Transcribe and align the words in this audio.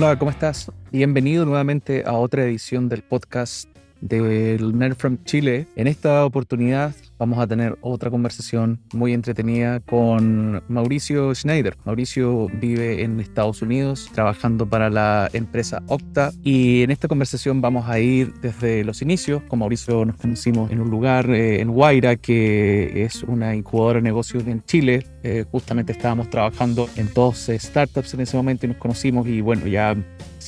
Hola, 0.00 0.16
¿cómo 0.16 0.30
estás? 0.30 0.70
Bienvenido 0.92 1.44
nuevamente 1.44 2.04
a 2.06 2.12
otra 2.12 2.44
edición 2.44 2.88
del 2.88 3.02
podcast 3.02 3.68
del 4.00 4.76
Nerd 4.76 4.96
from 4.96 5.18
Chile. 5.24 5.66
En 5.76 5.86
esta 5.86 6.24
oportunidad 6.24 6.94
vamos 7.18 7.38
a 7.38 7.46
tener 7.46 7.76
otra 7.80 8.10
conversación 8.10 8.80
muy 8.92 9.12
entretenida 9.12 9.80
con 9.80 10.62
Mauricio 10.68 11.34
Schneider. 11.34 11.76
Mauricio 11.84 12.48
vive 12.60 13.02
en 13.02 13.20
Estados 13.20 13.62
Unidos 13.62 14.08
trabajando 14.12 14.66
para 14.66 14.88
la 14.90 15.28
empresa 15.32 15.82
Octa 15.88 16.30
y 16.42 16.82
en 16.82 16.90
esta 16.90 17.08
conversación 17.08 17.60
vamos 17.60 17.88
a 17.88 17.98
ir 17.98 18.32
desde 18.40 18.84
los 18.84 19.02
inicios. 19.02 19.42
Con 19.48 19.58
Mauricio 19.58 20.04
nos 20.04 20.16
conocimos 20.16 20.70
en 20.70 20.80
un 20.80 20.90
lugar 20.90 21.28
eh, 21.30 21.60
en 21.60 21.70
Guaira 21.70 22.16
que 22.16 23.04
es 23.04 23.22
una 23.22 23.54
incubadora 23.54 23.98
de 23.98 24.02
negocios 24.02 24.46
en 24.46 24.62
Chile. 24.64 25.04
Eh, 25.22 25.44
justamente 25.50 25.92
estábamos 25.92 26.30
trabajando 26.30 26.88
en 26.96 27.12
dos 27.12 27.50
startups 27.52 28.14
en 28.14 28.20
ese 28.20 28.36
momento 28.36 28.66
y 28.66 28.68
nos 28.70 28.78
conocimos 28.78 29.26
y 29.26 29.40
bueno, 29.40 29.66
ya 29.66 29.96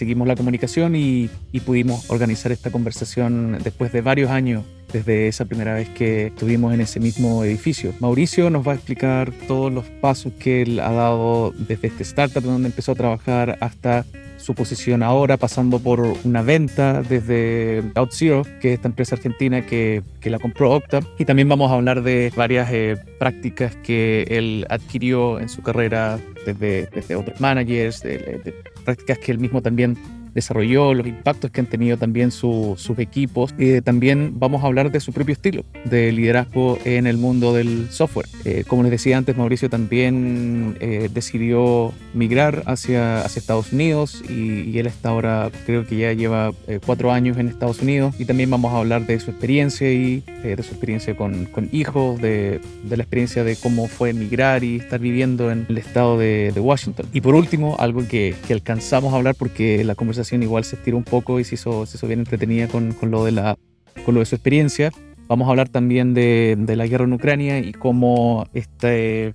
seguimos 0.01 0.27
la 0.27 0.35
comunicación 0.35 0.97
y, 0.97 1.29
pudimos 1.67 2.09
organizar 2.09 2.53
esta 2.53 2.71
conversación 2.71 3.59
después 3.63 3.93
de 3.93 4.01
varios 4.01 4.31
años 4.31 4.65
desde 4.93 5.29
esa 5.29 5.45
primera 5.45 5.75
vez 5.75 5.89
que 5.91 6.27
estuvimos 6.27 6.75
en 6.75 6.81
ese 6.81 7.01
mismo 7.01 7.45
edificio. 7.45 7.93
Mauricio 8.01 8.51
nos 8.51 8.67
va 8.67 8.73
a 8.73 8.75
explicar 8.75 9.33
todos 9.47 9.73
los 9.73 9.87
pasos 9.87 10.33
que 10.39 10.63
él 10.63 10.81
ha 10.81 10.93
dado 10.93 11.53
desde 11.57 11.89
este 11.89 12.03
startup 12.03 12.43
donde 12.43 12.69
empezó 12.69 12.93
a 12.93 12.95
trabajar 12.95 13.59
hasta 13.61 14.05
su 14.41 14.55
posición 14.55 15.03
ahora, 15.03 15.37
pasando 15.37 15.79
por 15.79 16.01
una 16.25 16.43
venta 16.43 17.03
desde 17.03 17.83
OutZero, 17.95 18.43
que 18.61 18.69
es 18.69 18.75
esta 18.75 18.89
empresa 18.89 19.15
argentina 19.15 19.65
que, 19.67 20.03
que 20.21 20.31
la 20.31 20.39
compró 20.39 20.73
Octa. 20.73 21.01
Y 21.19 21.25
también 21.27 21.49
vamos 21.49 21.71
a 21.71 21.75
hablar 21.75 22.03
de 22.03 22.33
varias 22.35 22.69
eh, 22.73 22.97
prácticas 23.19 23.77
que 23.77 24.25
él 24.31 24.67
adquirió 24.71 25.39
en 25.39 25.49
su 25.49 25.63
carrera 25.63 26.19
desde, 26.47 26.87
desde 26.87 27.17
otros 27.17 27.41
managers, 27.41 28.03
de 28.03 28.55
prácticas 28.85 29.19
que 29.19 29.33
él 29.33 29.39
mismo 29.39 29.61
también 29.61 29.97
desarrolló, 30.35 30.95
los 30.95 31.07
impactos 31.07 31.51
que 31.51 31.61
han 31.61 31.67
tenido 31.67 31.97
también 31.97 32.31
sus 32.31 32.99
equipos. 32.99 33.55
y 33.59 33.81
también 33.81 34.39
vamos 34.39 34.63
a 34.63 34.67
hablar 34.67 34.91
de 34.91 35.01
su 35.01 35.13
propio 35.13 35.33
estilo 35.33 35.65
de 35.85 36.13
liderazgo 36.13 36.79
en 36.85 37.07
el 37.07 37.17
mundo 37.17 37.55
del 37.55 37.89
software. 37.91 38.27
Eh, 38.45 38.65
como 38.67 38.83
les 38.83 38.91
decía 38.91 39.17
antes, 39.17 39.37
Mauricio 39.37 39.69
también 39.69 40.77
eh, 40.81 41.09
decidió 41.13 41.93
migrar 42.15 42.63
hacia, 42.67 43.23
hacia 43.23 43.41
Estados 43.41 43.73
Unidos 43.73 44.23
y, 44.29 44.79
él 44.81 44.87
está 44.87 45.11
ahora, 45.11 45.51
creo 45.67 45.87
que 45.87 45.99
ya 45.99 46.13
lleva 46.15 46.53
eh, 46.67 46.81
cuatro 46.85 47.13
años 47.13 47.37
en 47.37 47.49
Estados 47.49 47.81
Unidos 47.81 48.15
y 48.19 48.25
también 48.25 48.51
vamos 48.51 48.73
a 48.73 48.79
hablar 48.79 49.05
de 49.05 49.21
su 49.21 49.31
experiencia 49.31 49.93
y 49.93 50.23
de 50.43 50.63
su 50.63 50.71
experiencia 50.71 51.15
con, 51.15 51.45
con 51.47 51.69
hijos, 51.71 52.19
de, 52.21 52.61
de, 52.85 52.97
la 52.97 53.03
experiencia 53.03 53.45
de 53.45 53.57
cómo 53.57 53.89
fue 53.89 54.15
migrar 54.15 54.65
y 54.65 54.77
estar 54.77 55.01
viviendo 55.01 55.51
en 55.51 55.67
el 55.69 55.77
estado 55.77 56.19
de, 56.19 56.51
de 56.55 56.61
Washington. 56.61 57.07
Y 57.13 57.21
por 57.21 57.35
último, 57.35 57.77
algo 57.79 58.07
que, 58.09 58.35
que 58.47 58.55
alcanzamos 58.55 59.13
a 59.13 59.17
hablar 59.17 59.35
porque 59.35 59.85
la 59.85 59.95
conversación 59.95 60.20
igual 60.43 60.65
se 60.65 60.77
estiró 60.77 60.97
un 60.97 61.05
poco 61.05 61.41
y 61.41 61.45
se 61.45 61.55
hizo, 61.57 61.87
se 61.87 61.97
hizo 61.97 62.07
bien 62.07 62.21
entretenida 62.21 62.69
con, 62.69 62.93
con, 62.93 63.11
lo 63.11 63.25
de 63.25 63.33
la, 63.33 63.57
con 64.05 64.15
lo 64.15 64.21
de 64.21 64.27
su 64.27 64.35
experiencia. 64.35 64.93
Vamos 65.29 65.47
a 65.47 65.51
hablar 65.51 65.69
también 65.69 66.15
de, 66.15 66.57
de 66.59 66.77
la 66.77 66.87
guerra 66.87 67.05
en 67.05 67.13
Ucrania 67.13 67.59
y 67.59 67.73
cómo 67.73 68.47
este, 68.53 69.35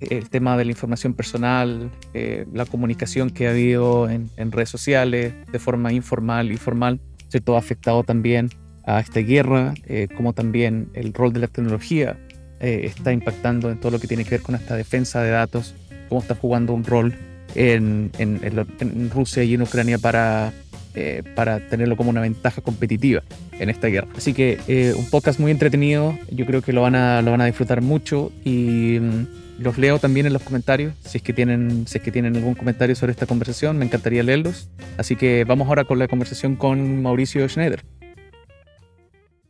el 0.00 0.30
tema 0.30 0.56
de 0.56 0.64
la 0.64 0.70
información 0.70 1.14
personal, 1.14 1.90
eh, 2.14 2.46
la 2.52 2.64
comunicación 2.64 3.30
que 3.30 3.46
ha 3.46 3.50
habido 3.50 4.08
en, 4.08 4.30
en, 4.36 4.52
redes 4.52 4.70
sociales 4.70 5.34
de 5.50 5.58
forma 5.58 5.92
informal 5.92 6.50
y 6.50 6.56
formal, 6.56 7.00
todo 7.44 7.56
ha 7.56 7.58
afectado 7.58 8.02
también 8.04 8.48
a 8.84 9.00
esta 9.00 9.20
guerra, 9.20 9.74
eh, 9.84 10.08
también 10.34 10.88
el 10.94 11.12
rol 11.12 11.32
de 11.32 11.40
la 11.40 11.46
tecnología 11.46 12.18
eh, 12.60 12.80
está 12.84 13.12
impactando 13.12 13.70
en 13.70 13.78
todo 13.78 13.92
lo 13.92 13.98
que 13.98 14.08
tiene 14.08 14.24
que 14.24 14.30
ver 14.30 14.42
con 14.42 14.54
esta 14.54 14.76
defensa 14.76 15.22
de 15.22 15.30
datos, 15.30 15.74
cómo 16.08 16.22
está 16.22 16.34
jugando 16.34 16.72
un 16.72 16.84
rol 16.84 17.14
en, 17.54 18.10
en, 18.18 19.10
Rusia 19.10 19.42
y 19.44 19.54
en 19.54 19.62
Ucrania 19.62 19.98
para, 19.98 20.52
eh, 20.94 21.22
para 21.34 21.60
tenerlo 21.68 21.96
como 21.96 22.10
una 22.10 22.20
ventaja 22.20 22.60
competitiva 22.60 23.22
en 23.58 23.70
esta 23.70 23.88
guerra. 23.88 24.08
Así 24.16 24.34
que 24.34 24.60
eh, 24.68 24.94
un 24.96 25.08
podcast 25.10 25.40
muy 25.40 25.50
entretenido, 25.50 26.16
yo 26.30 26.46
creo 26.46 26.62
que 26.62 26.72
lo 26.72 26.82
van 26.82 26.94
a, 26.94 27.22
lo 27.22 27.30
van 27.30 27.40
a 27.40 27.46
disfrutar 27.46 27.80
mucho 27.80 28.32
y 28.44 28.98
mm, 29.00 29.26
los 29.58 29.78
leo 29.78 29.98
también 29.98 30.26
en 30.26 30.32
los 30.32 30.42
comentarios, 30.42 30.94
si 31.04 31.18
es, 31.18 31.24
que 31.24 31.32
tienen, 31.32 31.86
si 31.86 31.98
es 31.98 32.04
que 32.04 32.12
tienen 32.12 32.36
algún 32.36 32.54
comentario 32.54 32.94
sobre 32.94 33.12
esta 33.12 33.26
conversación, 33.26 33.78
me 33.78 33.84
encantaría 33.84 34.22
leerlos. 34.22 34.70
Así 34.96 35.16
que 35.16 35.44
vamos 35.44 35.68
ahora 35.68 35.84
con 35.84 35.98
la 35.98 36.08
conversación 36.08 36.56
con 36.56 37.02
Mauricio 37.02 37.48
Schneider. 37.48 37.84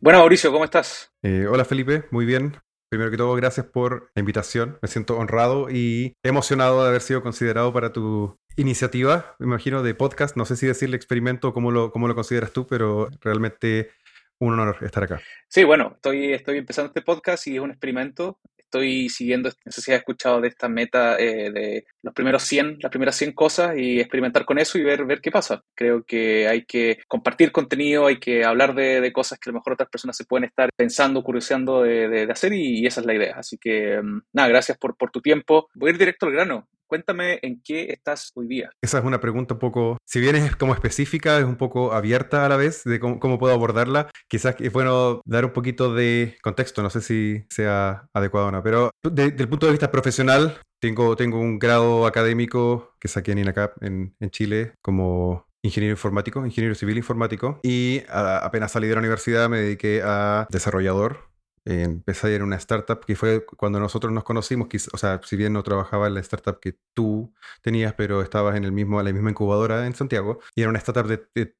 Bueno, 0.00 0.20
Mauricio, 0.20 0.53
¿cómo 0.53 0.64
estás? 0.64 1.12
Eh, 1.22 1.47
hola 1.50 1.64
Felipe, 1.64 2.04
muy 2.10 2.25
bien. 2.25 2.56
Primero 2.88 3.10
que 3.10 3.19
todo, 3.19 3.34
gracias 3.34 3.66
por 3.66 4.10
la 4.15 4.21
invitación. 4.21 4.78
Me 4.81 4.88
siento 4.88 5.19
honrado 5.19 5.69
y 5.71 6.16
emocionado 6.22 6.82
de 6.82 6.88
haber 6.88 7.03
sido 7.03 7.22
considerado 7.22 7.72
para 7.72 7.93
tu 7.93 8.38
iniciativa, 8.56 9.37
me 9.38 9.47
imagino, 9.47 9.82
de 9.82 9.94
podcast. 9.94 10.37
No 10.37 10.47
sé 10.47 10.56
si 10.56 10.66
decirle 10.66 10.97
experimento 10.97 11.53
cómo 11.53 11.71
lo, 11.71 11.93
cómo 11.93 12.09
lo 12.09 12.15
consideras 12.15 12.53
tú, 12.53 12.66
pero 12.66 13.10
realmente 13.21 13.91
un 14.38 14.54
honor 14.54 14.78
estar 14.81 15.04
acá. 15.04 15.21
Sí, 15.49 15.65
bueno, 15.65 15.93
estoy, 15.97 16.32
estoy 16.32 16.59
empezando 16.59 16.88
este 16.88 17.03
podcast 17.03 17.47
y 17.47 17.56
es 17.56 17.60
un 17.60 17.71
experimento 17.71 18.38
estoy 18.69 19.09
siguiendo, 19.09 19.51
no 19.65 19.73
sé 19.73 19.81
si 19.81 19.93
has 19.93 19.99
escuchado 19.99 20.41
de 20.41 20.49
esta 20.49 20.69
meta 20.69 21.19
eh, 21.19 21.51
de 21.51 21.87
los 22.03 22.15
primeros 22.15 22.43
100, 22.43 22.79
las 22.81 22.91
primeras 22.91 23.17
100 23.17 23.33
cosas 23.33 23.77
y 23.77 23.99
experimentar 23.99 24.45
con 24.45 24.59
eso 24.59 24.79
y 24.79 24.84
ver, 24.84 25.06
ver 25.06 25.21
qué 25.21 25.31
pasa. 25.31 25.62
Creo 25.75 26.05
que 26.05 26.47
hay 26.47 26.65
que 26.65 26.99
compartir 27.09 27.51
contenido, 27.51 28.06
hay 28.06 28.19
que 28.19 28.45
hablar 28.45 28.75
de, 28.75 29.09
cosas 29.12 29.39
que 29.39 29.49
a 29.49 29.53
lo 29.53 29.59
mejor 29.59 29.73
otras 29.73 29.89
personas 29.89 30.17
se 30.17 30.25
pueden 30.25 30.45
estar 30.45 30.69
pensando, 30.77 31.23
curioseando 31.23 31.83
de, 31.83 32.09
de, 32.09 32.31
hacer 32.31 32.53
y, 32.53 32.81
y, 32.81 32.87
esa 32.87 33.01
es 33.01 33.06
la 33.06 33.15
idea. 33.15 33.37
Así 33.39 33.56
que, 33.59 34.01
mm, 34.03 34.21
nada, 34.34 34.49
gracias 34.49 34.77
por, 34.79 34.97
por 34.97 35.11
tu 35.11 35.21
tiempo. 35.23 35.69
Voy 35.75 35.89
a 35.91 35.93
ir 35.93 35.99
directo 35.99 36.27
al 36.27 36.33
grano. 36.33 36.69
Cuéntame 36.88 37.38
en 37.43 37.60
qué 37.62 37.93
estás 37.93 38.32
hoy 38.34 38.47
día. 38.47 38.71
Esa 38.81 38.99
es 38.99 39.04
una 39.04 39.21
pregunta 39.21 39.54
un 39.54 39.60
poco, 39.60 39.99
si 40.06 40.21
bien 40.21 40.37
es 40.37 40.56
como 40.56 40.72
específica, 40.72 41.38
es 41.38 41.44
un 41.44 41.56
poco 41.56 41.93
abierta 41.93 42.47
a 42.47 42.49
la 42.49 42.56
vez 42.56 42.82
de 42.84 42.99
cómo, 42.99 43.38
puedo 43.38 43.53
abordarla. 43.53 44.09
Quizás 44.26 44.56
es 44.59 44.72
bueno 44.72 45.21
dar 45.26 45.44
un 45.44 45.53
poquito 45.53 45.93
de 45.93 46.38
contexto, 46.43 46.82
no 46.82 46.88
sé 46.88 47.03
si 47.03 47.44
sea 47.50 48.09
adecuado 48.15 48.47
o 48.47 48.50
no, 48.50 48.62
pero 48.62 48.91
desde 49.03 49.43
el 49.43 49.49
punto 49.50 49.66
de 49.66 49.72
vista 49.72 49.91
profesional, 49.91 50.59
tengo, 50.81 51.15
tengo 51.15 51.38
un 51.38 51.59
grado 51.59 52.06
académico 52.06 52.94
que 52.99 53.09
saqué 53.09 53.32
en 53.32 53.38
INACAP 53.38 53.82
en, 53.82 54.15
en 54.19 54.31
Chile 54.31 54.72
como 54.81 55.47
ingeniero 55.62 55.93
informático, 55.93 56.44
ingeniero 56.47 56.75
civil 56.75 56.97
informático, 56.97 57.60
y 57.62 58.03
apenas 58.09 58.72
salí 58.72 58.88
de 58.88 58.94
la 58.94 59.00
universidad 59.00 59.50
me 59.50 59.60
dediqué 59.60 60.00
a 60.03 60.47
desarrollador 60.50 61.28
empecé 61.64 62.36
en 62.36 62.42
una 62.42 62.56
startup 62.56 63.04
que 63.04 63.16
fue 63.16 63.44
cuando 63.44 63.80
nosotros 63.80 64.12
nos 64.12 64.24
conocimos, 64.24 64.69
o 64.92 64.98
sea, 64.98 65.20
si 65.24 65.36
bien 65.36 65.52
no 65.52 65.62
trabajaba 65.62 66.06
en 66.06 66.14
la 66.14 66.20
startup 66.20 66.60
que 66.60 66.76
tú 66.94 67.32
tenías, 67.62 67.94
pero 67.94 68.22
estabas 68.22 68.56
en 68.56 68.64
el 68.64 68.72
mismo, 68.72 69.02
la 69.02 69.12
misma 69.12 69.30
incubadora 69.30 69.86
en 69.86 69.94
Santiago, 69.94 70.41
y 70.54 70.62
era 70.62 70.70
una 70.70 70.78
startup 70.78 71.06
de, 71.06 71.54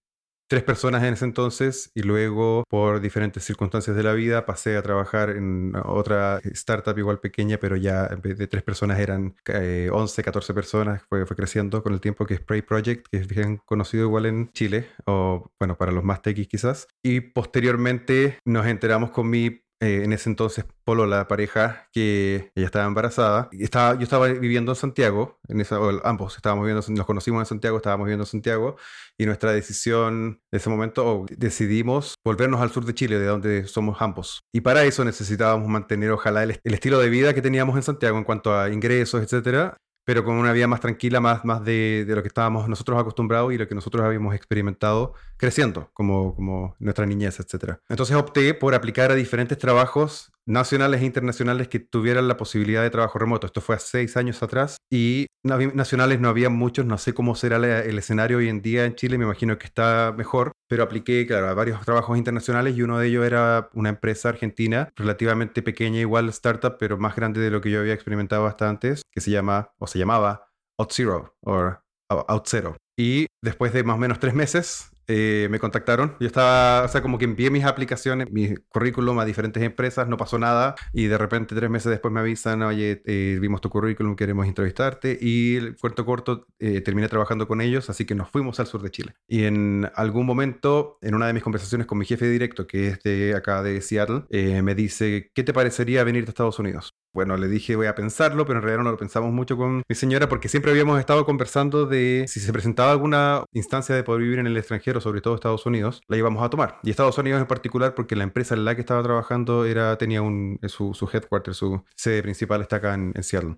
tres 0.49 0.63
personas 0.63 1.05
en 1.05 1.13
ese 1.13 1.27
entonces, 1.27 1.93
y 1.95 2.03
luego 2.03 2.65
por 2.69 3.01
diferentes 3.01 3.45
circunstancias 3.45 3.95
de 3.95 4.03
la 4.03 4.15
vida 4.15 4.47
pasé 4.47 4.77
a 4.77 4.83
trabajar 4.83 5.31
en 5.31 5.75
otra 5.85 6.41
startup 6.45 6.99
igual 6.99 7.21
pequeña, 7.21 7.59
pero 7.59 7.77
ya 7.77 8.07
en 8.07 8.23
vez 8.23 8.39
de 8.39 8.47
tres 8.47 8.63
personas 8.63 8.99
eran 8.99 9.37
11, 9.47 10.21
eh, 10.21 10.25
14 10.25 10.55
personas, 10.55 11.03
fue, 11.09 11.27
fue 11.27 11.37
creciendo 11.37 11.83
con 11.83 11.93
el 11.93 12.01
tiempo, 12.01 12.25
que 12.25 12.35
es 12.35 12.41
Spray 12.41 12.63
Project, 12.63 13.07
que 13.11 13.19
es 13.19 13.29
bien 13.29 13.59
conocido 13.59 14.05
igual 14.05 14.27
en 14.27 14.51
Chile, 14.53 14.89
o 15.05 15.53
bueno, 15.61 15.77
para 15.77 15.93
los 15.93 16.03
más 16.03 16.23
techis 16.23 16.49
quizás, 16.49 16.89
y 17.03 17.21
posteriormente 17.21 18.39
nos 18.47 18.67
enteramos 18.67 19.11
con 19.11 19.29
mi 19.29 19.68
eh, 19.81 20.03
en 20.05 20.13
ese 20.13 20.29
entonces 20.29 20.65
Polo, 20.85 21.07
la 21.07 21.29
pareja, 21.29 21.89
que 21.93 22.51
ella 22.55 22.67
estaba 22.67 22.87
embarazada. 22.87 23.49
Estaba, 23.53 23.95
yo 23.95 24.03
estaba 24.03 24.27
viviendo 24.27 24.73
en 24.73 24.77
Santiago, 24.77 25.39
en 25.49 25.61
esa, 25.61 25.79
ambos 26.05 26.37
estábamos 26.37 26.65
viviendo, 26.65 26.85
nos 26.89 27.07
conocimos 27.07 27.41
en 27.41 27.47
Santiago, 27.47 27.77
estábamos 27.77 28.07
viviendo 28.07 28.25
en 28.25 28.31
Santiago, 28.31 28.77
y 29.19 29.27
nuestra 29.27 29.53
decisión 29.53 30.41
de 30.51 30.59
ese 30.59 30.71
momento, 30.71 31.27
decidimos 31.31 32.15
volvernos 32.25 32.61
al 32.61 32.71
sur 32.71 32.85
de 32.85 32.95
Chile, 32.95 33.19
de 33.19 33.27
donde 33.27 33.67
somos 33.67 34.01
ambos. 34.01 34.41
Y 34.53 34.63
para 34.63 34.85
eso 34.85 35.05
necesitábamos 35.05 35.69
mantener, 35.69 36.11
ojalá, 36.11 36.43
el, 36.43 36.59
el 36.63 36.75
estilo 36.75 36.99
de 36.99 37.11
vida 37.11 37.35
que 37.35 37.43
teníamos 37.43 37.77
en 37.77 37.83
Santiago 37.83 38.19
en 38.19 38.25
cuanto 38.25 38.59
a 38.59 38.71
ingresos, 38.71 39.23
etcétera, 39.23 39.77
pero 40.09 40.25
con 40.25 40.37
una 40.37 40.55
vida 40.55 40.67
más 40.67 40.81
tranquila, 40.81 41.21
más, 41.21 41.45
más 41.45 41.63
de, 41.63 42.07
de, 42.07 42.15
lo 42.15 42.23
que 42.23 42.29
estábamos 42.29 42.67
nosotros 42.67 42.99
acostumbrados 42.99 43.53
y 43.53 43.59
lo 43.59 43.69
que 43.69 43.75
nosotros 43.75 44.03
habíamos 44.07 44.35
experimentado 44.35 45.13
creciendo, 45.37 45.91
como, 45.93 46.35
como 46.35 46.75
nuestra 46.79 47.05
niñez, 47.05 47.39
etc. 47.41 47.75
Entonces 47.91 48.17
opté 48.17 48.55
por 48.55 48.75
aplicar 48.75 49.11
a 49.13 49.15
diferentes 49.15 49.59
trabajos 49.59 50.33
nacionales 50.49 51.03
e 51.03 51.05
internacionales 51.05 51.69
que 51.69 51.79
tuvieran 51.79 52.27
la 52.27 52.39
posibilidad 52.39 52.83
de 52.83 52.91
trabajo 52.91 53.19
remoto. 53.19 53.47
Esto 53.47 53.61
fue 53.61 53.77
hace 53.77 53.89
seis 53.89 54.17
años 54.17 54.43
atrás 54.43 54.79
y 54.91 55.27
nacionales 55.45 56.21
no 56.21 56.29
había 56.29 56.49
muchos, 56.49 56.87
no 56.87 56.97
sé 56.97 57.13
cómo 57.13 57.35
será 57.35 57.57
el 57.57 57.99
escenario 57.99 58.39
hoy 58.39 58.49
en 58.49 58.63
día 58.63 58.87
en 58.87 58.95
Chile, 58.95 59.19
me 59.19 59.25
imagino 59.25 59.59
que 59.59 59.67
está 59.67 60.15
mejor, 60.17 60.53
pero 60.67 60.83
apliqué, 60.83 61.27
claro, 61.27 61.49
a 61.49 61.55
varios 61.55 61.81
trabajos 61.83 62.17
internacionales 62.17 62.77
y 62.77 62.83
uno 62.83 62.99
de 62.99 63.09
ellos 63.09 63.27
era 63.27 63.69
una 63.75 63.91
empresa 63.91 64.31
argentina 64.31 64.89
relativamente 64.97 65.63
pequeña, 65.63 66.01
igual 66.01 66.29
startup, 66.31 66.77
pero 66.79 66.97
más 66.97 67.15
grande 67.15 67.41
de 67.41 67.51
lo 67.51 67.61
que 67.61 67.71
yo 67.71 67.81
había 67.81 67.95
experimentado 67.95 68.47
hasta 68.47 68.69
antes, 68.69 69.03
que 69.13 69.21
se 69.21 69.31
llama, 69.31 69.73
o 69.79 69.87
se 69.87 69.99
llamaba 69.99 70.49
OutZero, 70.79 71.37
o 71.43 71.77
OutZero. 72.09 72.77
Y 72.99 73.27
después 73.43 73.73
de 73.73 73.85
más 73.85 73.97
o 73.97 73.99
menos 73.99 74.19
tres 74.19 74.35
meses, 74.35 74.91
eh, 75.09 75.49
me 75.51 75.59
contactaron. 75.59 76.15
Yo 76.21 76.27
estaba, 76.27 76.85
o 76.85 76.89
sea, 76.89 77.03
como 77.03 77.19
que 77.19 77.25
envié 77.25 77.51
mis 77.51 77.65
aplicaciones, 77.65 78.31
mi 78.31 78.55
currículum 78.69 79.19
a 79.19 79.25
diferentes 79.25 79.63
empresas, 79.63 80.07
no 80.07 80.17
pasó 80.17 80.39
nada. 80.39 80.75
Y 80.93 81.07
de 81.07 81.19
repente, 81.19 81.55
tres 81.55 81.71
meses 81.71 81.91
después 81.91 82.13
me 82.13 82.21
avisan, 82.21 82.63
oye, 82.63 83.03
eh, 83.07 83.39
vimos 83.41 83.61
tu 83.61 83.71
currículum, 83.71 84.15
queremos 84.17 84.47
entrevistarte. 84.47 85.19
Y 85.21 85.57
el 85.57 85.77
cuarto 85.77 86.05
corto, 86.05 86.47
eh, 86.59 86.81
terminé 86.83 87.09
trabajando 87.09 87.49
con 87.49 87.61
ellos, 87.61 87.91
así 87.91 88.05
que 88.05 88.15
nos 88.15 88.31
fuimos 88.31 88.61
al 88.61 88.67
sur 88.67 88.83
de 88.83 88.91
Chile. 88.91 89.15
Y 89.27 89.45
en 89.45 89.91
algún 89.95 90.27
momento, 90.27 90.99
en 91.03 91.15
una 91.15 91.27
de 91.27 91.33
mis 91.33 91.43
conversaciones 91.43 91.87
con 91.87 91.99
mi 91.99 92.05
jefe 92.05 92.29
directo, 92.29 92.67
que 92.67 92.89
es 92.89 93.03
de 93.03 93.35
acá 93.35 93.63
de 93.63 93.81
Seattle, 93.81 94.25
me 94.63 94.75
dice, 94.75 95.31
¿qué 95.35 95.43
te 95.43 95.53
parecería 95.53 96.05
venir 96.05 96.25
a 96.27 96.29
Estados 96.29 96.59
Unidos? 96.59 96.95
Bueno, 97.19 97.37
le 97.37 97.49
dije 97.49 97.75
voy 97.75 97.89
a 97.89 97.97
pensarlo, 97.97 98.47
pero 98.47 98.61
en 98.61 98.63
realidad 98.63 98.85
no 98.85 98.93
lo 98.93 98.97
pensamos 98.97 99.33
mucho 99.33 99.57
con 99.57 99.83
mi 99.89 99.95
señora 99.97 100.29
porque 100.29 100.49
siempre 100.49 100.71
habíamos 100.71 101.01
estado 101.01 101.25
conversando 101.25 101.85
de 101.85 102.27
si 102.29 102.39
se 102.39 102.53
presentaba 102.53 102.93
alguna 102.93 103.43
instancia 103.53 103.93
de 103.93 104.05
poder 104.05 104.23
vivir 104.23 104.39
en 104.39 104.47
el 104.47 104.57
extranjero, 104.57 105.01
sobre 105.01 105.21
todo 105.21 105.35
Estados 105.35 105.67
Unidos, 105.67 106.01
la 106.07 106.17
íbamos 106.17 106.45
a 106.45 106.49
tomar. 106.49 106.79
Y 106.85 106.91
Estados 106.91 107.19
Unidos 107.19 107.41
en 107.41 107.49
particular 107.49 107.97
porque 107.97 108.15
la 108.15 108.23
empresa 108.23 108.55
en 108.55 108.65
la 108.65 108.77
que 108.77 108.83
estaba 108.83 109.03
trabajando 109.03 109.65
era, 109.65 109.99
tenía 109.99 110.23
un, 110.23 110.61
su, 110.69 110.95
su 110.95 111.11
headquarter, 111.13 111.55
su 111.55 111.83
sede 111.97 112.23
principal 112.23 112.61
está 112.61 112.77
acá 112.77 112.95
en, 112.95 113.13
Seattle. 113.21 113.57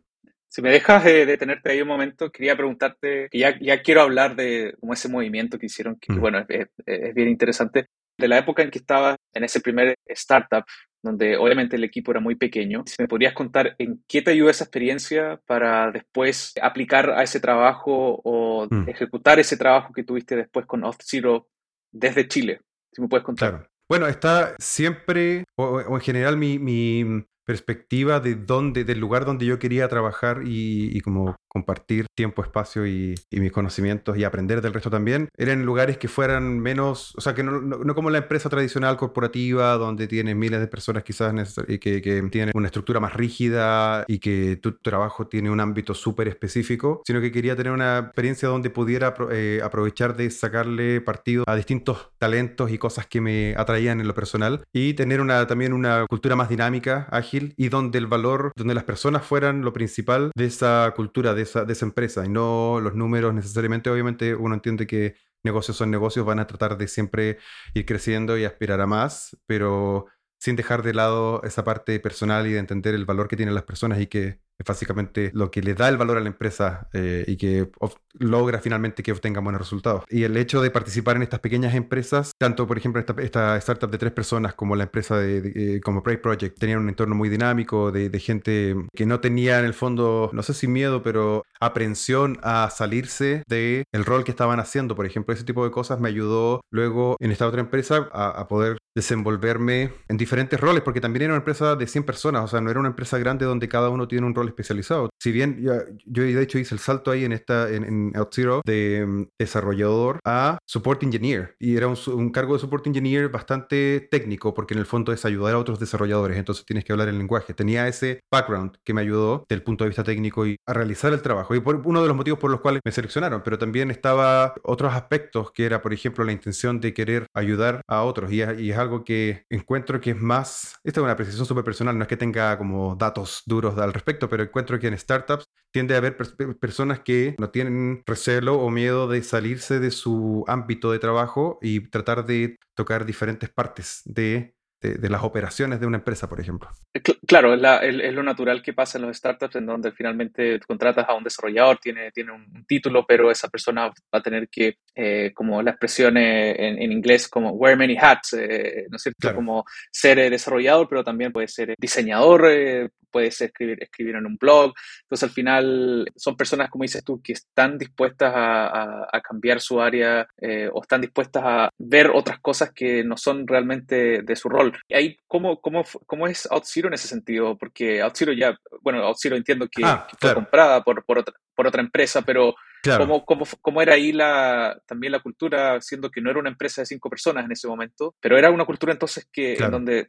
Si 0.48 0.62
me 0.62 0.70
dejas 0.70 1.04
de 1.04 1.26
detenerte 1.26 1.70
ahí 1.70 1.82
un 1.82 1.88
momento, 1.88 2.32
quería 2.32 2.56
preguntarte, 2.56 3.28
que 3.30 3.38
ya, 3.38 3.58
ya 3.60 3.82
quiero 3.82 4.00
hablar 4.00 4.36
de 4.36 4.74
como 4.80 4.94
ese 4.94 5.10
movimiento 5.10 5.58
que 5.58 5.66
hicieron, 5.66 5.98
que, 6.00 6.14
bueno, 6.14 6.46
es, 6.48 6.68
es, 6.86 7.14
bien 7.14 7.28
interesante, 7.28 7.88
de 8.16 8.28
la 8.28 8.38
época 8.38 8.62
en 8.62 8.70
que 8.70 8.78
estabas 8.78 9.18
en 9.34 9.44
ese 9.44 9.60
primer 9.60 9.96
startup 10.06 10.64
donde 11.02 11.36
obviamente 11.36 11.76
el 11.76 11.84
equipo 11.84 12.10
era 12.10 12.20
muy 12.20 12.34
pequeño. 12.34 12.84
Si 12.86 12.96
me 12.98 13.08
podrías 13.08 13.34
contar 13.34 13.74
en 13.78 14.02
qué 14.06 14.22
te 14.22 14.32
ayudó 14.32 14.50
esa 14.50 14.64
experiencia 14.64 15.40
para 15.46 15.90
después 15.90 16.52
aplicar 16.60 17.10
a 17.10 17.22
ese 17.22 17.40
trabajo 17.40 18.20
o 18.24 18.66
mm. 18.70 18.88
ejecutar 18.88 19.38
ese 19.38 19.56
trabajo 19.56 19.92
que 19.92 20.04
tuviste 20.04 20.36
después 20.36 20.66
con 20.66 20.82
Auth0 20.82 21.46
desde 21.92 22.28
Chile. 22.28 22.60
Si 22.92 23.00
me 23.00 23.08
puedes 23.08 23.24
contar. 23.24 23.50
Claro. 23.50 23.66
Bueno, 23.88 24.06
está 24.06 24.54
siempre, 24.60 25.44
o, 25.56 25.80
en 25.80 26.00
general, 26.00 26.36
mi, 26.36 26.58
mi, 26.58 27.24
perspectiva 27.44 28.20
de 28.20 28.36
dónde, 28.36 28.84
del 28.84 29.00
lugar 29.00 29.24
donde 29.24 29.44
yo 29.44 29.58
quería 29.58 29.88
trabajar 29.88 30.42
y, 30.44 30.96
y 30.96 31.00
como 31.00 31.34
compartir 31.50 32.06
tiempo, 32.14 32.42
espacio 32.42 32.86
y, 32.86 33.14
mis 33.30 33.52
conocimientos 33.52 34.18
y 34.18 34.24
aprender 34.24 34.60
del 34.60 34.74
resto 34.74 34.90
también, 34.90 35.28
eran 35.36 35.64
lugares 35.64 35.96
que 35.96 36.08
fueran 36.08 36.60
menos, 36.60 37.14
o 37.16 37.20
sea, 37.22 37.34
que 37.34 37.42
no, 37.42 37.60
no, 37.60 37.94
como 37.94 38.10
la 38.10 38.18
empresa 38.18 38.50
tradicional 38.50 38.98
corporativa 38.98 39.74
donde 39.78 40.06
tienes 40.06 40.36
miles 40.36 40.60
de 40.60 40.66
personas 40.66 41.04
quizás 41.04 41.32
y 41.68 41.78
que, 41.78 42.02
que 42.02 42.22
tienen 42.30 42.52
una 42.54 42.66
estructura 42.66 43.00
más 43.00 43.14
rígida 43.14 44.04
y 44.06 44.18
que 44.18 44.56
tu 44.56 44.72
trabajo 44.78 45.26
tiene 45.26 45.50
un 45.50 45.60
ámbito 45.60 45.94
súper 45.94 46.28
específico, 46.28 47.02
sino 47.06 47.20
que 47.20 47.32
quería 47.32 47.56
tener 47.56 47.72
una 47.72 47.98
experiencia 47.98 48.48
donde 48.48 48.70
pudiera 48.70 49.14
eh, 49.30 49.60
aprovechar 49.62 50.16
de 50.16 50.30
sacarle 50.30 51.00
partido 51.00 51.44
a 51.46 51.56
distintos 51.56 52.10
talentos 52.18 52.70
y 52.70 52.78
cosas 52.78 53.06
que 53.06 53.20
me 53.20 53.54
atraían 53.56 54.00
en 54.00 54.08
lo 54.08 54.14
personal 54.14 54.64
y 54.72 54.94
tener 54.94 55.20
una, 55.20 55.46
también 55.46 55.72
una 55.72 56.06
cultura 56.08 56.36
más 56.36 56.48
dinámica, 56.48 57.08
ágil 57.10 57.54
y 57.56 57.68
donde 57.68 57.98
el 57.98 58.06
valor, 58.06 58.52
donde 58.56 58.74
las 58.74 58.84
personas 58.84 59.24
fueran 59.24 59.62
lo 59.62 59.72
principal 59.72 60.30
de 60.36 60.46
esa 60.46 60.92
cultura, 60.94 61.34
de 61.34 61.39
de 61.40 61.44
esa, 61.44 61.62
esa 61.62 61.86
empresa 61.86 62.24
y 62.24 62.28
no 62.28 62.80
los 62.80 62.94
números 62.94 63.34
necesariamente. 63.34 63.90
Obviamente 63.90 64.34
uno 64.34 64.54
entiende 64.54 64.86
que 64.86 65.16
negocios 65.42 65.76
son 65.76 65.90
negocios, 65.90 66.26
van 66.26 66.38
a 66.38 66.46
tratar 66.46 66.76
de 66.76 66.88
siempre 66.88 67.38
ir 67.74 67.86
creciendo 67.86 68.38
y 68.38 68.44
aspirar 68.44 68.80
a 68.80 68.86
más, 68.86 69.36
pero 69.46 70.06
sin 70.38 70.56
dejar 70.56 70.82
de 70.82 70.94
lado 70.94 71.42
esa 71.44 71.64
parte 71.64 72.00
personal 72.00 72.46
y 72.46 72.52
de 72.52 72.58
entender 72.58 72.94
el 72.94 73.04
valor 73.04 73.28
que 73.28 73.36
tienen 73.36 73.54
las 73.54 73.64
personas 73.64 74.00
y 74.00 74.06
que 74.06 74.40
es 74.60 74.66
básicamente 74.66 75.30
lo 75.34 75.50
que 75.50 75.62
le 75.62 75.74
da 75.74 75.88
el 75.88 75.96
valor 75.96 76.18
a 76.18 76.20
la 76.20 76.28
empresa 76.28 76.88
eh, 76.92 77.24
y 77.26 77.36
que 77.36 77.70
logra 78.18 78.58
finalmente 78.58 79.02
que 79.02 79.12
obtenga 79.12 79.40
buenos 79.40 79.60
resultados. 79.60 80.04
Y 80.10 80.24
el 80.24 80.36
hecho 80.36 80.60
de 80.60 80.70
participar 80.70 81.16
en 81.16 81.22
estas 81.22 81.40
pequeñas 81.40 81.74
empresas, 81.74 82.32
tanto 82.38 82.66
por 82.66 82.76
ejemplo 82.76 83.02
esta, 83.18 83.56
startup 83.56 83.90
de 83.90 83.98
tres 83.98 84.12
personas 84.12 84.54
como 84.54 84.76
la 84.76 84.84
empresa 84.84 85.16
de, 85.16 85.76
eh, 85.76 85.80
como 85.80 86.02
Prey 86.02 86.18
Project, 86.18 86.58
tenían 86.58 86.80
un 86.80 86.88
entorno 86.90 87.14
muy 87.14 87.30
dinámico 87.30 87.90
de, 87.90 88.10
de, 88.10 88.20
gente 88.20 88.76
que 88.94 89.06
no 89.06 89.20
tenía 89.20 89.58
en 89.58 89.64
el 89.64 89.72
fondo, 89.72 90.28
no 90.34 90.42
sé 90.42 90.52
si 90.52 90.68
miedo, 90.68 91.02
pero 91.02 91.42
aprensión 91.58 92.38
a 92.42 92.68
salirse 92.70 93.42
del 93.46 93.84
el 93.92 94.04
rol 94.04 94.24
que 94.24 94.30
estaban 94.30 94.60
haciendo. 94.60 94.94
Por 94.94 95.06
ejemplo, 95.06 95.32
ese 95.32 95.44
tipo 95.44 95.64
de 95.64 95.70
cosas 95.70 96.00
me 96.00 96.08
ayudó 96.08 96.60
luego 96.70 97.16
en 97.18 97.30
esta 97.30 97.46
otra 97.46 97.60
empresa 97.60 98.08
a, 98.12 98.28
a 98.28 98.46
poder 98.46 98.76
desenvolverme 98.94 99.92
en 100.08 100.16
diferentes 100.16 100.60
roles, 100.60 100.82
porque 100.82 101.00
también 101.00 101.22
era 101.22 101.32
una 101.32 101.38
empresa 101.38 101.76
de 101.76 101.86
100 101.86 102.04
personas, 102.04 102.44
o 102.44 102.48
sea, 102.48 102.60
no 102.60 102.70
era 102.70 102.80
una 102.80 102.88
empresa 102.88 103.18
grande 103.18 103.46
donde 103.46 103.68
cada 103.68 103.88
uno 103.88 104.08
tiene 104.08 104.26
un 104.26 104.34
rol 104.34 104.49
especializado. 104.50 105.10
Si 105.18 105.32
bien 105.32 105.62
yo, 106.06 106.22
de 106.22 106.42
hecho 106.42 106.58
hice 106.58 106.74
el 106.74 106.80
salto 106.80 107.10
ahí 107.10 107.24
en 107.24 107.32
esta 107.32 107.68
en, 107.68 107.84
en 107.84 108.16
OutZero 108.16 108.62
de 108.64 109.04
mm, 109.06 109.26
desarrollador 109.38 110.20
a 110.24 110.58
support 110.66 111.02
engineer. 111.02 111.54
Y 111.58 111.76
era 111.76 111.88
un, 111.88 112.30
cargo 112.30 112.54
de 112.54 112.60
support 112.60 112.86
engineer 112.86 113.28
bastante 113.28 114.08
técnico 114.10 114.54
porque 114.54 114.74
en 114.74 114.80
el 114.80 114.86
fondo 114.86 115.12
es 115.12 115.24
ayudar 115.24 115.54
a 115.54 115.58
otros 115.58 115.78
desarrolladores, 115.78 116.38
entonces 116.38 116.64
tienes 116.64 116.84
que 116.84 116.92
hablar 116.92 117.08
el 117.08 117.18
lenguaje. 117.18 117.54
Tenía 117.54 117.88
ese 117.88 118.20
background 118.30 118.76
que 118.84 118.94
me 118.94 119.00
ayudó 119.00 119.44
del 119.48 119.62
punto 119.62 119.84
de 119.84 119.88
vista 119.88 120.04
técnico 120.04 120.46
y 120.46 120.56
a 120.66 120.72
realizar 120.72 121.12
el 121.12 121.22
trabajo. 121.22 121.54
Y 121.54 121.60
por 121.60 121.76
uno 121.84 122.02
de 122.02 122.08
los 122.08 122.16
motivos 122.16 122.38
por 122.38 122.50
los 122.50 122.60
cuales 122.60 122.80
me 122.84 122.92
seleccionaron, 122.92 123.42
pero 123.42 123.58
también 123.58 123.90
estaba 123.90 124.54
otros 124.62 124.92
aspectos 124.94 125.50
que 125.52 125.64
era, 125.64 125.82
por 125.82 125.92
ejemplo, 125.92 126.24
la 126.24 126.32
intención 126.32 126.80
de 126.80 126.94
querer 126.94 127.26
ayudar 127.34 127.82
a 127.88 128.02
otros. 128.02 128.32
Y, 128.32 128.42
y 128.42 128.70
es 128.70 128.78
algo 128.78 129.04
que 129.04 129.44
encuentro 129.50 130.00
que 130.00 130.10
es 130.10 130.20
más, 130.20 130.76
esta 130.84 131.00
es 131.00 131.04
una 131.04 131.12
apreciación 131.12 131.46
súper 131.46 131.64
personal, 131.64 131.96
no 131.96 132.02
es 132.02 132.08
que 132.08 132.16
tenga 132.16 132.56
como 132.58 132.96
datos 132.96 133.42
duros 133.46 133.76
al 133.78 133.92
respecto, 133.92 134.28
pero 134.30 134.42
encuentro 134.42 134.78
que 134.78 134.86
en 134.86 134.96
startups 134.96 135.44
tiende 135.72 135.94
a 135.94 135.98
haber 135.98 136.16
personas 136.16 137.00
que 137.00 137.34
no 137.38 137.50
tienen 137.50 138.02
recelo 138.06 138.58
o 138.58 138.70
miedo 138.70 139.08
de 139.08 139.22
salirse 139.22 139.80
de 139.80 139.90
su 139.90 140.44
ámbito 140.46 140.90
de 140.92 140.98
trabajo 140.98 141.58
y 141.60 141.88
tratar 141.88 142.24
de 142.24 142.56
tocar 142.74 143.04
diferentes 143.04 143.50
partes 143.50 144.02
de 144.04 144.54
de, 144.80 145.08
las 145.10 145.22
operaciones 145.22 145.80
de 145.80 145.86
una 145.86 145.98
empresa, 145.98 146.28
por 146.28 146.40
ejemplo. 146.40 146.70
Eh, 146.94 147.02
claro, 147.26 147.54
es, 147.54 148.14
lo 148.14 148.22
natural 148.22 148.62
que 148.62 148.72
pasa 148.72 148.98
en 148.98 149.06
los 149.06 149.16
startups, 149.16 149.56
en 149.56 149.66
donde 149.66 149.92
finalmente 149.92 150.58
contratas 150.60 151.08
a 151.08 151.14
un 151.14 151.24
desarrollador, 151.24 151.78
tiene, 151.78 152.10
tiene 152.12 152.32
un, 152.32 152.64
título, 152.66 153.04
pero 153.06 153.30
esa 153.30 153.48
persona 153.48 153.88
va 153.88 154.18
a 154.18 154.22
tener 154.22 154.48
que, 154.48 154.78
eh, 154.94 155.32
como 155.34 155.62
la 155.62 155.70
expresión 155.70 156.16
en, 156.16 156.92
inglés, 156.92 157.28
como 157.28 157.50
wear 157.52 157.76
many 157.76 157.96
hats, 157.96 158.34
eh, 158.34 158.86
¿no 158.90 158.96
es 158.96 159.02
cierto? 159.02 159.34
Como 159.34 159.64
ser 159.90 160.30
desarrollador, 160.30 160.88
pero 160.88 161.04
también 161.04 161.32
puede 161.32 161.48
ser 161.48 161.74
diseñador, 161.78 162.90
puede 163.10 163.30
ser 163.30 163.48
escribir, 163.48 163.82
escribir 163.82 164.16
en 164.16 164.26
un 164.26 164.36
blog. 164.36 164.72
Entonces, 165.02 165.28
al 165.28 165.34
final, 165.34 166.12
son 166.16 166.36
personas, 166.36 166.70
como 166.70 166.82
dices 166.82 167.04
tú, 167.04 167.20
que 167.22 167.32
están 167.32 167.78
dispuestas 167.78 168.32
a, 168.34 169.08
a 169.10 169.20
cambiar 169.20 169.60
su 169.60 169.80
área 169.80 170.26
o 170.72 170.82
están 170.82 171.00
dispuestas 171.00 171.42
a 171.44 171.70
ver 171.78 172.10
otras 172.12 172.38
cosas 172.40 172.72
que 172.72 173.02
no 173.04 173.16
son 173.16 173.46
realmente 173.46 174.22
de 174.22 174.36
su 174.36 174.48
rol 174.48 174.72
y 174.88 174.94
ahí, 174.94 175.18
¿cómo, 175.26 175.60
cómo, 175.60 175.84
cómo 176.06 176.26
es 176.26 176.48
OutZero 176.50 176.88
en 176.88 176.94
ese 176.94 177.08
sentido? 177.08 177.56
Porque 177.56 178.02
OutZero 178.02 178.32
ya, 178.32 178.56
bueno, 178.82 179.06
OutZero 179.06 179.36
entiendo 179.36 179.68
que, 179.70 179.82
ah, 179.84 180.06
fue 180.18 180.34
comprada 180.34 180.82
por, 180.82 181.04
por, 181.04 181.18
otra, 181.18 181.34
por 181.60 181.66
otra 181.66 181.82
empresa, 181.82 182.22
pero 182.22 182.54
¿cómo, 182.96 183.22
cómo, 183.26 183.44
cómo, 183.60 183.82
era 183.82 183.92
ahí 183.92 184.12
la, 184.12 184.80
también 184.86 185.12
la 185.12 185.20
cultura, 185.20 185.78
siendo 185.82 186.10
que 186.10 186.22
no 186.22 186.30
era 186.30 186.40
una 186.40 186.48
empresa 186.48 186.80
de 186.80 186.86
cinco 186.86 187.10
personas 187.10 187.44
en 187.44 187.52
ese 187.52 187.68
momento, 187.68 188.14
pero 188.18 188.38
era 188.38 188.50
una 188.50 188.64
cultura 188.64 188.94
entonces 188.94 189.28
que 189.30 189.56
en 189.56 189.70
donde 189.70 190.08